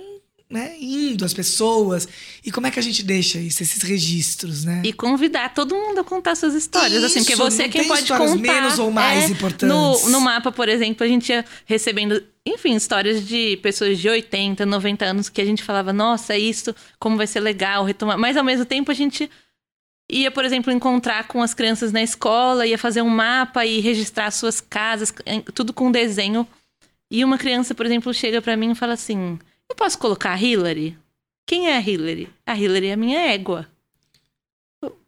né, 0.49 0.75
indo, 0.79 1.23
as 1.25 1.33
pessoas. 1.33 2.07
E 2.43 2.51
como 2.51 2.67
é 2.67 2.71
que 2.71 2.79
a 2.79 2.83
gente 2.83 3.03
deixa 3.03 3.37
isso, 3.39 3.61
esses 3.61 3.81
registros, 3.83 4.63
né? 4.63 4.81
E 4.85 4.93
convidar 4.93 5.53
todo 5.53 5.75
mundo 5.75 5.99
a 5.99 6.03
contar 6.03 6.35
suas 6.35 6.53
histórias, 6.53 7.03
assim, 7.03 7.19
porque 7.19 7.33
Isso, 7.33 7.43
você 7.43 7.63
não 7.63 7.69
quem 7.69 7.87
pode 7.87 8.07
contar. 8.07 8.35
menos 8.37 8.79
ou 8.79 8.89
mais 8.89 9.25
É, 9.25 9.27
importantes. 9.27 9.67
No, 9.67 10.09
no 10.09 10.21
mapa, 10.21 10.51
por 10.51 10.69
exemplo, 10.69 11.03
a 11.05 11.07
gente 11.07 11.29
ia 11.29 11.43
recebendo, 11.65 12.23
enfim, 12.45 12.75
histórias 12.75 13.27
de 13.27 13.57
pessoas 13.57 13.99
de 13.99 14.07
80, 14.09 14.65
90 14.65 15.05
anos 15.05 15.29
que 15.29 15.41
a 15.41 15.45
gente 15.45 15.61
falava, 15.63 15.91
nossa, 15.91 16.37
isso, 16.37 16.73
como 16.97 17.17
vai 17.17 17.27
ser 17.27 17.41
legal 17.41 17.83
retomar. 17.83 18.17
Mas 18.17 18.37
ao 18.37 18.43
mesmo 18.43 18.65
tempo 18.65 18.89
a 18.89 18.95
gente 18.95 19.29
ia, 20.09 20.31
por 20.31 20.45
exemplo, 20.45 20.71
encontrar 20.71 21.27
com 21.27 21.41
as 21.41 21.53
crianças 21.53 21.91
na 21.91 22.01
escola, 22.01 22.65
ia 22.65 22.77
fazer 22.77 23.01
um 23.01 23.09
mapa 23.09 23.65
e 23.65 23.79
registrar 23.79 24.31
suas 24.31 24.61
casas, 24.61 25.13
em- 25.25 25.41
tudo 25.41 25.73
com 25.73 25.91
desenho. 25.91 26.47
E 27.11 27.23
uma 27.23 27.37
criança, 27.37 27.73
por 27.75 27.85
exemplo, 27.85 28.13
chega 28.13 28.41
pra 28.41 28.57
mim 28.57 28.71
e 28.71 28.75
fala 28.75 28.93
assim: 28.93 29.39
Eu 29.69 29.75
posso 29.75 29.97
colocar 29.97 30.33
a 30.33 30.41
Hillary? 30.41 30.97
Quem 31.45 31.69
é 31.69 31.77
a 31.77 31.81
Hillary? 31.81 32.29
A 32.45 32.57
Hillary 32.57 32.87
é 32.87 32.93
a 32.93 32.97
minha 32.97 33.19
égua. 33.19 33.67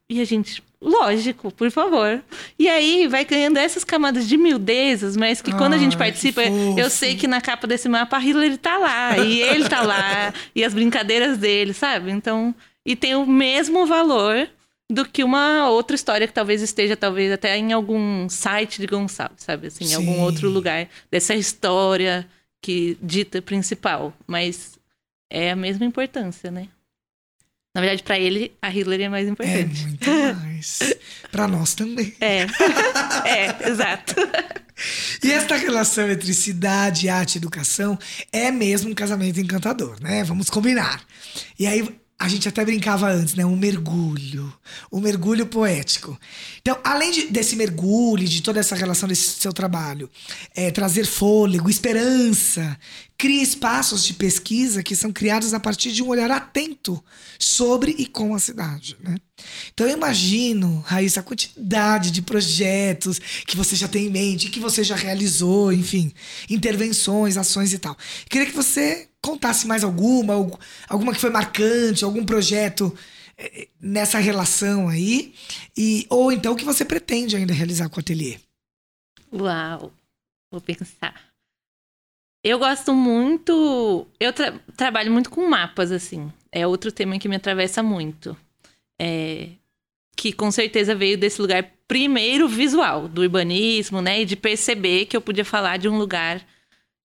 E 0.09 0.19
a 0.21 0.25
gente, 0.25 0.63
lógico, 0.81 1.51
por 1.51 1.69
favor. 1.69 2.23
E 2.57 2.67
aí 2.67 3.07
vai 3.07 3.23
ganhando 3.25 3.57
essas 3.57 3.83
camadas 3.83 4.27
de 4.27 4.37
miudezas, 4.37 5.15
mas 5.15 5.39
que 5.41 5.51
quando 5.51 5.73
a 5.73 5.77
gente 5.77 5.95
participa, 5.97 6.41
eu 6.77 6.89
sei 6.89 7.15
que 7.15 7.27
na 7.27 7.39
capa 7.39 7.67
desse 7.67 7.87
mapa 7.87 8.17
a 8.17 8.23
Hillary 8.23 8.57
tá 8.57 8.77
lá, 8.77 9.17
e 9.19 9.39
ele 9.41 9.69
tá 9.69 9.81
lá, 9.83 10.33
e 10.55 10.63
as 10.63 10.73
brincadeiras 10.73 11.37
dele, 11.37 11.73
sabe? 11.73 12.09
Então, 12.09 12.55
e 12.85 12.95
tem 12.95 13.13
o 13.15 13.25
mesmo 13.27 13.85
valor 13.85 14.49
do 14.89 15.05
que 15.05 15.23
uma 15.23 15.69
outra 15.69 15.95
história 15.95 16.27
que 16.27 16.33
talvez 16.33 16.61
esteja, 16.61 16.97
talvez 16.97 17.31
até 17.31 17.55
em 17.57 17.71
algum 17.71 18.27
site 18.27 18.81
de 18.81 18.87
Gonçalves, 18.87 19.43
sabe? 19.43 19.67
Assim, 19.67 19.85
em 19.85 19.93
algum 19.93 20.15
Sim. 20.15 20.21
outro 20.21 20.49
lugar 20.49 20.87
dessa 21.11 21.35
história 21.35 22.27
que 22.61 22.97
dita 23.01 23.41
principal. 23.41 24.13
Mas 24.25 24.79
é 25.31 25.51
a 25.51 25.55
mesma 25.55 25.85
importância, 25.85 26.49
né? 26.49 26.67
Na 27.75 27.81
verdade, 27.81 28.01
pra 28.01 28.17
ele, 28.17 28.51
a 28.59 28.73
Hillary 28.73 29.03
é 29.03 29.09
mais 29.09 29.27
É 29.27 29.29
importante. 29.29 29.85
muito 29.85 30.09
mais. 30.09 30.79
pra 31.31 31.47
nós 31.47 31.75
também. 31.75 32.15
É, 32.19 32.47
é, 33.25 33.69
exato. 33.69 34.15
E 35.21 35.29
esta 35.29 35.57
relação 35.57 36.09
entre 36.09 36.33
cidade, 36.33 37.09
arte 37.09 37.35
e 37.35 37.37
educação 37.37 37.99
é 38.31 38.49
mesmo 38.49 38.89
um 38.89 38.93
casamento 38.93 39.37
encantador, 39.37 39.97
né? 40.01 40.23
Vamos 40.23 40.49
combinar. 40.49 41.03
E 41.59 41.67
aí 41.67 41.99
a 42.19 42.27
gente 42.27 42.49
até 42.49 42.65
brincava 42.65 43.09
antes, 43.09 43.33
né? 43.33 43.45
Um 43.45 43.55
mergulho. 43.55 44.53
Um 44.91 44.99
mergulho 44.99 45.45
poético. 45.45 46.19
Então, 46.61 46.77
além 46.83 47.11
de- 47.11 47.27
desse 47.27 47.55
mergulho, 47.55 48.27
de 48.27 48.41
toda 48.41 48.59
essa 48.59 48.75
relação 48.75 49.07
desse 49.07 49.39
seu 49.39 49.53
trabalho, 49.53 50.09
é, 50.53 50.69
trazer 50.69 51.05
fôlego, 51.05 51.69
esperança, 51.69 52.77
cria 53.19 53.43
espaços 53.43 54.05
de 54.05 54.13
pesquisa 54.13 54.81
que 54.81 54.95
são 54.95 55.11
criados 55.11 55.53
a 55.53 55.59
partir 55.59 55.91
de 55.91 56.01
um 56.01 56.07
olhar 56.07 56.31
atento 56.31 57.03
sobre 57.37 57.93
e 57.97 58.05
com 58.05 58.33
a 58.33 58.39
cidade, 58.39 58.95
né? 59.01 59.17
Então 59.73 59.85
eu 59.85 59.95
imagino, 59.97 60.79
Raíssa, 60.87 61.19
a 61.19 61.23
quantidade 61.23 62.11
de 62.11 62.21
projetos 62.21 63.19
que 63.45 63.57
você 63.57 63.75
já 63.75 63.89
tem 63.89 64.07
em 64.07 64.09
mente, 64.09 64.49
que 64.49 64.59
você 64.61 64.85
já 64.85 64.95
realizou, 64.95 65.71
enfim, 65.73 66.13
intervenções, 66.49 67.35
ações 67.35 67.73
e 67.73 67.77
tal. 67.77 67.95
Queria 68.29 68.47
que 68.47 68.55
você 68.55 69.09
contasse 69.21 69.67
mais 69.67 69.83
alguma, 69.83 70.33
algu- 70.33 70.59
alguma 70.87 71.13
que 71.13 71.19
foi 71.19 71.29
marcante, 71.29 72.05
algum 72.05 72.23
projeto 72.25 72.97
eh, 73.37 73.67
nessa 73.81 74.17
relação 74.17 74.87
aí, 74.87 75.33
e 75.75 76.07
ou 76.09 76.31
então 76.31 76.53
o 76.53 76.55
que 76.55 76.63
você 76.65 76.85
pretende 76.85 77.35
ainda 77.35 77.53
realizar 77.53 77.89
com 77.89 77.97
o 77.97 77.99
ateliê. 77.99 78.39
Uau, 79.33 79.91
vou 80.49 80.61
pensar. 80.61 81.28
Eu 82.43 82.57
gosto 82.59 82.93
muito. 82.93 84.07
Eu 84.19 84.31
tra- 84.33 84.59
trabalho 84.75 85.11
muito 85.11 85.29
com 85.29 85.47
mapas, 85.49 85.91
assim. 85.91 86.31
É 86.51 86.65
outro 86.65 86.91
tema 86.91 87.19
que 87.19 87.27
me 87.27 87.35
atravessa 87.35 87.83
muito. 87.83 88.35
É, 88.99 89.49
que 90.15 90.31
com 90.33 90.51
certeza 90.51 90.95
veio 90.95 91.17
desse 91.17 91.41
lugar 91.41 91.69
primeiro 91.87 92.47
visual, 92.47 93.07
do 93.07 93.21
urbanismo, 93.21 94.01
né? 94.01 94.21
E 94.21 94.25
de 94.25 94.35
perceber 94.35 95.05
que 95.05 95.15
eu 95.17 95.21
podia 95.21 95.45
falar 95.45 95.77
de 95.77 95.89
um 95.89 95.97
lugar 95.97 96.41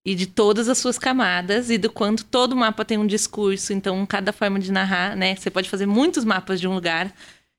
e 0.05 0.13
de 0.13 0.27
todas 0.27 0.69
as 0.69 0.77
suas 0.77 0.99
camadas 0.99 1.69
e 1.69 1.77
do 1.77 1.89
quanto 1.89 2.23
todo 2.25 2.55
mapa 2.55 2.85
tem 2.85 2.97
um 2.97 3.07
discurso. 3.07 3.73
Então, 3.73 4.05
cada 4.05 4.31
forma 4.31 4.59
de 4.59 4.71
narrar, 4.71 5.15
né? 5.15 5.35
Você 5.35 5.49
pode 5.49 5.69
fazer 5.69 5.85
muitos 5.85 6.23
mapas 6.23 6.59
de 6.61 6.67
um 6.67 6.73
lugar. 6.75 7.13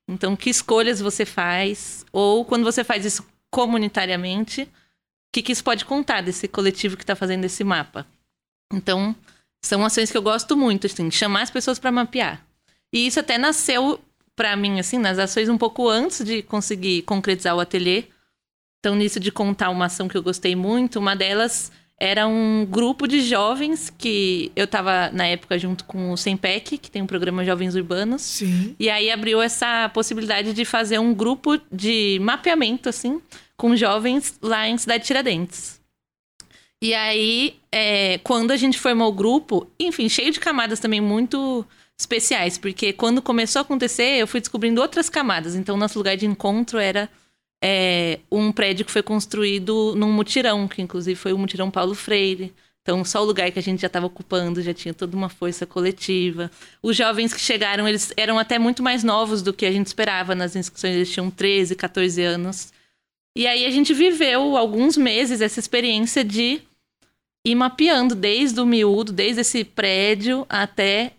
Então, 0.07 0.35
que 0.35 0.49
escolhas 0.49 1.01
você 1.01 1.25
faz? 1.25 2.05
Ou 2.11 2.45
quando 2.45 2.63
você 2.63 2.83
faz 2.83 3.03
isso 3.05 3.27
comunitariamente, 3.51 4.67
que, 5.37 5.43
que 5.43 5.51
isso 5.51 5.63
pode 5.63 5.85
contar 5.85 6.21
desse 6.21 6.47
coletivo 6.47 6.97
que 6.97 7.03
está 7.03 7.15
fazendo 7.15 7.45
esse 7.45 7.63
mapa? 7.63 8.05
Então, 8.73 9.15
são 9.63 9.85
ações 9.85 10.11
que 10.11 10.17
eu 10.17 10.21
gosto 10.21 10.57
muito, 10.57 10.87
assim, 10.87 11.11
chamar 11.11 11.43
as 11.43 11.51
pessoas 11.51 11.77
para 11.77 11.91
mapear. 11.91 12.43
E 12.91 13.05
isso 13.05 13.19
até 13.19 13.37
nasceu 13.37 13.99
para 14.35 14.55
mim, 14.55 14.79
assim, 14.79 14.97
nas 14.97 15.19
ações 15.19 15.49
um 15.49 15.57
pouco 15.57 15.87
antes 15.87 16.23
de 16.23 16.41
conseguir 16.41 17.03
concretizar 17.03 17.55
o 17.55 17.59
ateliê. 17.59 18.05
Então, 18.79 18.95
nisso 18.95 19.19
de 19.19 19.31
contar 19.31 19.69
uma 19.69 19.85
ação 19.85 20.07
que 20.07 20.17
eu 20.17 20.23
gostei 20.23 20.55
muito, 20.55 20.99
uma 20.99 21.15
delas 21.15 21.71
era 21.99 22.27
um 22.27 22.65
grupo 22.65 23.07
de 23.07 23.21
jovens 23.21 23.91
que 23.95 24.51
eu 24.55 24.65
estava 24.65 25.09
na 25.11 25.25
época 25.25 25.57
junto 25.57 25.83
com 25.83 26.11
o 26.11 26.17
Sempec, 26.17 26.77
que 26.77 26.91
tem 26.91 27.01
um 27.01 27.07
programa 27.07 27.43
Jovens 27.43 27.75
Urbanos. 27.75 28.21
Sim. 28.21 28.75
E 28.79 28.87
aí 28.87 29.09
abriu 29.09 29.41
essa 29.41 29.89
possibilidade 29.89 30.53
de 30.53 30.63
fazer 30.63 30.99
um 30.99 31.13
grupo 31.13 31.59
de 31.71 32.19
mapeamento, 32.21 32.87
assim, 32.87 33.19
com 33.57 33.75
jovens 33.75 34.37
lá 34.41 34.67
em 34.67 34.77
Cidade 34.77 35.05
Tiradentes. 35.05 35.81
E 36.81 36.93
aí, 36.93 37.59
é, 37.71 38.19
quando 38.19 38.51
a 38.51 38.55
gente 38.55 38.77
formou 38.77 39.09
o 39.09 39.13
grupo, 39.13 39.67
enfim, 39.79 40.07
cheio 40.07 40.31
de 40.31 40.39
camadas 40.39 40.79
também 40.79 41.01
muito 41.01 41.65
especiais, 41.99 42.57
porque 42.57 42.93
quando 42.93 43.21
começou 43.21 43.59
a 43.59 43.63
acontecer, 43.63 44.19
eu 44.19 44.27
fui 44.27 44.39
descobrindo 44.39 44.79
outras 44.79 45.09
camadas. 45.09 45.55
Então, 45.55 45.75
nosso 45.75 45.97
lugar 45.97 46.15
de 46.15 46.27
encontro 46.27 46.77
era 46.77 47.09
é, 47.63 48.19
um 48.31 48.51
prédio 48.51 48.85
que 48.85 48.91
foi 48.91 49.01
construído 49.01 49.95
num 49.95 50.11
mutirão, 50.11 50.67
que 50.67 50.81
inclusive 50.81 51.15
foi 51.15 51.33
o 51.33 51.37
mutirão 51.37 51.71
Paulo 51.71 51.95
Freire. 51.95 52.53
Então, 52.83 53.03
só 53.03 53.21
o 53.21 53.25
lugar 53.25 53.51
que 53.51 53.59
a 53.59 53.63
gente 53.63 53.81
já 53.81 53.87
estava 53.87 54.05
ocupando 54.05 54.61
já 54.61 54.73
tinha 54.73 54.93
toda 54.93 55.17
uma 55.17 55.27
força 55.27 55.65
coletiva. 55.65 56.49
Os 56.81 56.95
jovens 56.95 57.33
que 57.33 57.41
chegaram, 57.41 57.87
eles 57.87 58.13
eram 58.15 58.39
até 58.39 58.57
muito 58.59 58.81
mais 58.83 59.03
novos 59.03 59.41
do 59.41 59.51
que 59.51 59.65
a 59.65 59.71
gente 59.71 59.87
esperava 59.87 60.35
nas 60.35 60.55
inscrições. 60.55 60.95
Eles 60.95 61.11
tinham 61.11 61.29
13, 61.29 61.75
14 61.75 62.21
anos. 62.21 62.71
E 63.37 63.45
aí 63.45 63.67
a 63.67 63.69
gente 63.69 63.93
viveu 63.93 64.57
alguns 64.57 64.97
meses 64.97 65.41
essa 65.41 65.59
experiência 65.59 66.23
de 66.23 66.59
ir 67.45 67.53
mapeando 67.53 68.15
desde 68.15 68.59
o 68.59 68.65
miúdo, 68.65 69.13
desde 69.13 69.41
esse 69.41 69.63
prédio 69.63 70.43
até 70.49 71.11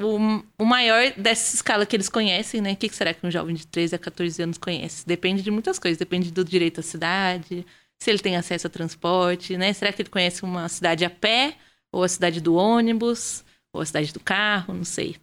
o, 0.00 0.16
o 0.58 0.64
maior 0.64 1.12
dessa 1.18 1.54
escala 1.54 1.84
que 1.84 1.94
eles 1.94 2.08
conhecem, 2.08 2.62
né? 2.62 2.72
O 2.72 2.76
que 2.76 2.88
será 2.88 3.12
que 3.12 3.26
um 3.26 3.30
jovem 3.30 3.54
de 3.54 3.66
13 3.66 3.94
a 3.94 3.98
14 3.98 4.42
anos 4.42 4.56
conhece? 4.56 5.06
Depende 5.06 5.42
de 5.42 5.50
muitas 5.50 5.78
coisas. 5.78 5.98
Depende 5.98 6.30
do 6.30 6.42
direito 6.42 6.80
à 6.80 6.82
cidade, 6.82 7.66
se 7.98 8.10
ele 8.10 8.20
tem 8.20 8.36
acesso 8.36 8.68
a 8.68 8.70
transporte, 8.70 9.58
né? 9.58 9.70
Será 9.74 9.92
que 9.92 10.00
ele 10.00 10.08
conhece 10.08 10.44
uma 10.44 10.70
cidade 10.70 11.04
a 11.04 11.10
pé, 11.10 11.58
ou 11.92 12.02
a 12.02 12.08
cidade 12.08 12.40
do 12.40 12.54
ônibus, 12.54 13.44
ou 13.70 13.82
a 13.82 13.84
cidade 13.84 14.14
do 14.14 14.20
carro, 14.20 14.72
não 14.72 14.84
sei. 14.84 15.16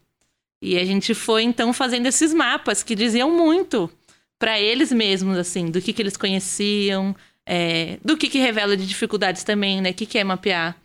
E 0.61 0.77
a 0.77 0.85
gente 0.85 1.15
foi 1.15 1.41
então 1.41 1.73
fazendo 1.73 2.05
esses 2.05 2.31
mapas 2.31 2.83
que 2.83 2.93
diziam 2.93 3.31
muito 3.31 3.89
para 4.43 4.60
eles 4.60 4.91
mesmos, 4.91 5.38
assim, 5.38 5.71
do 5.71 5.82
que, 5.82 5.93
que 5.93 6.01
eles 6.01 6.17
conheciam, 6.17 7.15
é, 7.45 7.97
do 8.03 8.17
que, 8.17 8.27
que 8.27 8.39
revela 8.39 8.75
de 8.75 8.86
dificuldades 8.86 9.41
também, 9.41 9.79
né? 9.79 9.91
O 9.91 9.93
que, 9.93 10.06
que 10.06 10.17
é 10.17 10.23
mapear 10.25 10.75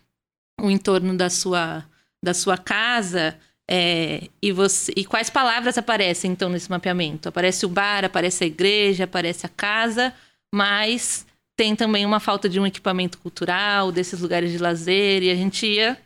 o 0.60 0.70
entorno 0.70 1.16
da 1.16 1.28
sua, 1.28 1.84
da 2.22 2.32
sua 2.32 2.56
casa 2.56 3.36
é, 3.68 4.28
e, 4.40 4.52
você, 4.52 4.92
e 4.96 5.04
quais 5.04 5.28
palavras 5.28 5.76
aparecem 5.76 6.30
então 6.30 6.48
nesse 6.48 6.70
mapeamento? 6.70 7.28
Aparece 7.28 7.66
o 7.66 7.68
bar, 7.68 8.04
aparece 8.04 8.44
a 8.44 8.46
igreja, 8.46 9.02
aparece 9.02 9.44
a 9.44 9.48
casa, 9.48 10.14
mas 10.54 11.26
tem 11.56 11.74
também 11.74 12.06
uma 12.06 12.20
falta 12.20 12.48
de 12.48 12.60
um 12.60 12.66
equipamento 12.66 13.18
cultural, 13.18 13.90
desses 13.90 14.20
lugares 14.20 14.52
de 14.52 14.58
lazer, 14.58 15.24
e 15.24 15.32
a 15.32 15.34
gente 15.34 15.66
ia. 15.66 15.98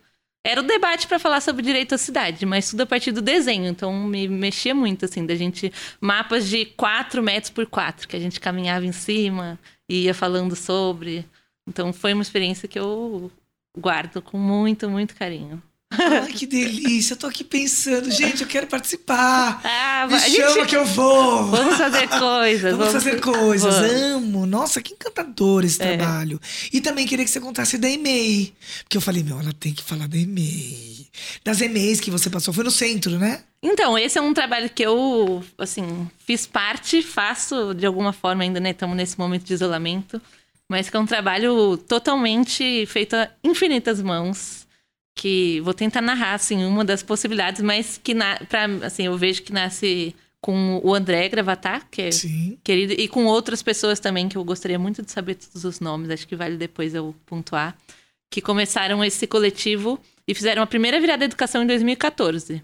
Era 0.45 0.59
o 0.59 0.63
debate 0.63 1.07
para 1.07 1.19
falar 1.19 1.39
sobre 1.39 1.61
direito 1.61 1.95
à 1.95 1.97
cidade, 1.97 2.45
mas 2.45 2.69
tudo 2.69 2.81
a 2.81 2.85
partir 2.85 3.13
do 3.13 3.21
desenho, 3.21 3.65
então 3.65 3.93
me 3.93 4.27
mexia 4.27 4.75
muito, 4.75 5.05
assim, 5.05 5.25
da 5.25 5.35
gente. 5.35 5.71
Mapas 6.01 6.49
de 6.49 6.65
4 6.65 7.23
metros 7.23 7.49
por 7.49 7.65
4, 7.65 8.07
que 8.07 8.15
a 8.15 8.19
gente 8.19 8.41
caminhava 8.41 8.85
em 8.85 8.91
cima 8.91 9.57
e 9.87 10.03
ia 10.03 10.13
falando 10.13 10.53
sobre. 10.53 11.25
Então 11.67 11.93
foi 11.93 12.13
uma 12.13 12.21
experiência 12.21 12.67
que 12.67 12.77
eu 12.77 13.31
guardo 13.77 14.21
com 14.21 14.37
muito, 14.37 14.89
muito 14.89 15.15
carinho. 15.15 15.63
Ai, 15.97 16.31
que 16.31 16.45
delícia. 16.45 17.13
Eu 17.13 17.17
tô 17.17 17.27
aqui 17.27 17.43
pensando, 17.43 18.09
gente, 18.11 18.41
eu 18.41 18.47
quero 18.47 18.67
participar. 18.67 19.61
Ah, 19.65 20.07
Me 20.07 20.15
a 20.15 20.19
gente- 20.19 20.35
chama 20.35 20.65
que 20.65 20.75
eu 20.75 20.85
vou. 20.85 21.45
Vamos 21.47 21.77
fazer 21.77 22.07
coisas. 22.19 22.75
Vamos 22.75 22.93
fazer 22.93 23.21
coisas. 23.21 23.73
Vamos. 23.75 23.91
Amo. 23.91 24.45
Nossa, 24.45 24.81
que 24.81 24.93
encantador 24.93 25.63
esse 25.63 25.81
É. 25.81 25.95
trabalho. 25.97 26.39
E 26.73 26.81
também 26.81 27.05
queria 27.07 27.23
que 27.23 27.31
você 27.31 27.39
contasse 27.39 27.77
da 27.77 27.89
EMEI. 27.89 28.53
Porque 28.83 28.97
eu 28.97 29.01
falei, 29.01 29.23
meu, 29.23 29.39
ela 29.39 29.53
tem 29.53 29.73
que 29.73 29.83
falar 29.83 30.07
da 30.07 30.17
EMEI. 30.17 31.07
Das 31.43 31.61
EMEIs 31.61 31.99
que 32.01 32.11
você 32.11 32.29
passou. 32.29 32.53
Foi 32.53 32.63
no 32.63 32.71
centro, 32.71 33.17
né? 33.17 33.43
Então, 33.61 33.97
esse 33.97 34.17
é 34.17 34.21
um 34.21 34.33
trabalho 34.33 34.69
que 34.69 34.83
eu, 34.83 35.41
assim, 35.57 36.09
fiz 36.25 36.45
parte, 36.45 37.01
faço 37.01 37.73
de 37.73 37.85
alguma 37.85 38.11
forma 38.11 38.43
ainda, 38.43 38.59
né? 38.59 38.71
Estamos 38.71 38.97
nesse 38.97 39.17
momento 39.17 39.43
de 39.45 39.53
isolamento. 39.53 40.21
Mas 40.67 40.89
que 40.89 40.97
é 40.97 40.99
um 40.99 41.05
trabalho 41.05 41.77
totalmente 41.77 42.85
feito 42.87 43.15
a 43.15 43.29
infinitas 43.43 44.01
mãos. 44.01 44.65
Que 45.15 45.61
vou 45.61 45.73
tentar 45.73 46.01
narrar, 46.01 46.33
assim, 46.33 46.65
uma 46.65 46.83
das 46.83 47.03
possibilidades, 47.03 47.61
mas 47.61 47.99
que, 48.03 48.13
na, 48.13 48.37
pra, 48.49 48.65
assim, 48.83 49.05
eu 49.05 49.17
vejo 49.17 49.43
que 49.43 49.53
nasce 49.53 50.15
com 50.43 50.81
o 50.83 50.93
André 50.93 51.29
Gravatar, 51.29 51.87
que 51.89 52.01
é 52.01 52.11
Sim. 52.11 52.57
querido, 52.61 52.91
e 52.91 53.07
com 53.07 53.25
outras 53.25 53.63
pessoas 53.63 53.97
também, 53.97 54.27
que 54.27 54.37
eu 54.37 54.43
gostaria 54.43 54.77
muito 54.77 55.01
de 55.01 55.09
saber 55.09 55.35
todos 55.35 55.63
os 55.63 55.79
nomes, 55.79 56.09
acho 56.09 56.27
que 56.27 56.35
vale 56.35 56.57
depois 56.57 56.93
eu 56.93 57.15
pontuar, 57.25 57.77
que 58.29 58.41
começaram 58.41 59.01
esse 59.05 59.25
coletivo 59.25 59.97
e 60.27 60.35
fizeram 60.35 60.61
a 60.61 60.67
primeira 60.67 60.99
virada 60.99 61.23
educação 61.23 61.63
em 61.63 61.67
2014, 61.67 62.61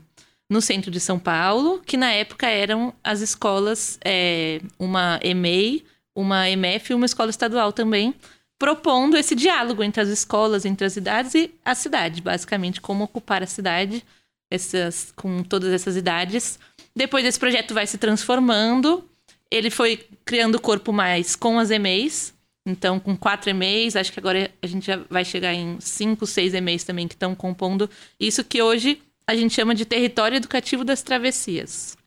no 0.50 0.62
centro 0.62 0.92
de 0.92 1.00
São 1.00 1.18
Paulo, 1.18 1.82
que 1.86 1.96
na 1.96 2.12
época 2.12 2.48
eram 2.48 2.94
as 3.02 3.22
escolas, 3.22 3.98
é, 4.04 4.60
uma 4.78 5.18
EMEI, 5.24 5.86
uma 6.14 6.50
EMF 6.50 6.92
e 6.92 6.96
uma 6.96 7.06
escola 7.06 7.30
estadual 7.30 7.72
também, 7.72 8.14
propondo 8.60 9.18
esse 9.18 9.34
diálogo 9.34 9.82
entre 9.82 10.02
as 10.02 10.10
escolas, 10.10 10.66
entre 10.66 10.86
as 10.86 10.98
idades 10.98 11.34
e 11.34 11.52
a 11.64 11.74
cidade, 11.74 12.22
basicamente, 12.22 12.82
como 12.82 13.06
ocupar 13.06 13.42
a 13.42 13.48
cidade 13.48 14.04
essas, 14.52 15.14
com 15.16 15.42
todas 15.42 15.72
essas 15.72 15.96
idades. 15.96 16.60
Depois 16.94 17.26
esse 17.26 17.40
projeto 17.40 17.74
vai 17.74 17.88
se 17.88 17.98
transformando. 17.98 19.10
Ele 19.50 19.70
foi 19.70 20.06
criando 20.26 20.60
corpo 20.60 20.92
mais 20.92 21.36
com 21.36 21.58
as 21.58 21.72
EMEIs. 21.72 22.34
Então, 22.66 23.00
com 23.00 23.16
quatro 23.16 23.50
EMEIs, 23.50 23.96
acho 23.96 24.12
que 24.12 24.20
agora 24.20 24.52
a 24.62 24.68
gente 24.68 24.86
já 24.86 24.98
vai 25.10 25.24
chegar 25.24 25.54
em 25.54 25.80
cinco, 25.80 26.28
seis 26.28 26.54
EMEIs 26.54 26.84
também 26.84 27.08
que 27.08 27.16
estão 27.16 27.34
compondo 27.34 27.90
isso 28.20 28.44
que 28.44 28.62
hoje 28.62 29.02
a 29.26 29.36
gente 29.36 29.54
chama 29.54 29.74
de 29.74 29.86
território 29.86 30.36
educativo 30.36 30.84
das 30.84 31.02
travessias. 31.02 31.98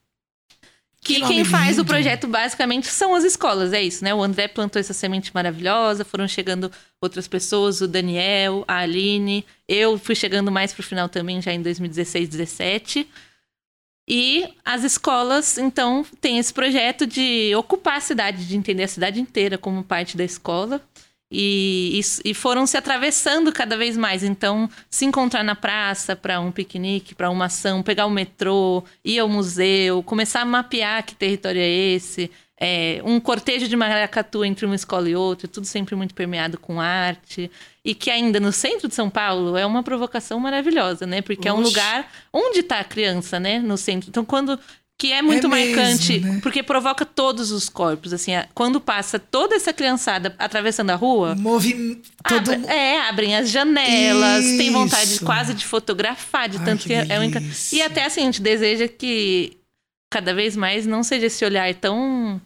Que, 1.03 1.15
Que 1.15 1.27
quem 1.27 1.43
faz 1.43 1.77
o 1.77 1.81
lindo. 1.81 1.85
projeto 1.85 2.27
basicamente 2.27 2.87
são 2.87 3.13
as 3.13 3.23
escolas, 3.23 3.73
é 3.73 3.81
isso, 3.81 4.03
né? 4.03 4.13
O 4.13 4.23
André 4.23 4.47
plantou 4.47 4.79
essa 4.79 4.93
semente 4.93 5.31
maravilhosa, 5.33 6.05
foram 6.05 6.27
chegando 6.27 6.71
outras 7.01 7.27
pessoas, 7.27 7.81
o 7.81 7.87
Daniel, 7.87 8.63
a 8.67 8.77
Aline, 8.77 9.45
eu 9.67 9.97
fui 9.97 10.15
chegando 10.15 10.51
mais 10.51 10.73
pro 10.73 10.81
final 10.81 11.09
também, 11.09 11.41
já 11.41 11.51
em 11.51 11.61
2016, 11.61 12.29
17. 12.29 13.07
E 14.07 14.53
as 14.65 14.83
escolas, 14.83 15.57
então, 15.57 16.05
têm 16.19 16.37
esse 16.37 16.53
projeto 16.53 17.07
de 17.07 17.53
ocupar 17.55 17.97
a 17.97 18.01
cidade, 18.01 18.45
de 18.45 18.57
entender 18.57 18.83
a 18.83 18.87
cidade 18.87 19.19
inteira 19.19 19.57
como 19.57 19.83
parte 19.83 20.17
da 20.17 20.23
escola. 20.23 20.81
E, 21.35 21.99
e, 21.99 22.29
e 22.29 22.33
foram 22.35 22.67
se 22.67 22.77
atravessando 22.77 23.51
cada 23.51 23.75
vez 23.75 23.97
mais. 23.97 24.23
Então, 24.23 24.69
se 24.87 25.03
encontrar 25.03 25.43
na 25.43 25.55
praça 25.55 26.15
para 26.15 26.39
um 26.39 26.51
piquenique, 26.51 27.15
para 27.15 27.31
uma 27.31 27.45
ação, 27.45 27.81
pegar 27.81 28.05
o 28.05 28.11
metrô, 28.11 28.83
ir 29.03 29.17
ao 29.17 29.27
museu, 29.27 30.03
começar 30.03 30.41
a 30.41 30.45
mapear 30.45 31.03
que 31.03 31.15
território 31.15 31.59
é 31.59 31.67
esse. 31.67 32.29
É, 32.55 33.01
um 33.03 33.19
cortejo 33.19 33.67
de 33.67 33.75
maracatu 33.75 34.45
entre 34.45 34.65
uma 34.67 34.75
escola 34.75 35.09
e 35.09 35.15
outra, 35.15 35.47
tudo 35.47 35.65
sempre 35.65 35.95
muito 35.95 36.13
permeado 36.13 36.59
com 36.59 36.79
arte. 36.79 37.49
E 37.83 37.95
que 37.95 38.11
ainda 38.11 38.39
no 38.39 38.51
centro 38.51 38.87
de 38.87 38.93
São 38.93 39.09
Paulo 39.09 39.57
é 39.57 39.65
uma 39.65 39.81
provocação 39.81 40.39
maravilhosa, 40.39 41.07
né? 41.07 41.21
Porque 41.21 41.47
é 41.47 41.53
um 41.53 41.59
lugar 41.59 42.09
onde 42.31 42.59
está 42.59 42.79
a 42.79 42.83
criança, 42.83 43.39
né? 43.39 43.57
No 43.57 43.75
centro. 43.75 44.09
Então, 44.09 44.23
quando. 44.23 44.59
Que 44.97 45.11
é 45.11 45.21
muito 45.21 45.47
É 45.47 45.49
mesmo, 45.49 45.75
marcante, 45.75 46.19
né? 46.19 46.39
porque 46.41 46.61
provoca 46.63 47.03
todos 47.05 47.51
os 47.51 47.67
corpos. 47.67 48.13
Assim, 48.13 48.33
a- 48.35 48.47
quando 48.53 48.79
passa 48.79 49.17
toda 49.19 49.55
essa 49.55 49.73
criançada 49.73 50.33
atravessando 50.37 50.91
a 50.91 50.95
rua, 50.95 51.35
Movi... 51.35 52.01
Todo... 52.27 52.53
Abre- 52.53 52.67
é, 52.67 53.01
abrem 53.01 53.35
as 53.35 53.49
janelas, 53.49 54.45
tem 54.57 54.71
vontade 54.71 55.13
Isso. 55.15 55.25
quase 55.25 55.53
de 55.53 55.65
fotografar, 55.65 56.47
de 56.47 56.57
Ai, 56.59 56.65
tanto 56.65 56.83
que 56.83 56.89
que, 56.89 57.11
é 57.11 57.19
um. 57.19 57.31
E 57.73 57.81
até 57.81 58.05
assim, 58.05 58.21
a 58.21 58.25
gente 58.25 58.41
deseja 58.41 58.87
que 58.87 59.57
cada 60.11 60.33
vez 60.33 60.55
mais 60.55 60.85
não 60.85 61.03
seja 61.03 61.25
esse 61.25 61.43
olhar 61.43 61.73
tão 61.73 62.39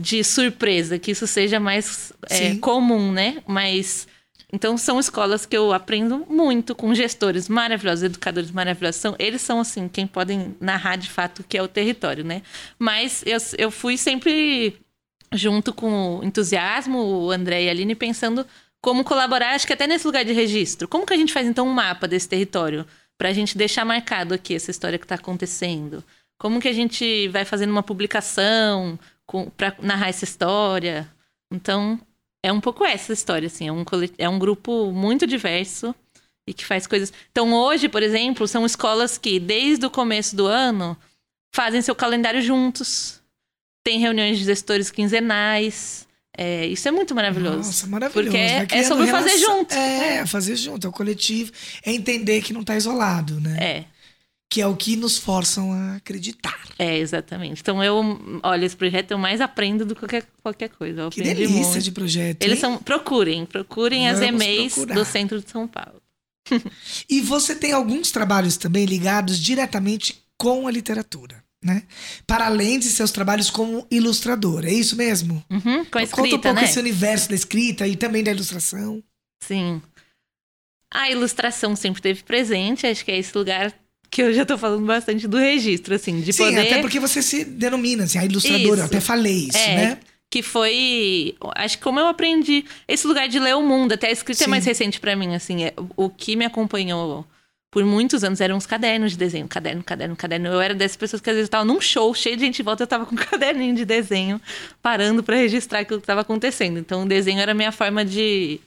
de 0.00 0.24
surpresa, 0.24 0.98
que 0.98 1.10
isso 1.10 1.26
seja 1.26 1.60
mais 1.60 2.12
é, 2.30 2.54
comum, 2.56 3.12
né? 3.12 3.42
Mas. 3.46 4.08
Então, 4.54 4.76
são 4.76 5.00
escolas 5.00 5.46
que 5.46 5.56
eu 5.56 5.72
aprendo 5.72 6.26
muito 6.28 6.74
com 6.74 6.94
gestores 6.94 7.48
maravilhosos, 7.48 8.04
educadores 8.04 8.50
maravilhosos. 8.50 9.00
São, 9.00 9.16
eles 9.18 9.40
são, 9.40 9.60
assim, 9.60 9.88
quem 9.88 10.06
podem 10.06 10.54
narrar 10.60 10.96
de 10.96 11.08
fato 11.08 11.40
o 11.40 11.44
que 11.44 11.56
é 11.56 11.62
o 11.62 11.68
território, 11.68 12.22
né? 12.22 12.42
Mas 12.78 13.22
eu, 13.24 13.38
eu 13.56 13.70
fui 13.70 13.96
sempre 13.96 14.76
junto 15.32 15.72
com 15.72 16.18
o 16.18 16.24
entusiasmo, 16.24 16.98
o 16.98 17.30
André 17.30 17.64
e 17.64 17.68
a 17.68 17.70
Aline, 17.70 17.94
pensando 17.94 18.46
como 18.82 19.04
colaborar, 19.04 19.54
acho 19.54 19.66
que 19.66 19.72
até 19.72 19.86
nesse 19.86 20.06
lugar 20.06 20.24
de 20.24 20.32
registro. 20.32 20.86
Como 20.86 21.06
que 21.06 21.14
a 21.14 21.16
gente 21.16 21.32
faz, 21.32 21.46
então, 21.46 21.66
um 21.66 21.72
mapa 21.72 22.06
desse 22.06 22.28
território? 22.28 22.86
Para 23.16 23.30
a 23.30 23.32
gente 23.32 23.56
deixar 23.56 23.84
marcado 23.86 24.34
aqui 24.34 24.54
essa 24.54 24.70
história 24.70 24.98
que 24.98 25.04
está 25.04 25.14
acontecendo. 25.14 26.04
Como 26.38 26.60
que 26.60 26.68
a 26.68 26.72
gente 26.72 27.28
vai 27.28 27.44
fazendo 27.44 27.70
uma 27.70 27.82
publicação 27.82 28.98
para 29.56 29.76
narrar 29.80 30.08
essa 30.08 30.24
história? 30.24 31.08
Então, 31.50 31.98
é 32.42 32.52
um 32.52 32.60
pouco 32.60 32.84
essa 32.84 33.12
história, 33.12 33.46
assim. 33.46 33.68
É 33.68 33.72
um, 33.72 33.84
é 34.18 34.28
um 34.28 34.38
grupo 34.38 34.90
muito 34.92 35.26
diverso 35.26 35.94
e 36.46 36.52
que 36.52 36.64
faz 36.64 36.86
coisas. 36.86 37.12
Então, 37.30 37.52
hoje, 37.54 37.88
por 37.88 38.02
exemplo, 38.02 38.48
são 38.48 38.66
escolas 38.66 39.16
que, 39.16 39.38
desde 39.38 39.86
o 39.86 39.90
começo 39.90 40.34
do 40.34 40.46
ano, 40.46 40.96
fazem 41.54 41.80
seu 41.80 41.94
calendário 41.94 42.42
juntos. 42.42 43.20
Tem 43.84 43.98
reuniões 43.98 44.38
de 44.38 44.44
gestores 44.44 44.90
quinzenais. 44.90 46.06
É, 46.36 46.66
isso 46.66 46.88
é 46.88 46.90
muito 46.90 47.14
maravilhoso. 47.14 47.58
Nossa, 47.58 47.86
maravilhoso. 47.86 48.30
Porque 48.30 48.36
é- 48.38 48.54
Vai 48.54 48.62
é 48.62 48.66
criando 48.66 48.88
sobre 48.88 49.06
fazer 49.06 49.38
junto. 49.38 49.74
É, 49.74 50.26
fazer 50.26 50.56
junto. 50.56 50.86
É 50.86 50.90
o 50.90 50.92
coletivo. 50.92 51.52
É 51.84 51.92
entender 51.92 52.40
que 52.42 52.52
não 52.52 52.64
tá 52.64 52.76
isolado, 52.76 53.40
né? 53.40 53.56
É, 53.60 53.84
Que 54.52 54.60
é 54.60 54.66
o 54.66 54.76
que 54.76 54.96
nos 54.96 55.16
forçam 55.16 55.72
a 55.72 55.96
acreditar. 55.96 56.60
é, 56.78 56.98
exatamente. 56.98 57.62
Então, 57.62 57.82
eu, 57.82 58.40
olha, 58.42 58.66
esse 58.66 58.76
projeto 58.76 59.12
eu 59.12 59.18
mais 59.18 59.40
aprendo 59.40 59.86
do 59.86 59.94
que 59.94 60.00
qualquer, 60.00 60.26
qualquer 60.42 60.68
coisa. 60.68 61.08
Que 61.08 61.22
delícia 61.22 61.58
muito. 61.58 61.80
de 61.80 61.90
projeto. 61.90 62.42
Eles 62.42 62.56
hein? 62.56 62.60
são. 62.60 62.76
Procurem, 62.78 63.46
procurem 63.46 64.10
as 64.10 64.18
Vamos 64.20 64.34
e-mails 64.34 64.74
procurar. 64.74 64.94
do 64.94 65.04
centro 65.06 65.40
de 65.40 65.50
São 65.50 65.66
Paulo. 65.66 66.02
E 67.08 67.22
você 67.22 67.54
tem 67.54 67.72
alguns 67.72 68.10
trabalhos 68.10 68.58
também 68.58 68.84
ligados 68.84 69.38
diretamente 69.38 70.22
com 70.36 70.66
a 70.68 70.70
literatura, 70.70 71.42
né? 71.64 71.84
Para 72.26 72.44
além 72.44 72.78
de 72.78 72.86
seus 72.90 73.10
trabalhos 73.10 73.48
como 73.48 73.86
ilustrador, 73.90 74.66
é 74.66 74.72
isso 74.72 74.96
mesmo? 74.96 75.42
Uhum, 75.48 75.84
com 75.86 75.98
a 75.98 76.00
Conta 76.00 76.00
um 76.00 76.02
escrita, 76.02 76.38
pouco 76.40 76.60
né? 76.60 76.64
esse 76.64 76.78
universo 76.78 77.30
da 77.30 77.34
escrita 77.34 77.86
e 77.86 77.96
também 77.96 78.22
da 78.22 78.32
ilustração. 78.32 79.02
Sim. 79.42 79.80
A 80.92 81.10
ilustração 81.10 81.74
sempre 81.74 82.02
teve 82.02 82.22
presente, 82.22 82.86
acho 82.86 83.02
que 83.02 83.10
é 83.10 83.18
esse 83.18 83.34
lugar 83.38 83.72
que 84.12 84.22
eu 84.22 84.32
já 84.34 84.44
tô 84.44 84.58
falando 84.58 84.84
bastante 84.86 85.26
do 85.26 85.38
registro, 85.38 85.94
assim, 85.94 86.20
de 86.20 86.32
Sim, 86.34 86.44
poder. 86.44 86.60
até 86.60 86.80
porque 86.82 87.00
você 87.00 87.22
se 87.22 87.44
denomina 87.46 88.04
assim, 88.04 88.18
a 88.18 88.24
ilustradora, 88.26 88.68
eu 88.68 88.74
Isso. 88.74 88.84
até 88.84 89.00
falei 89.00 89.48
isso, 89.48 89.56
É, 89.58 89.74
né? 89.76 89.98
Que 90.30 90.42
foi. 90.42 91.34
Acho 91.56 91.76
que 91.78 91.82
como 91.84 91.98
eu 91.98 92.06
aprendi. 92.06 92.64
Esse 92.86 93.06
lugar 93.06 93.28
de 93.28 93.38
ler 93.38 93.54
o 93.56 93.62
mundo, 93.62 93.92
até 93.92 94.08
a 94.08 94.12
escrita 94.12 94.38
Sim. 94.38 94.44
é 94.44 94.48
mais 94.48 94.64
recente 94.64 95.00
pra 95.00 95.16
mim, 95.16 95.34
assim. 95.34 95.64
é- 95.64 95.74
o 95.96 96.08
que 96.08 96.36
me 96.36 96.44
acompanhou 96.44 97.26
por 97.70 97.84
muitos 97.86 98.22
anos 98.22 98.40
eram 98.40 98.56
os 98.58 98.66
cadernos 98.66 99.12
de 99.12 99.18
desenho. 99.18 99.48
Caderno, 99.48 99.82
caderno, 99.82 100.14
caderno. 100.14 100.48
Eu 100.48 100.60
era 100.60 100.74
dessas 100.74 100.96
pessoas 100.96 101.20
que 101.22 101.30
às 101.30 101.36
vezes 101.36 101.48
eu 101.48 101.50
tava 101.52 101.64
num 101.64 101.80
show 101.80 102.14
cheio 102.14 102.36
de 102.36 102.44
gente 102.44 102.60
em 102.60 102.64
volta, 102.64 102.82
eu 102.82 102.86
tava 102.86 103.04
com 103.06 103.14
um 103.14 103.16
caderninho 103.30 103.74
de 103.74 103.84
desenho, 103.86 104.38
parando 104.82 105.22
pra 105.22 105.36
registrar 105.36 105.80
aquilo 105.80 106.00
que 106.02 106.06
tava 106.06 106.20
acontecendo. 106.20 106.78
Então 106.78 107.04
o 107.04 107.08
desenho 107.08 107.40
era 107.40 107.52
a 107.52 107.54
minha 107.54 107.72
forma 107.72 108.04
de. 108.04 108.60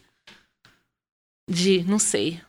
de, 1.49 1.83
não 1.87 1.99
sei. 1.99 2.39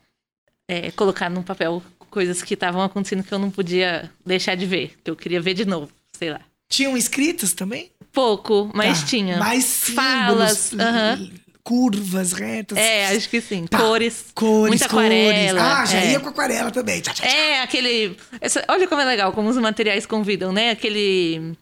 é, 0.69 0.91
colocar 0.91 1.31
num 1.31 1.43
papel 1.43 1.83
coisas 2.17 2.43
que 2.43 2.55
estavam 2.55 2.81
acontecendo 2.81 3.23
que 3.23 3.31
eu 3.35 3.39
não 3.39 3.51
podia 3.51 4.11
deixar 4.25 4.55
de 4.55 4.65
ver, 4.65 4.95
que 5.05 5.11
eu 5.11 5.15
queria 5.15 5.39
ver 5.39 5.53
de 5.53 5.67
novo, 5.67 5.91
sei 6.19 6.31
lá. 6.31 6.41
Tinham 6.67 6.97
escritas 6.97 7.53
também? 7.53 7.91
Pouco, 8.11 8.71
mas 8.75 9.01
Tá. 9.03 9.07
tinha. 9.07 9.37
Mais 9.37 9.65
símbolos, 9.65 10.71
Falas, 10.71 10.73
aham. 10.81 11.31
curvas, 11.63 12.33
retas. 12.33 12.79
É, 12.79 13.09
acho 13.15 13.29
que 13.29 13.39
sim. 13.43 13.67
Tá. 13.67 13.77
Cores. 13.77 14.25
Cores, 14.35 14.69
muita 14.71 14.89
cores. 14.89 15.11
aquarela, 15.11 15.81
Ah, 15.83 15.85
já 15.85 15.99
é. 15.99 16.13
ia 16.13 16.21
com 16.21 16.31
aquarela 16.31 16.71
também. 16.71 17.03
Tchá, 17.03 17.13
tchá, 17.13 17.23
tchá. 17.25 17.29
É, 17.29 17.61
aquele. 17.61 18.17
essa- 18.41 18.65
olha 18.69 18.89
como 18.89 19.03
é 19.03 19.05
legal, 19.05 19.31
como 19.35 19.51
os 19.51 19.59
materiais 19.59 20.07
convidam, 20.07 20.53
né? 20.55 20.71
Aquele. 20.71 21.53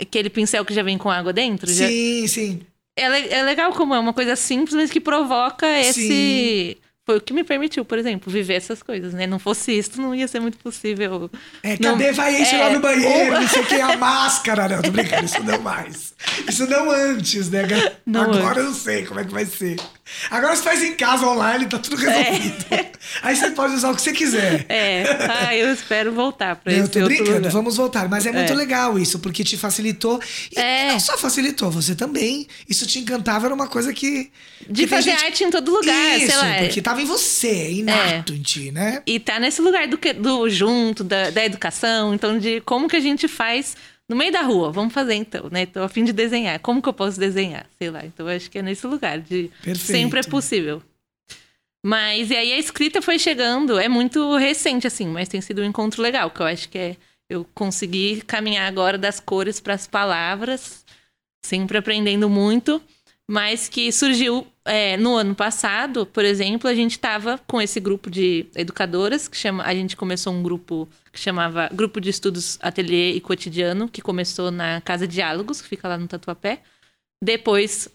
Aquele 0.00 0.30
pincel 0.30 0.64
que 0.64 0.72
já 0.72 0.84
vem 0.84 0.96
com 0.96 1.10
água 1.10 1.32
dentro. 1.32 1.68
já- 1.72 1.88
Sim, 1.88 2.26
sim. 2.28 2.60
é, 2.96 3.34
é 3.38 3.42
legal 3.42 3.72
como 3.72 3.92
é 3.94 3.98
uma 3.98 4.12
coisa 4.12 4.36
simples, 4.36 4.76
mas 4.76 4.92
que 4.92 5.00
provoca 5.00 5.66
esse. 5.80 6.78
Foi 7.08 7.16
o 7.16 7.20
que 7.22 7.32
me 7.32 7.42
permitiu, 7.42 7.86
por 7.86 7.96
exemplo, 7.96 8.30
viver 8.30 8.52
essas 8.52 8.82
coisas, 8.82 9.14
né? 9.14 9.26
Não 9.26 9.38
fosse 9.38 9.72
isso, 9.72 9.98
não 9.98 10.14
ia 10.14 10.28
ser 10.28 10.40
muito 10.40 10.58
possível. 10.58 11.30
É, 11.62 11.70
não, 11.80 11.92
cadê 11.92 12.12
vai 12.12 12.38
enche 12.38 12.54
é, 12.54 12.58
lá 12.58 12.70
no 12.70 12.80
banheiro, 12.80 13.34
ou... 13.34 13.40
não 13.40 13.48
sei 13.48 13.62
o 13.62 13.66
que, 13.66 13.80
a 13.80 13.96
máscara, 13.96 14.68
não, 14.68 14.82
tô 14.82 14.90
brincando, 14.90 15.24
isso 15.24 15.42
não 15.42 15.58
mais. 15.58 16.12
Isso 16.46 16.66
não 16.66 16.90
antes, 16.90 17.48
né? 17.48 17.62
Não 18.04 18.24
Agora 18.24 18.40
antes. 18.40 18.56
eu 18.58 18.64
não 18.64 18.74
sei 18.74 19.06
como 19.06 19.20
é 19.20 19.24
que 19.24 19.32
vai 19.32 19.46
ser. 19.46 19.76
Agora 20.30 20.54
você 20.54 20.62
faz 20.62 20.82
em 20.82 20.94
casa, 20.94 21.26
online, 21.26 21.66
tá 21.66 21.78
tudo 21.78 21.96
resolvido. 21.96 22.66
É. 22.70 22.90
Aí 23.22 23.36
você 23.36 23.50
pode 23.50 23.74
usar 23.74 23.90
o 23.90 23.96
que 23.96 24.02
você 24.02 24.12
quiser. 24.12 24.66
É, 24.68 25.04
ah, 25.30 25.56
eu 25.56 25.72
espero 25.72 26.12
voltar 26.12 26.56
pra 26.56 26.72
isso. 26.72 26.82
Eu 26.82 26.88
tô 26.88 27.04
brincando, 27.04 27.48
vamos 27.50 27.76
voltar. 27.76 28.08
Mas 28.08 28.26
é 28.26 28.32
muito 28.32 28.52
é. 28.52 28.56
legal 28.56 28.98
isso, 28.98 29.18
porque 29.18 29.44
te 29.44 29.56
facilitou. 29.56 30.20
E 30.54 30.58
é. 30.58 30.92
não 30.92 31.00
só 31.00 31.16
facilitou, 31.16 31.70
você 31.70 31.94
também. 31.94 32.46
Isso 32.68 32.86
te 32.86 32.98
encantava, 32.98 33.46
era 33.46 33.54
uma 33.54 33.68
coisa 33.68 33.92
que. 33.92 34.30
De 34.68 34.82
que 34.82 34.86
fazer 34.88 35.12
gente... 35.12 35.24
arte 35.24 35.44
em 35.44 35.50
todo 35.50 35.70
lugar, 35.70 36.18
isso, 36.18 36.26
sei 36.26 36.36
lá. 36.36 36.58
Porque 36.58 36.82
tava 36.82 37.00
em 37.00 37.04
você, 37.04 37.70
inato 37.70 38.32
é. 38.32 38.36
em 38.36 38.42
ti, 38.42 38.70
né? 38.70 39.02
E 39.06 39.18
tá 39.18 39.38
nesse 39.38 39.60
lugar 39.60 39.86
do, 39.86 39.98
do 40.20 40.50
junto, 40.50 41.04
da, 41.04 41.30
da 41.30 41.44
educação, 41.44 42.14
então 42.14 42.38
de 42.38 42.60
como 42.62 42.88
que 42.88 42.96
a 42.96 43.00
gente 43.00 43.28
faz 43.28 43.76
no 44.08 44.16
meio 44.16 44.32
da 44.32 44.42
rua, 44.42 44.72
vamos 44.72 44.94
fazer 44.94 45.14
então, 45.14 45.48
né? 45.50 45.66
Tô 45.66 45.82
a 45.82 45.88
fim 45.88 46.04
de 46.04 46.12
desenhar. 46.12 46.58
Como 46.60 46.80
que 46.80 46.88
eu 46.88 46.92
posso 46.94 47.20
desenhar? 47.20 47.66
Sei 47.78 47.90
lá. 47.90 48.04
Então 48.04 48.26
acho 48.26 48.50
que 48.50 48.58
é 48.58 48.62
nesse 48.62 48.86
lugar 48.86 49.20
de 49.20 49.50
Perfeito. 49.62 49.78
sempre 49.78 50.20
é 50.20 50.22
possível. 50.22 50.82
Mas 51.84 52.30
e 52.30 52.36
aí 52.36 52.52
a 52.52 52.58
escrita 52.58 53.00
foi 53.00 53.18
chegando, 53.18 53.78
é 53.78 53.88
muito 53.88 54.36
recente 54.36 54.86
assim, 54.86 55.06
mas 55.06 55.28
tem 55.28 55.40
sido 55.40 55.62
um 55.62 55.64
encontro 55.64 56.02
legal, 56.02 56.30
que 56.30 56.40
eu 56.40 56.46
acho 56.46 56.68
que 56.68 56.78
é 56.78 56.96
eu 57.30 57.46
consegui 57.54 58.22
caminhar 58.22 58.66
agora 58.66 58.96
das 58.96 59.20
cores 59.20 59.60
para 59.60 59.74
as 59.74 59.86
palavras, 59.86 60.84
sempre 61.44 61.76
aprendendo 61.76 62.28
muito, 62.28 62.82
mas 63.30 63.68
que 63.68 63.92
surgiu 63.92 64.46
é, 64.64 64.96
no 64.96 65.14
ano 65.14 65.34
passado, 65.34 66.06
por 66.06 66.24
exemplo, 66.24 66.68
a 66.68 66.74
gente 66.74 66.92
estava 66.92 67.38
com 67.46 67.60
esse 67.60 67.78
grupo 67.78 68.10
de 68.10 68.46
educadoras 68.54 69.28
que 69.28 69.36
chama, 69.36 69.62
a 69.64 69.74
gente 69.74 69.96
começou 69.96 70.32
um 70.32 70.42
grupo 70.42 70.88
que 71.12 71.20
chamava 71.20 71.68
Grupo 71.72 72.00
de 72.00 72.08
Estudos 72.08 72.58
Ateliê 72.62 73.12
e 73.12 73.20
Cotidiano, 73.20 73.86
que 73.86 74.00
começou 74.00 74.50
na 74.50 74.80
Casa 74.80 75.06
Diálogos, 75.06 75.60
que 75.60 75.68
fica 75.68 75.86
lá 75.86 75.98
no 75.98 76.08
Tatuapé. 76.08 76.62
Depois 77.22 77.88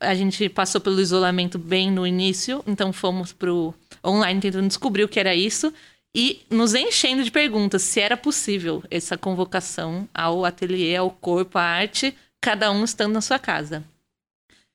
a 0.00 0.14
gente 0.14 0.48
passou 0.48 0.80
pelo 0.80 1.00
isolamento 1.00 1.56
bem 1.56 1.90
no 1.90 2.06
início, 2.06 2.62
então 2.66 2.92
fomos 2.92 3.32
pro 3.32 3.72
online 4.04 4.40
tentando 4.40 4.66
descobrir 4.66 5.04
o 5.04 5.08
que 5.08 5.20
era 5.20 5.34
isso 5.34 5.72
e 6.14 6.42
nos 6.50 6.74
enchendo 6.74 7.22
de 7.22 7.30
perguntas 7.30 7.82
se 7.82 8.00
era 8.00 8.16
possível 8.16 8.82
essa 8.90 9.16
convocação 9.16 10.08
ao 10.12 10.44
ateliê, 10.44 10.96
ao 10.96 11.10
corpo, 11.10 11.58
à 11.58 11.62
arte, 11.62 12.14
cada 12.40 12.72
um 12.72 12.82
estando 12.84 13.12
na 13.12 13.20
sua 13.20 13.38
casa. 13.38 13.84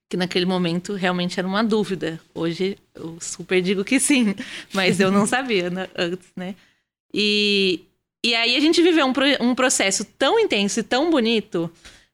Que 0.10 0.18
naquele 0.18 0.46
momento 0.46 0.94
realmente 0.94 1.40
era 1.40 1.48
uma 1.48 1.64
dúvida. 1.64 2.20
Hoje 2.34 2.78
eu 2.94 3.18
super 3.20 3.62
digo 3.62 3.84
que 3.84 4.00
sim, 4.00 4.36
mas 4.74 5.00
eu 5.00 5.12
não 5.12 5.26
sabia 5.28 5.70
né, 5.70 5.90
antes, 5.96 6.28
né? 6.36 6.56
E, 7.14 7.82
e 8.24 8.36
aí 8.36 8.56
a 8.56 8.60
gente 8.60 8.82
viveu 8.82 9.06
um, 9.06 9.14
um 9.40 9.56
processo 9.56 10.06
tão 10.06 10.40
intenso 10.40 10.80
e 10.80 10.84
tão 10.84 11.10
bonito 11.10 11.72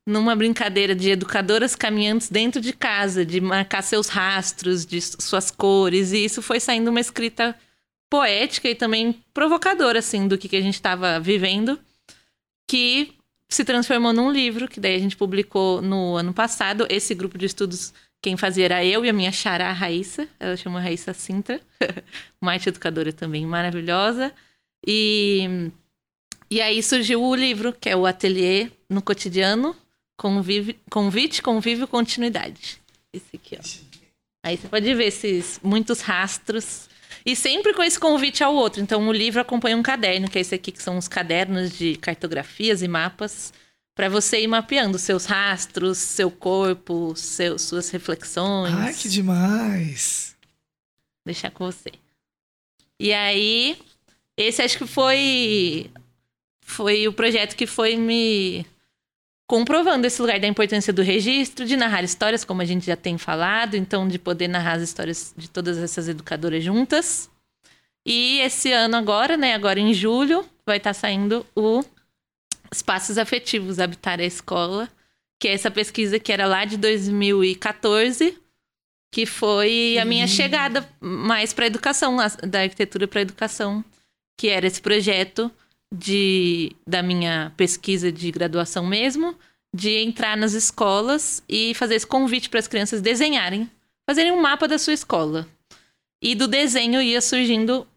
numa 0.09 0.35
brincadeira 0.35 0.95
de 0.95 1.11
educadoras 1.11 1.75
caminhantes 1.75 2.29
dentro 2.29 2.59
de 2.59 2.73
casa, 2.73 3.25
de 3.25 3.39
marcar 3.39 3.83
seus 3.83 4.07
rastros, 4.07 4.85
de 4.85 4.99
suas 5.01 5.51
cores, 5.51 6.11
e 6.11 6.25
isso 6.25 6.41
foi 6.41 6.59
saindo 6.59 6.89
uma 6.89 6.99
escrita 6.99 7.55
poética 8.09 8.67
e 8.67 8.75
também 8.75 9.23
provocadora, 9.33 9.99
assim, 9.99 10.27
do 10.27 10.37
que, 10.37 10.49
que 10.49 10.55
a 10.55 10.61
gente 10.61 10.73
estava 10.73 11.19
vivendo, 11.19 11.79
que 12.67 13.13
se 13.49 13.65
transformou 13.65 14.13
num 14.13 14.31
livro, 14.31 14.67
que 14.67 14.79
daí 14.79 14.95
a 14.95 14.99
gente 14.99 15.17
publicou 15.17 15.81
no 15.81 16.15
ano 16.15 16.33
passado. 16.33 16.85
Esse 16.89 17.15
grupo 17.15 17.37
de 17.37 17.47
estudos, 17.47 17.93
quem 18.21 18.37
fazia 18.37 18.65
era 18.65 18.85
eu 18.85 19.03
e 19.03 19.09
a 19.09 19.13
minha 19.13 19.31
xará, 19.31 19.71
Raíssa, 19.71 20.27
ela 20.39 20.55
chama 20.55 20.79
Raíssa 20.79 21.13
Sintra, 21.13 21.59
uma 22.39 22.53
arte 22.53 22.69
educadora 22.69 23.11
também 23.11 23.45
maravilhosa. 23.45 24.31
E, 24.85 25.71
e 26.49 26.61
aí 26.61 26.81
surgiu 26.83 27.23
o 27.23 27.35
livro, 27.35 27.73
que 27.73 27.89
é 27.89 27.95
o 27.95 28.05
Ateliê 28.05 28.69
no 28.87 29.01
Cotidiano, 29.01 29.75
convive, 30.15 30.77
Convite, 30.89 31.41
Convívio, 31.41 31.87
Continuidade. 31.87 32.79
Esse 33.11 33.35
aqui, 33.35 33.57
ó. 33.59 33.99
Aí 34.45 34.57
você 34.57 34.67
pode 34.67 34.93
ver 34.93 35.05
esses 35.05 35.59
muitos 35.63 36.01
rastros. 36.01 36.88
E 37.29 37.35
sempre 37.35 37.75
com 37.75 37.83
esse 37.83 37.99
convite 37.99 38.43
ao 38.43 38.55
outro. 38.55 38.81
Então, 38.81 39.07
o 39.07 39.13
livro 39.13 39.39
acompanha 39.39 39.77
um 39.77 39.83
caderno, 39.83 40.27
que 40.27 40.39
é 40.39 40.41
esse 40.41 40.55
aqui, 40.55 40.71
que 40.71 40.81
são 40.81 40.97
os 40.97 41.07
cadernos 41.07 41.77
de 41.77 41.95
cartografias 41.97 42.81
e 42.81 42.87
mapas, 42.87 43.53
para 43.95 44.09
você 44.09 44.41
ir 44.41 44.47
mapeando 44.47 44.97
seus 44.97 45.25
rastros, 45.25 45.99
seu 45.99 46.31
corpo, 46.31 47.13
seu, 47.15 47.59
suas 47.59 47.91
reflexões. 47.91 48.73
Ai, 48.73 48.95
que 48.95 49.07
demais! 49.07 50.35
Deixar 51.23 51.51
com 51.51 51.71
você. 51.71 51.91
E 52.99 53.13
aí, 53.13 53.77
esse 54.35 54.63
acho 54.63 54.79
que 54.79 54.87
foi 54.87 55.91
foi 56.61 57.07
o 57.07 57.13
projeto 57.13 57.55
que 57.55 57.67
foi 57.67 57.95
me 57.95 58.65
comprovando 59.49 60.05
esse 60.05 60.21
lugar 60.21 60.39
da 60.39 60.45
importância 60.45 60.93
do 60.93 61.01
registro, 61.01 61.65
de 61.65 61.75
narrar 61.75 62.03
histórias, 62.03 62.45
como 62.45 62.61
a 62.61 62.65
gente 62.65 62.85
já 62.85 62.95
tem 62.95 63.17
falado, 63.17 63.73
então 63.73 64.07
de 64.07 64.19
poder 64.19 64.47
narrar 64.47 64.73
as 64.73 64.83
histórias 64.83 65.33
de 65.35 65.49
todas 65.49 65.79
essas 65.79 66.07
educadoras 66.07 66.63
juntas. 66.63 67.31
E 68.05 68.39
esse 68.41 68.71
ano 68.71 68.95
agora, 68.95 69.35
né, 69.35 69.55
agora 69.55 69.79
em 69.79 69.91
julho, 69.91 70.47
vai 70.63 70.77
estar 70.77 70.91
tá 70.91 70.93
saindo 70.93 71.43
o 71.55 71.83
Espaços 72.71 73.17
Afetivos 73.17 73.79
Habitar 73.79 74.19
a 74.19 74.23
Escola, 74.23 74.87
que 75.41 75.47
é 75.47 75.53
essa 75.53 75.71
pesquisa 75.71 76.19
que 76.19 76.31
era 76.31 76.45
lá 76.45 76.63
de 76.63 76.77
2014, 76.77 78.37
que 79.11 79.25
foi 79.25 79.97
a 79.97 80.05
minha 80.05 80.27
chegada 80.27 80.87
mais 81.01 81.53
para 81.53 81.65
a 81.65 81.67
educação, 81.67 82.17
da 82.47 82.61
arquitetura 82.61 83.07
para 83.07 83.21
a 83.21 83.23
educação 83.23 83.83
que 84.37 84.47
era 84.47 84.67
esse 84.67 84.79
projeto 84.79 85.51
de, 85.93 86.75
da 86.85 87.01
minha 87.01 87.51
pesquisa 87.57 88.11
de 88.11 88.31
graduação 88.31 88.85
mesmo, 88.85 89.35
de 89.73 89.97
entrar 89.99 90.37
nas 90.37 90.53
escolas 90.53 91.43
e 91.47 91.73
fazer 91.75 91.95
esse 91.95 92.07
convite 92.07 92.49
para 92.49 92.59
as 92.59 92.67
crianças 92.67 93.01
desenharem, 93.01 93.69
fazerem 94.07 94.31
um 94.31 94.41
mapa 94.41 94.67
da 94.67 94.77
sua 94.77 94.93
escola. 94.93 95.47
E 96.21 96.35
do 96.35 96.47
desenho 96.47 97.01
ia 97.01 97.21
surgindo 97.21 97.87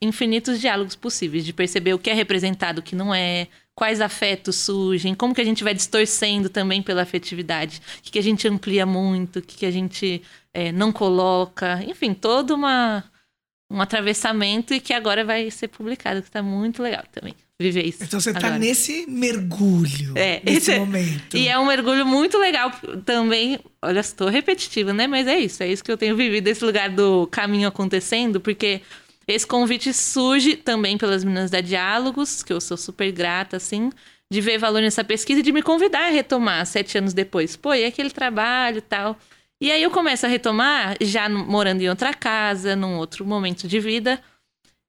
infinitos 0.00 0.60
diálogos 0.60 0.94
possíveis, 0.94 1.44
de 1.44 1.52
perceber 1.52 1.94
o 1.94 1.98
que 1.98 2.10
é 2.10 2.14
representado, 2.14 2.78
o 2.78 2.82
que 2.82 2.94
não 2.94 3.12
é, 3.12 3.48
quais 3.74 4.00
afetos 4.00 4.56
surgem, 4.56 5.14
como 5.14 5.34
que 5.34 5.40
a 5.40 5.44
gente 5.44 5.64
vai 5.64 5.74
distorcendo 5.74 6.48
também 6.48 6.82
pela 6.82 7.02
afetividade, 7.02 7.82
o 7.98 8.02
que, 8.02 8.12
que 8.12 8.18
a 8.18 8.22
gente 8.22 8.46
amplia 8.46 8.86
muito, 8.86 9.40
o 9.40 9.42
que, 9.42 9.56
que 9.56 9.66
a 9.66 9.70
gente 9.70 10.22
é, 10.52 10.70
não 10.70 10.92
coloca, 10.92 11.82
enfim, 11.84 12.14
toda 12.14 12.54
uma 12.54 13.02
um 13.70 13.80
atravessamento 13.80 14.74
e 14.74 14.80
que 14.80 14.92
agora 14.92 15.24
vai 15.24 15.50
ser 15.50 15.68
publicado, 15.68 16.20
que 16.22 16.28
está 16.28 16.42
muito 16.42 16.82
legal 16.82 17.04
também. 17.10 17.34
Viver 17.58 17.86
isso. 17.86 18.02
Então 18.02 18.18
você 18.18 18.30
está 18.30 18.58
nesse 18.58 19.06
mergulho, 19.06 20.12
é, 20.16 20.42
nesse 20.44 20.72
é, 20.72 20.78
momento. 20.78 21.36
E 21.36 21.46
é 21.46 21.56
um 21.56 21.66
mergulho 21.66 22.04
muito 22.04 22.36
legal 22.36 22.70
também. 23.04 23.60
Olha, 23.80 24.00
estou 24.00 24.28
repetitiva, 24.28 24.92
né? 24.92 25.06
Mas 25.06 25.26
é 25.28 25.38
isso, 25.38 25.62
é 25.62 25.68
isso 25.68 25.82
que 25.82 25.90
eu 25.90 25.96
tenho 25.96 26.16
vivido, 26.16 26.48
esse 26.48 26.64
lugar 26.64 26.90
do 26.90 27.28
caminho 27.28 27.68
acontecendo, 27.68 28.40
porque 28.40 28.82
esse 29.26 29.46
convite 29.46 29.92
surge 29.92 30.56
também 30.56 30.98
pelas 30.98 31.22
meninas 31.22 31.50
da 31.50 31.60
Diálogos, 31.60 32.42
que 32.42 32.52
eu 32.52 32.60
sou 32.60 32.76
super 32.76 33.10
grata, 33.12 33.56
assim, 33.56 33.90
de 34.30 34.40
ver 34.40 34.58
valor 34.58 34.82
nessa 34.82 35.04
pesquisa 35.04 35.38
e 35.40 35.42
de 35.42 35.52
me 35.52 35.62
convidar 35.62 36.08
a 36.08 36.10
retomar 36.10 36.66
sete 36.66 36.98
anos 36.98 37.14
depois. 37.14 37.56
Pô, 37.56 37.72
e 37.72 37.84
aquele 37.84 38.10
trabalho 38.10 38.78
e 38.78 38.82
tal. 38.82 39.16
E 39.64 39.72
aí 39.72 39.82
eu 39.82 39.90
começo 39.90 40.26
a 40.26 40.28
retomar, 40.28 40.94
já 41.00 41.26
morando 41.26 41.80
em 41.80 41.88
outra 41.88 42.12
casa, 42.12 42.76
num 42.76 42.98
outro 42.98 43.24
momento 43.24 43.66
de 43.66 43.80
vida. 43.80 44.20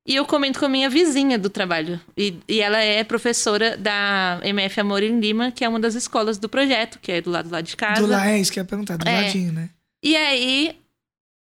E 0.05 0.13
eu 0.15 0.25
comento 0.25 0.59
com 0.59 0.65
a 0.65 0.69
minha 0.69 0.89
vizinha 0.89 1.39
do 1.39 1.49
trabalho. 1.49 1.97
E, 2.17 2.37
e 2.45 2.59
ela 2.59 2.79
é 2.79 3.01
professora 3.05 3.77
da 3.77 4.41
MF 4.43 4.81
Amor 4.81 5.01
em 5.01 5.17
Lima, 5.17 5.49
que 5.49 5.63
é 5.63 5.69
uma 5.69 5.79
das 5.79 5.95
escolas 5.95 6.37
do 6.37 6.49
projeto, 6.49 6.99
que 6.99 7.09
é 7.09 7.21
do 7.21 7.29
lado 7.29 7.49
lá 7.49 7.61
de 7.61 7.77
casa. 7.77 8.01
Do 8.01 8.07
lado, 8.07 8.27
é 8.27 8.37
isso 8.37 8.51
que 8.51 8.59
eu 8.59 8.63
ia 8.63 8.67
perguntar, 8.67 8.97
do 8.97 9.07
é. 9.07 9.21
ladinho, 9.21 9.53
né? 9.53 9.69
E 10.03 10.13
aí 10.13 10.77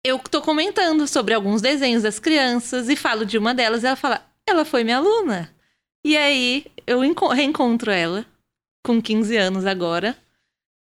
eu 0.05 0.19
tô 0.19 0.43
comentando 0.43 1.09
sobre 1.09 1.33
alguns 1.33 1.63
desenhos 1.63 2.03
das 2.03 2.19
crianças 2.19 2.91
e 2.91 2.97
falo 2.97 3.25
de 3.25 3.39
uma 3.39 3.55
delas 3.55 3.83
e 3.83 3.87
ela 3.87 3.97
fala: 3.97 4.27
ela 4.47 4.67
foi 4.67 4.85
minha 4.85 4.99
aluna. 4.99 5.51
E 6.05 6.19
aí 6.19 6.67
eu 6.87 7.01
reencontro 7.01 7.91
ela, 7.91 8.27
com 8.85 9.01
15 9.01 9.35
anos 9.39 9.65
agora, 9.65 10.15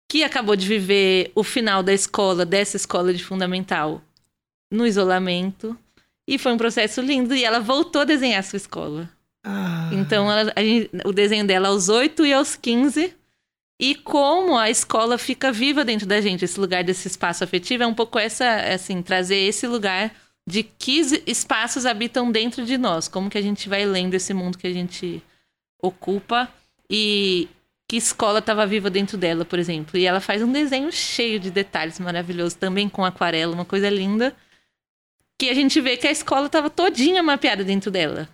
que 0.09 0.25
acabou 0.25 0.57
de 0.57 0.66
viver 0.66 1.31
o 1.35 1.44
final 1.44 1.83
da 1.83 1.92
escola, 1.92 2.47
dessa 2.47 2.77
escola 2.77 3.12
de 3.12 3.23
fundamental, 3.23 4.01
no 4.73 4.87
isolamento. 4.87 5.77
E 6.27 6.38
foi 6.38 6.53
um 6.53 6.59
processo 6.59 7.01
lindo. 7.01 7.35
E 7.35 7.44
ela 7.44 7.61
voltou 7.61 8.03
a 8.03 8.05
desenhar 8.05 8.40
a 8.40 8.42
sua 8.42 8.57
escola. 8.57 9.09
Ah. 9.44 9.90
Então, 9.92 10.31
ela, 10.31 10.53
gente, 10.59 10.90
o 11.05 11.12
desenho 11.12 11.47
dela 11.47 11.68
aos 11.68 11.88
8 11.88 12.25
e 12.25 12.33
aos 12.33 12.57
15. 12.57 13.14
E 13.81 13.94
como 13.94 14.57
a 14.57 14.68
escola 14.68 15.16
fica 15.18 15.53
viva 15.53 15.85
dentro 15.85 16.07
da 16.07 16.21
gente, 16.21 16.44
esse 16.44 16.59
lugar 16.59 16.83
desse 16.83 17.07
espaço 17.07 17.44
afetivo, 17.44 17.85
é 17.85 17.87
um 17.87 17.94
pouco 17.94 18.18
essa, 18.18 18.57
assim, 18.74 19.01
trazer 19.03 19.37
esse 19.37 19.66
lugar 19.66 20.12
de 20.47 20.62
que 20.62 21.01
espaços 21.26 21.87
habitam 21.87 22.32
dentro 22.32 22.64
de 22.64 22.76
nós. 22.76 23.07
Como 23.07 23.30
que 23.30 23.39
a 23.39 23.43
gente 23.43 23.68
vai 23.68 23.85
lendo 23.85 24.14
esse 24.14 24.35
mundo 24.35 24.59
que 24.59 24.66
a 24.66 24.72
gente 24.72 25.22
ocupa. 25.80 26.49
E, 26.91 27.47
que 27.89 27.97
escola 27.97 28.41
estava 28.41 28.66
viva 28.66 28.91
dentro 28.91 29.16
dela, 29.16 29.47
por 29.47 29.59
exemplo. 29.59 29.99
E 29.99 30.05
ela 30.05 30.20
faz 30.20 30.43
um 30.43 30.53
desenho 30.53 30.93
cheio 30.93 31.41
de 31.41 31.51
detalhes 31.51 31.99
maravilhoso, 31.99 32.59
também 32.59 32.86
com 32.86 33.03
aquarela, 33.03 33.55
uma 33.55 33.64
coisa 33.64 33.89
linda. 33.89 34.36
que 35.39 35.49
a 35.49 35.55
gente 35.55 35.80
vê 35.80 35.97
que 35.97 36.07
a 36.07 36.11
escola 36.11 36.47
estava 36.47 36.68
todinha 36.68 37.22
mapeada 37.22 37.64
dentro 37.64 37.91
dela. 37.91 38.28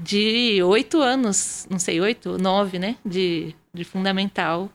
De 0.00 0.62
oito 0.62 1.00
anos, 1.02 1.66
não 1.68 1.78
sei, 1.78 2.00
oito, 2.00 2.38
nove, 2.38 2.78
né? 2.78 2.96
De, 3.04 3.54
de 3.74 3.82
fundamental. 3.82 4.70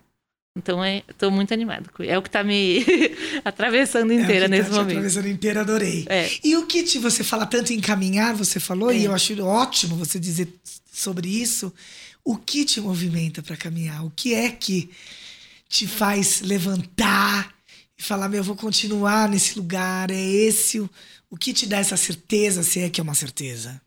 Então, 0.57 0.83
é, 0.83 1.03
tô 1.17 1.31
muito 1.31 1.53
animado. 1.53 1.89
É 1.99 2.17
o 2.17 2.21
que 2.21 2.29
tá 2.29 2.43
me 2.43 2.85
atravessando 3.45 4.11
inteira 4.11 4.45
é 4.45 4.47
nesse 4.47 4.69
tá 4.69 4.75
momento. 4.75 4.91
atravessando 4.91 5.27
inteira, 5.27 5.61
adorei. 5.61 6.05
É. 6.09 6.29
E 6.43 6.55
o 6.57 6.65
que 6.65 6.83
você 6.99 7.23
fala 7.23 7.45
tanto 7.45 7.71
em 7.71 7.79
caminhar, 7.79 8.35
você 8.35 8.59
falou, 8.59 8.91
é. 8.91 8.97
e 8.97 9.05
eu 9.05 9.13
acho 9.13 9.41
ótimo 9.43 9.95
você 9.95 10.19
dizer 10.19 10.49
sobre 10.91 11.29
isso. 11.29 11.73
O 12.25 12.35
que 12.37 12.65
te 12.65 12.81
movimenta 12.81 13.43
para 13.43 13.55
caminhar? 13.55 14.03
O 14.03 14.09
que 14.09 14.33
é 14.33 14.49
que 14.49 14.89
te 15.69 15.85
faz 15.85 16.41
levantar 16.41 17.53
e 17.95 18.01
falar, 18.01 18.27
meu, 18.27 18.39
eu 18.39 18.43
vou 18.43 18.55
continuar 18.55 19.29
nesse 19.29 19.55
lugar, 19.57 20.09
é 20.09 20.19
esse 20.19 20.79
o, 20.79 20.89
o 21.29 21.37
que 21.37 21.53
te 21.53 21.67
dá 21.67 21.77
essa 21.77 21.95
certeza, 21.95 22.63
se 22.63 22.79
é 22.79 22.89
que 22.89 22.99
é 22.99 23.03
uma 23.03 23.13
certeza? 23.13 23.79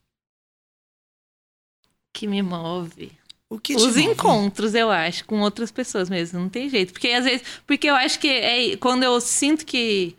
Que 2.15 2.27
me 2.27 2.41
move. 2.41 3.11
O 3.51 3.59
que 3.59 3.75
Os 3.75 3.97
move? 3.97 4.03
encontros, 4.05 4.75
eu 4.75 4.91
acho, 4.91 5.25
com 5.25 5.41
outras 5.41 5.73
pessoas 5.73 6.09
mesmo, 6.09 6.39
não 6.39 6.49
tem 6.49 6.69
jeito. 6.71 6.93
Porque 6.93 7.09
às 7.09 7.25
vezes, 7.25 7.47
porque 7.67 7.89
eu 7.91 7.97
acho 7.97 8.21
que 8.21 8.29
é 8.29 8.77
quando 8.77 9.03
eu 9.03 9.21
sinto 9.21 9.67
que 9.67 10.17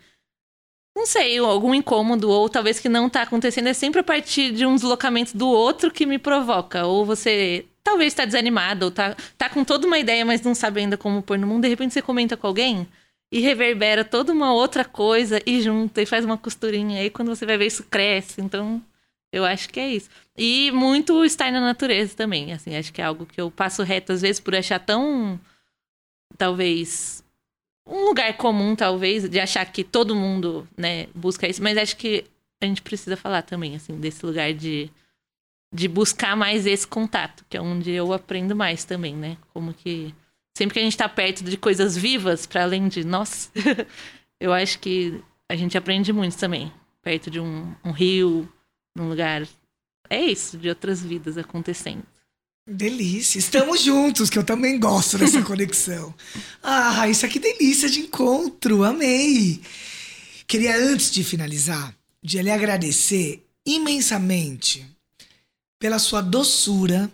não 0.96 1.06
sei, 1.06 1.38
algum 1.38 1.74
incômodo, 1.74 2.28
ou 2.28 2.48
talvez 2.48 2.80
que 2.80 2.88
não 2.88 3.08
tá 3.08 3.22
acontecendo, 3.22 3.68
é 3.68 3.72
sempre 3.72 4.00
a 4.00 4.04
partir 4.04 4.52
de 4.52 4.66
um 4.66 4.74
deslocamento 4.74 5.36
do 5.36 5.48
outro 5.48 5.90
que 5.90 6.04
me 6.04 6.18
provoca. 6.18 6.84
Ou 6.84 7.06
você 7.06 7.64
talvez 7.90 8.12
está 8.12 8.24
desanimado, 8.24 8.86
ou 8.86 8.90
tá, 8.90 9.16
tá 9.36 9.48
com 9.48 9.64
toda 9.64 9.86
uma 9.86 9.98
ideia, 9.98 10.24
mas 10.24 10.42
não 10.42 10.54
sabe 10.54 10.80
ainda 10.80 10.96
como 10.96 11.22
pôr 11.22 11.38
no 11.38 11.46
mundo. 11.46 11.62
De 11.62 11.68
repente 11.68 11.92
você 11.92 12.00
comenta 12.00 12.36
com 12.36 12.46
alguém 12.46 12.86
e 13.32 13.40
reverbera 13.40 14.04
toda 14.04 14.32
uma 14.32 14.52
outra 14.52 14.84
coisa 14.84 15.40
e 15.44 15.60
junta 15.60 16.00
e 16.00 16.06
faz 16.06 16.24
uma 16.24 16.38
costurinha. 16.38 17.00
Aí 17.00 17.10
quando 17.10 17.28
você 17.28 17.44
vai 17.44 17.56
ver 17.58 17.66
isso 17.66 17.84
cresce. 17.84 18.40
Então, 18.40 18.82
eu 19.32 19.44
acho 19.44 19.68
que 19.68 19.80
é 19.80 19.88
isso. 19.88 20.08
E 20.36 20.70
muito 20.72 21.24
estar 21.24 21.50
na 21.50 21.60
natureza 21.60 22.14
também. 22.16 22.52
Assim, 22.52 22.76
acho 22.76 22.92
que 22.92 23.00
é 23.00 23.04
algo 23.04 23.26
que 23.26 23.40
eu 23.40 23.50
passo 23.50 23.82
reto 23.82 24.12
às 24.12 24.22
vezes 24.22 24.40
por 24.40 24.54
achar 24.54 24.78
tão. 24.78 25.38
Talvez. 26.38 27.24
Um 27.86 28.04
lugar 28.04 28.36
comum, 28.36 28.76
talvez, 28.76 29.28
de 29.28 29.40
achar 29.40 29.64
que 29.64 29.82
todo 29.82 30.14
mundo, 30.14 30.68
né, 30.76 31.08
busca 31.12 31.48
isso. 31.48 31.60
Mas 31.62 31.76
acho 31.76 31.96
que 31.96 32.24
a 32.62 32.66
gente 32.66 32.82
precisa 32.82 33.16
falar 33.16 33.42
também, 33.42 33.74
assim, 33.74 33.98
desse 33.98 34.24
lugar 34.24 34.52
de, 34.52 34.88
de 35.72 35.86
buscar 35.86 36.36
mais 36.36 36.66
esse 36.66 36.86
contato, 36.86 37.44
que 37.48 37.56
é 37.56 37.60
onde 37.60 37.90
eu 37.90 38.12
aprendo 38.12 38.56
mais 38.56 38.84
também, 38.84 39.14
né? 39.14 39.36
Como 39.52 39.72
que 39.72 40.14
sempre 40.56 40.74
que 40.74 40.80
a 40.80 40.82
gente 40.82 40.92
está 40.92 41.08
perto 41.08 41.44
de 41.44 41.56
coisas 41.56 41.96
vivas, 41.96 42.44
para 42.44 42.64
além 42.64 42.88
de 42.88 43.04
nós, 43.04 43.50
eu 44.40 44.52
acho 44.52 44.78
que 44.80 45.22
a 45.48 45.54
gente 45.54 45.78
aprende 45.78 46.12
muito 46.12 46.36
também. 46.36 46.72
Perto 47.02 47.30
de 47.30 47.40
um, 47.40 47.74
um 47.84 47.92
rio, 47.92 48.48
num 48.94 49.08
lugar. 49.08 49.46
É 50.08 50.20
isso, 50.20 50.58
de 50.58 50.68
outras 50.68 51.02
vidas 51.02 51.38
acontecendo. 51.38 52.02
Delícia. 52.66 53.38
Estamos 53.38 53.80
juntos, 53.80 54.28
que 54.28 54.38
eu 54.38 54.44
também 54.44 54.78
gosto 54.78 55.18
dessa 55.18 55.42
conexão. 55.42 56.14
Ah, 56.62 57.08
isso 57.08 57.24
aqui 57.24 57.38
delícia 57.38 57.88
de 57.88 58.00
encontro. 58.00 58.84
Amei. 58.84 59.62
Queria, 60.46 60.76
antes 60.76 61.10
de 61.10 61.24
finalizar, 61.24 61.94
de 62.22 62.40
lhe 62.42 62.50
agradecer 62.50 63.42
imensamente 63.64 64.86
pela 65.80 65.98
sua 65.98 66.20
doçura 66.20 67.10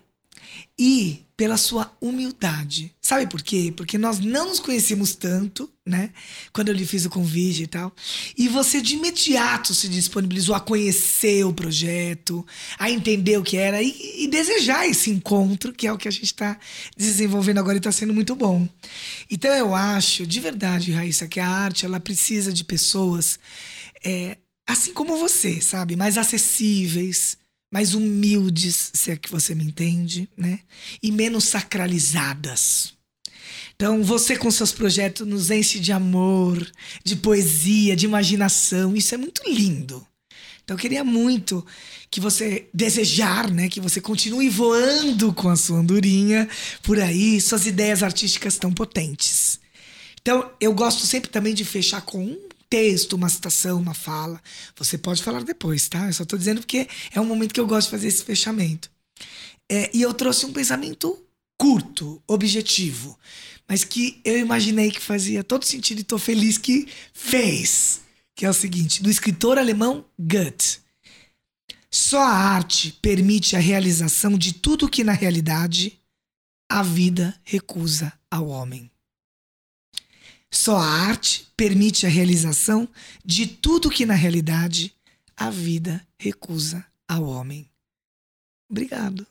e 0.79 1.25
pela 1.37 1.57
sua 1.59 1.95
humildade. 2.01 2.95
Sabe 3.01 3.27
por 3.27 3.43
quê? 3.43 3.73
Porque 3.77 3.99
nós 3.99 4.19
não 4.19 4.49
nos 4.49 4.59
conhecemos 4.59 5.15
tanto, 5.15 5.71
né? 5.85 6.11
Quando 6.53 6.69
eu 6.69 6.75
lhe 6.75 6.87
fiz 6.87 7.05
o 7.05 7.11
convite 7.11 7.65
e 7.65 7.67
tal. 7.67 7.95
E 8.37 8.49
você 8.49 8.81
de 8.81 8.95
imediato 8.95 9.75
se 9.75 9.87
disponibilizou 9.87 10.55
a 10.55 10.61
conhecer 10.61 11.45
o 11.45 11.53
projeto, 11.53 12.45
a 12.79 12.91
entender 12.91 13.39
o 13.39 13.43
que 13.43 13.57
era 13.59 13.83
e, 13.83 14.25
e 14.25 14.29
desejar 14.29 14.89
esse 14.89 15.11
encontro, 15.11 15.75
que 15.75 15.87
é 15.87 15.93
o 15.93 15.99
que 15.99 16.09
a 16.09 16.11
gente 16.11 16.25
está 16.25 16.59
desenvolvendo 16.97 17.59
agora 17.59 17.77
e 17.77 17.79
está 17.79 17.93
sendo 17.93 18.15
muito 18.15 18.35
bom. 18.35 18.67
Então 19.31 19.55
eu 19.55 19.75
acho, 19.75 20.27
de 20.27 20.41
verdade, 20.41 20.91
Raíssa, 20.91 21.29
que 21.29 21.39
a 21.39 21.49
arte 21.49 21.85
ela 21.85 22.01
precisa 22.01 22.51
de 22.51 22.65
pessoas 22.65 23.39
é, 24.03 24.39
assim 24.67 24.95
como 24.95 25.19
você, 25.19 25.61
sabe? 25.61 25.97
Mais 25.97 26.17
acessíveis 26.17 27.37
mais 27.71 27.95
humildes, 27.95 28.91
se 28.95 29.11
é 29.11 29.17
que 29.17 29.31
você 29.31 29.55
me 29.55 29.65
entende, 29.65 30.29
né? 30.37 30.61
E 31.03 31.11
menos 31.11 31.45
sacralizadas. 31.45 32.95
Então, 33.75 34.03
você 34.03 34.37
com 34.37 34.51
seus 34.51 34.73
projetos 34.73 35.27
nos 35.27 35.51
enche 35.51 35.79
de 35.79 35.93
amor, 35.93 36.67
de 37.05 37.17
poesia, 37.17 37.95
de 37.95 38.07
imaginação. 38.07 38.97
Isso 38.97 39.15
é 39.15 39.19
muito 39.19 39.43
lindo. 39.47 40.07
Então, 40.65 40.75
eu 40.75 40.81
queria 40.81 41.05
muito 41.05 41.65
que 42.11 42.19
você 42.19 42.69
desejar, 42.73 43.51
né, 43.51 43.69
que 43.69 43.81
você 43.81 44.01
continue 44.01 44.49
voando 44.49 45.33
com 45.33 45.49
a 45.49 45.57
sua 45.57 45.79
andorinha 45.79 46.49
por 46.83 46.99
aí, 46.99 47.41
suas 47.41 47.67
ideias 47.67 48.03
artísticas 48.03 48.57
tão 48.57 48.73
potentes. 48.73 49.61
Então, 50.21 50.51
eu 50.61 50.73
gosto 50.73 51.07
sempre 51.07 51.31
também 51.31 51.55
de 51.55 51.65
fechar 51.65 52.01
com 52.01 52.25
um 52.25 52.49
texto, 52.69 53.15
uma 53.15 53.29
citação, 53.29 53.79
uma 53.79 53.95
fala. 53.95 54.41
Você 54.77 54.99
pode 54.99 55.23
falar 55.23 55.43
depois, 55.43 55.89
tá? 55.89 56.07
Eu 56.07 56.13
só 56.13 56.23
estou 56.23 56.39
dizendo 56.39 56.61
porque 56.61 56.89
é 57.13 57.21
um 57.21 57.25
momento 57.25 57.53
que 57.53 57.61
eu 57.61 57.67
gosto 57.67 57.89
de 57.89 57.93
fazer 57.93 58.09
esse 58.09 58.25
fechamento. 58.25 58.91
É, 59.69 59.91
e 59.95 60.03
eu 60.03 60.15
trouxe 60.15 60.47
um 60.47 60.53
pensamento 60.53 61.19
curto, 61.59 62.23
objetivo, 62.27 63.19
mas 63.69 63.83
que 63.83 64.21
eu 64.25 64.39
imaginei 64.39 64.91
que 64.91 65.01
fazia 65.01 65.43
todo 65.43 65.65
sentido 65.65 65.99
e 65.99 66.03
estou 66.03 66.19
feliz 66.19 66.59
que 66.59 66.87
fez. 67.13 68.01
Que 68.35 68.45
é 68.45 68.51
o 68.51 68.55
seguinte, 68.55 69.03
do 69.03 69.11
escritor 69.11 69.59
alemão 69.59 70.05
Goethe. 70.19 70.81
Só 71.91 72.21
a 72.21 72.31
arte 72.31 72.93
permite 73.01 73.57
a 73.57 73.59
realização 73.59 74.37
de 74.37 74.53
tudo 74.53 74.89
que 74.89 75.03
na 75.03 75.13
realidade 75.13 75.99
a 76.69 76.83
vida 76.83 77.35
recusa 77.43 78.13
ao 78.31 78.49
homem. 78.49 78.91
Só 80.51 80.77
a 80.77 80.85
arte 80.85 81.49
permite 81.57 82.07
a 82.07 82.09
realização 82.09 82.89
de 83.25 83.47
tudo 83.47 83.91
que 83.91 84.07
na 84.07 84.15
realidade 84.15 84.95
a 85.37 85.51
vida 85.51 86.07
recusa 86.19 86.85
ao 87.09 87.25
homem. 87.25 87.69
Obrigado. 88.71 89.27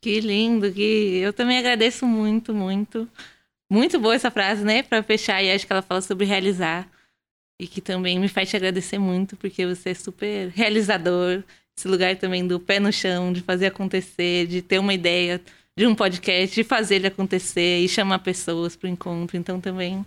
Que 0.00 0.20
lindo, 0.20 0.70
que 0.72 1.18
eu 1.22 1.32
também 1.32 1.58
agradeço 1.58 2.06
muito, 2.06 2.54
muito. 2.54 3.08
Muito 3.70 3.98
boa 3.98 4.14
essa 4.14 4.30
frase, 4.30 4.62
né, 4.62 4.82
para 4.82 5.02
fechar 5.02 5.42
e 5.42 5.50
acho 5.50 5.66
que 5.66 5.72
ela 5.72 5.82
fala 5.82 6.00
sobre 6.00 6.26
realizar 6.26 6.88
e 7.58 7.66
que 7.66 7.80
também 7.80 8.18
me 8.18 8.28
faz 8.28 8.50
te 8.50 8.56
agradecer 8.56 8.98
muito 8.98 9.36
porque 9.36 9.66
você 9.66 9.90
é 9.90 9.94
super 9.94 10.50
realizador. 10.50 11.42
Esse 11.76 11.88
lugar 11.88 12.16
também 12.16 12.46
do 12.46 12.60
pé 12.60 12.78
no 12.78 12.92
chão, 12.92 13.32
de 13.32 13.40
fazer 13.40 13.66
acontecer, 13.66 14.46
de 14.46 14.62
ter 14.62 14.78
uma 14.78 14.94
ideia 14.94 15.40
de 15.76 15.86
um 15.86 15.94
podcast, 15.94 16.54
de 16.54 16.64
fazer 16.64 16.96
ele 16.96 17.06
acontecer 17.06 17.80
e 17.80 17.88
chamar 17.88 18.20
pessoas 18.20 18.76
para 18.76 18.86
o 18.86 18.90
encontro. 18.90 19.36
Então 19.36 19.60
também 19.60 20.04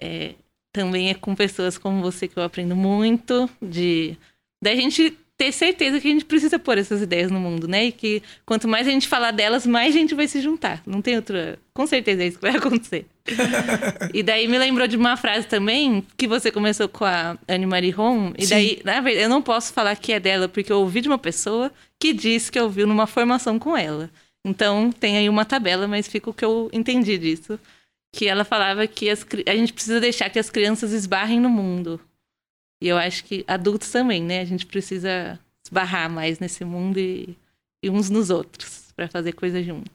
é, 0.00 0.34
também 0.72 1.10
é 1.10 1.14
com 1.14 1.34
pessoas 1.34 1.78
como 1.78 2.02
você 2.02 2.28
que 2.28 2.36
eu 2.36 2.42
aprendo 2.42 2.74
muito 2.74 3.48
de 3.60 4.16
da 4.62 4.74
gente 4.74 5.16
ter 5.36 5.50
certeza 5.50 5.98
que 5.98 6.06
a 6.06 6.10
gente 6.12 6.24
precisa 6.24 6.56
pôr 6.56 6.78
essas 6.78 7.02
ideias 7.02 7.28
no 7.28 7.40
mundo, 7.40 7.66
né? 7.66 7.86
E 7.86 7.92
que 7.92 8.22
quanto 8.46 8.68
mais 8.68 8.86
a 8.86 8.90
gente 8.90 9.08
falar 9.08 9.32
delas, 9.32 9.66
mais 9.66 9.92
gente 9.92 10.14
vai 10.14 10.28
se 10.28 10.40
juntar. 10.40 10.80
Não 10.86 11.02
tem 11.02 11.16
outra. 11.16 11.58
Com 11.74 11.84
certeza 11.84 12.22
é 12.22 12.28
isso 12.28 12.38
que 12.38 12.46
vai 12.46 12.54
acontecer. 12.56 13.06
e 14.14 14.22
daí 14.22 14.46
me 14.46 14.56
lembrou 14.58 14.86
de 14.86 14.96
uma 14.96 15.16
frase 15.16 15.48
também 15.48 16.06
que 16.16 16.28
você 16.28 16.52
começou 16.52 16.88
com 16.88 17.04
a 17.04 17.36
Anne 17.48 17.66
Marie 17.66 17.90
Ron. 17.90 18.32
E 18.38 18.46
Sim. 18.46 18.54
daí, 18.54 18.82
na 18.84 19.00
verdade, 19.00 19.24
eu 19.24 19.28
não 19.28 19.42
posso 19.42 19.72
falar 19.72 19.96
que 19.96 20.12
é 20.12 20.20
dela, 20.20 20.48
porque 20.48 20.70
eu 20.70 20.78
ouvi 20.78 21.00
de 21.00 21.08
uma 21.08 21.18
pessoa 21.18 21.72
que 21.98 22.12
disse 22.12 22.52
que 22.52 22.60
ouviu 22.60 22.86
numa 22.86 23.08
formação 23.08 23.58
com 23.58 23.76
ela. 23.76 24.10
Então 24.44 24.90
tem 24.90 25.16
aí 25.16 25.28
uma 25.28 25.44
tabela, 25.44 25.86
mas 25.86 26.08
fica 26.08 26.30
o 26.30 26.34
que 26.34 26.44
eu 26.44 26.68
entendi 26.72 27.16
disso. 27.18 27.58
Que 28.14 28.26
ela 28.26 28.44
falava 28.44 28.86
que 28.86 29.08
as, 29.08 29.24
a 29.46 29.56
gente 29.56 29.72
precisa 29.72 30.00
deixar 30.00 30.28
que 30.28 30.38
as 30.38 30.50
crianças 30.50 30.92
esbarrem 30.92 31.40
no 31.40 31.48
mundo. 31.48 32.00
E 32.82 32.88
eu 32.88 32.98
acho 32.98 33.24
que 33.24 33.44
adultos 33.46 33.90
também, 33.90 34.22
né? 34.22 34.40
A 34.40 34.44
gente 34.44 34.66
precisa 34.66 35.38
esbarrar 35.64 36.10
mais 36.10 36.38
nesse 36.38 36.64
mundo 36.64 36.98
e, 36.98 37.36
e 37.82 37.88
uns 37.88 38.10
nos 38.10 38.28
outros 38.28 38.92
para 38.94 39.08
fazer 39.08 39.32
coisa 39.32 39.62
junto. 39.62 39.90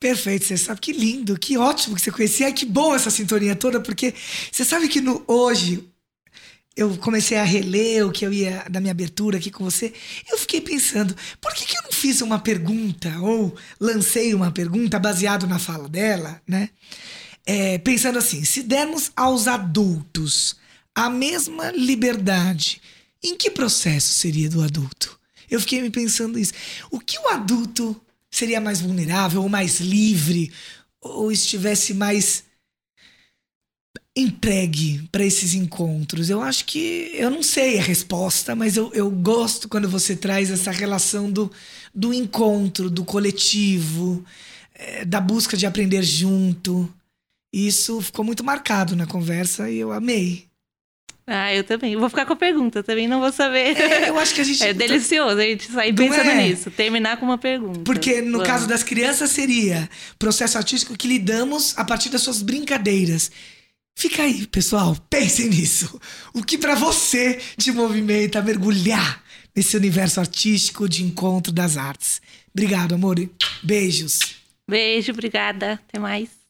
Perfeito, 0.00 0.44
você 0.44 0.56
sabe 0.56 0.80
que 0.80 0.92
lindo, 0.92 1.38
que 1.38 1.56
ótimo 1.56 1.96
que 1.96 2.02
você 2.02 2.10
conhecia. 2.10 2.52
Que 2.52 2.64
bom 2.64 2.94
essa 2.94 3.10
sintonia 3.10 3.56
toda, 3.56 3.80
porque 3.80 4.14
você 4.52 4.64
sabe 4.64 4.88
que 4.88 5.00
no, 5.00 5.24
hoje 5.26 5.88
eu 6.76 6.96
comecei 6.98 7.38
a 7.38 7.44
reler 7.44 8.06
o 8.06 8.12
que 8.12 8.26
eu 8.26 8.32
ia 8.32 8.64
da 8.68 8.80
minha 8.80 8.90
abertura 8.90 9.38
aqui 9.38 9.50
com 9.50 9.64
você, 9.64 9.92
eu 10.30 10.36
fiquei 10.38 10.60
pensando, 10.60 11.14
por 11.40 11.54
que, 11.54 11.64
que 11.66 11.76
eu 11.76 11.82
fiz 12.04 12.20
uma 12.20 12.38
pergunta 12.38 13.18
ou 13.20 13.56
lancei 13.80 14.34
uma 14.34 14.50
pergunta 14.50 14.98
baseado 14.98 15.46
na 15.46 15.58
fala 15.58 15.88
dela, 15.88 16.38
né? 16.46 16.68
É, 17.46 17.78
pensando 17.78 18.18
assim, 18.18 18.44
se 18.44 18.62
dermos 18.62 19.10
aos 19.16 19.48
adultos 19.48 20.54
a 20.94 21.08
mesma 21.08 21.70
liberdade, 21.70 22.78
em 23.22 23.34
que 23.34 23.50
processo 23.50 24.12
seria 24.12 24.50
do 24.50 24.62
adulto? 24.62 25.18
Eu 25.50 25.58
fiquei 25.60 25.80
me 25.80 25.88
pensando 25.88 26.38
isso. 26.38 26.52
O 26.90 27.00
que 27.00 27.18
o 27.18 27.28
adulto 27.28 27.98
seria 28.30 28.60
mais 28.60 28.82
vulnerável 28.82 29.40
ou 29.40 29.48
mais 29.48 29.80
livre 29.80 30.52
ou 31.00 31.32
estivesse 31.32 31.94
mais 31.94 32.44
entregue 34.16 35.08
para 35.10 35.24
esses 35.24 35.54
encontros? 35.54 36.30
Eu 36.30 36.40
acho 36.40 36.64
que 36.64 37.10
eu 37.14 37.30
não 37.30 37.42
sei 37.42 37.78
a 37.78 37.82
resposta, 37.82 38.54
mas 38.54 38.76
eu, 38.76 38.90
eu 38.94 39.10
gosto 39.10 39.68
quando 39.68 39.88
você 39.88 40.14
traz 40.14 40.50
essa 40.50 40.70
relação 40.70 41.30
do, 41.30 41.50
do 41.94 42.14
encontro, 42.14 42.88
do 42.88 43.04
coletivo, 43.04 44.24
é, 44.74 45.04
da 45.04 45.20
busca 45.20 45.56
de 45.56 45.66
aprender 45.66 46.02
junto. 46.02 46.92
Isso 47.52 48.00
ficou 48.00 48.24
muito 48.24 48.44
marcado 48.44 48.96
na 48.96 49.06
conversa 49.06 49.70
e 49.70 49.78
eu 49.78 49.92
amei. 49.92 50.48
Ah, 51.26 51.54
eu 51.54 51.64
também. 51.64 51.96
Vou 51.96 52.10
ficar 52.10 52.26
com 52.26 52.34
a 52.34 52.36
pergunta, 52.36 52.82
também 52.82 53.08
não 53.08 53.20
vou 53.20 53.32
saber. 53.32 53.74
É, 53.80 54.10
eu 54.10 54.18
acho 54.18 54.34
que 54.34 54.40
a 54.42 54.44
gente. 54.44 54.62
É 54.64 54.74
delicioso 54.74 55.38
a 55.38 55.42
gente 55.42 55.70
sair 55.70 55.90
Não 55.90 55.96
pensando 55.96 56.30
é? 56.30 56.48
nisso. 56.48 56.70
Terminar 56.70 57.16
com 57.16 57.24
uma 57.24 57.38
pergunta. 57.38 57.80
Porque 57.84 58.20
no 58.20 58.32
Vamos. 58.32 58.46
caso 58.46 58.68
das 58.68 58.82
crianças 58.82 59.30
seria 59.30 59.88
processo 60.18 60.58
artístico 60.58 60.96
que 60.96 61.08
lidamos 61.08 61.76
a 61.78 61.84
partir 61.84 62.10
das 62.10 62.20
suas 62.22 62.42
brincadeiras. 62.42 63.30
Fica 63.94 64.22
aí, 64.22 64.46
pessoal, 64.46 64.96
pensem 65.08 65.48
nisso. 65.48 66.00
O 66.34 66.42
que 66.42 66.58
pra 66.58 66.74
você 66.74 67.40
te 67.56 67.70
movimenta 67.72 68.40
a 68.40 68.42
mergulhar 68.42 69.22
nesse 69.54 69.76
universo 69.76 70.20
artístico 70.20 70.88
de 70.88 71.04
encontro 71.04 71.52
das 71.52 71.76
artes. 71.76 72.20
Obrigado, 72.52 72.94
amor. 72.94 73.16
Beijos. 73.62 74.36
Beijo, 74.68 75.12
obrigada. 75.12 75.80
Até 75.88 75.98
mais. 75.98 76.43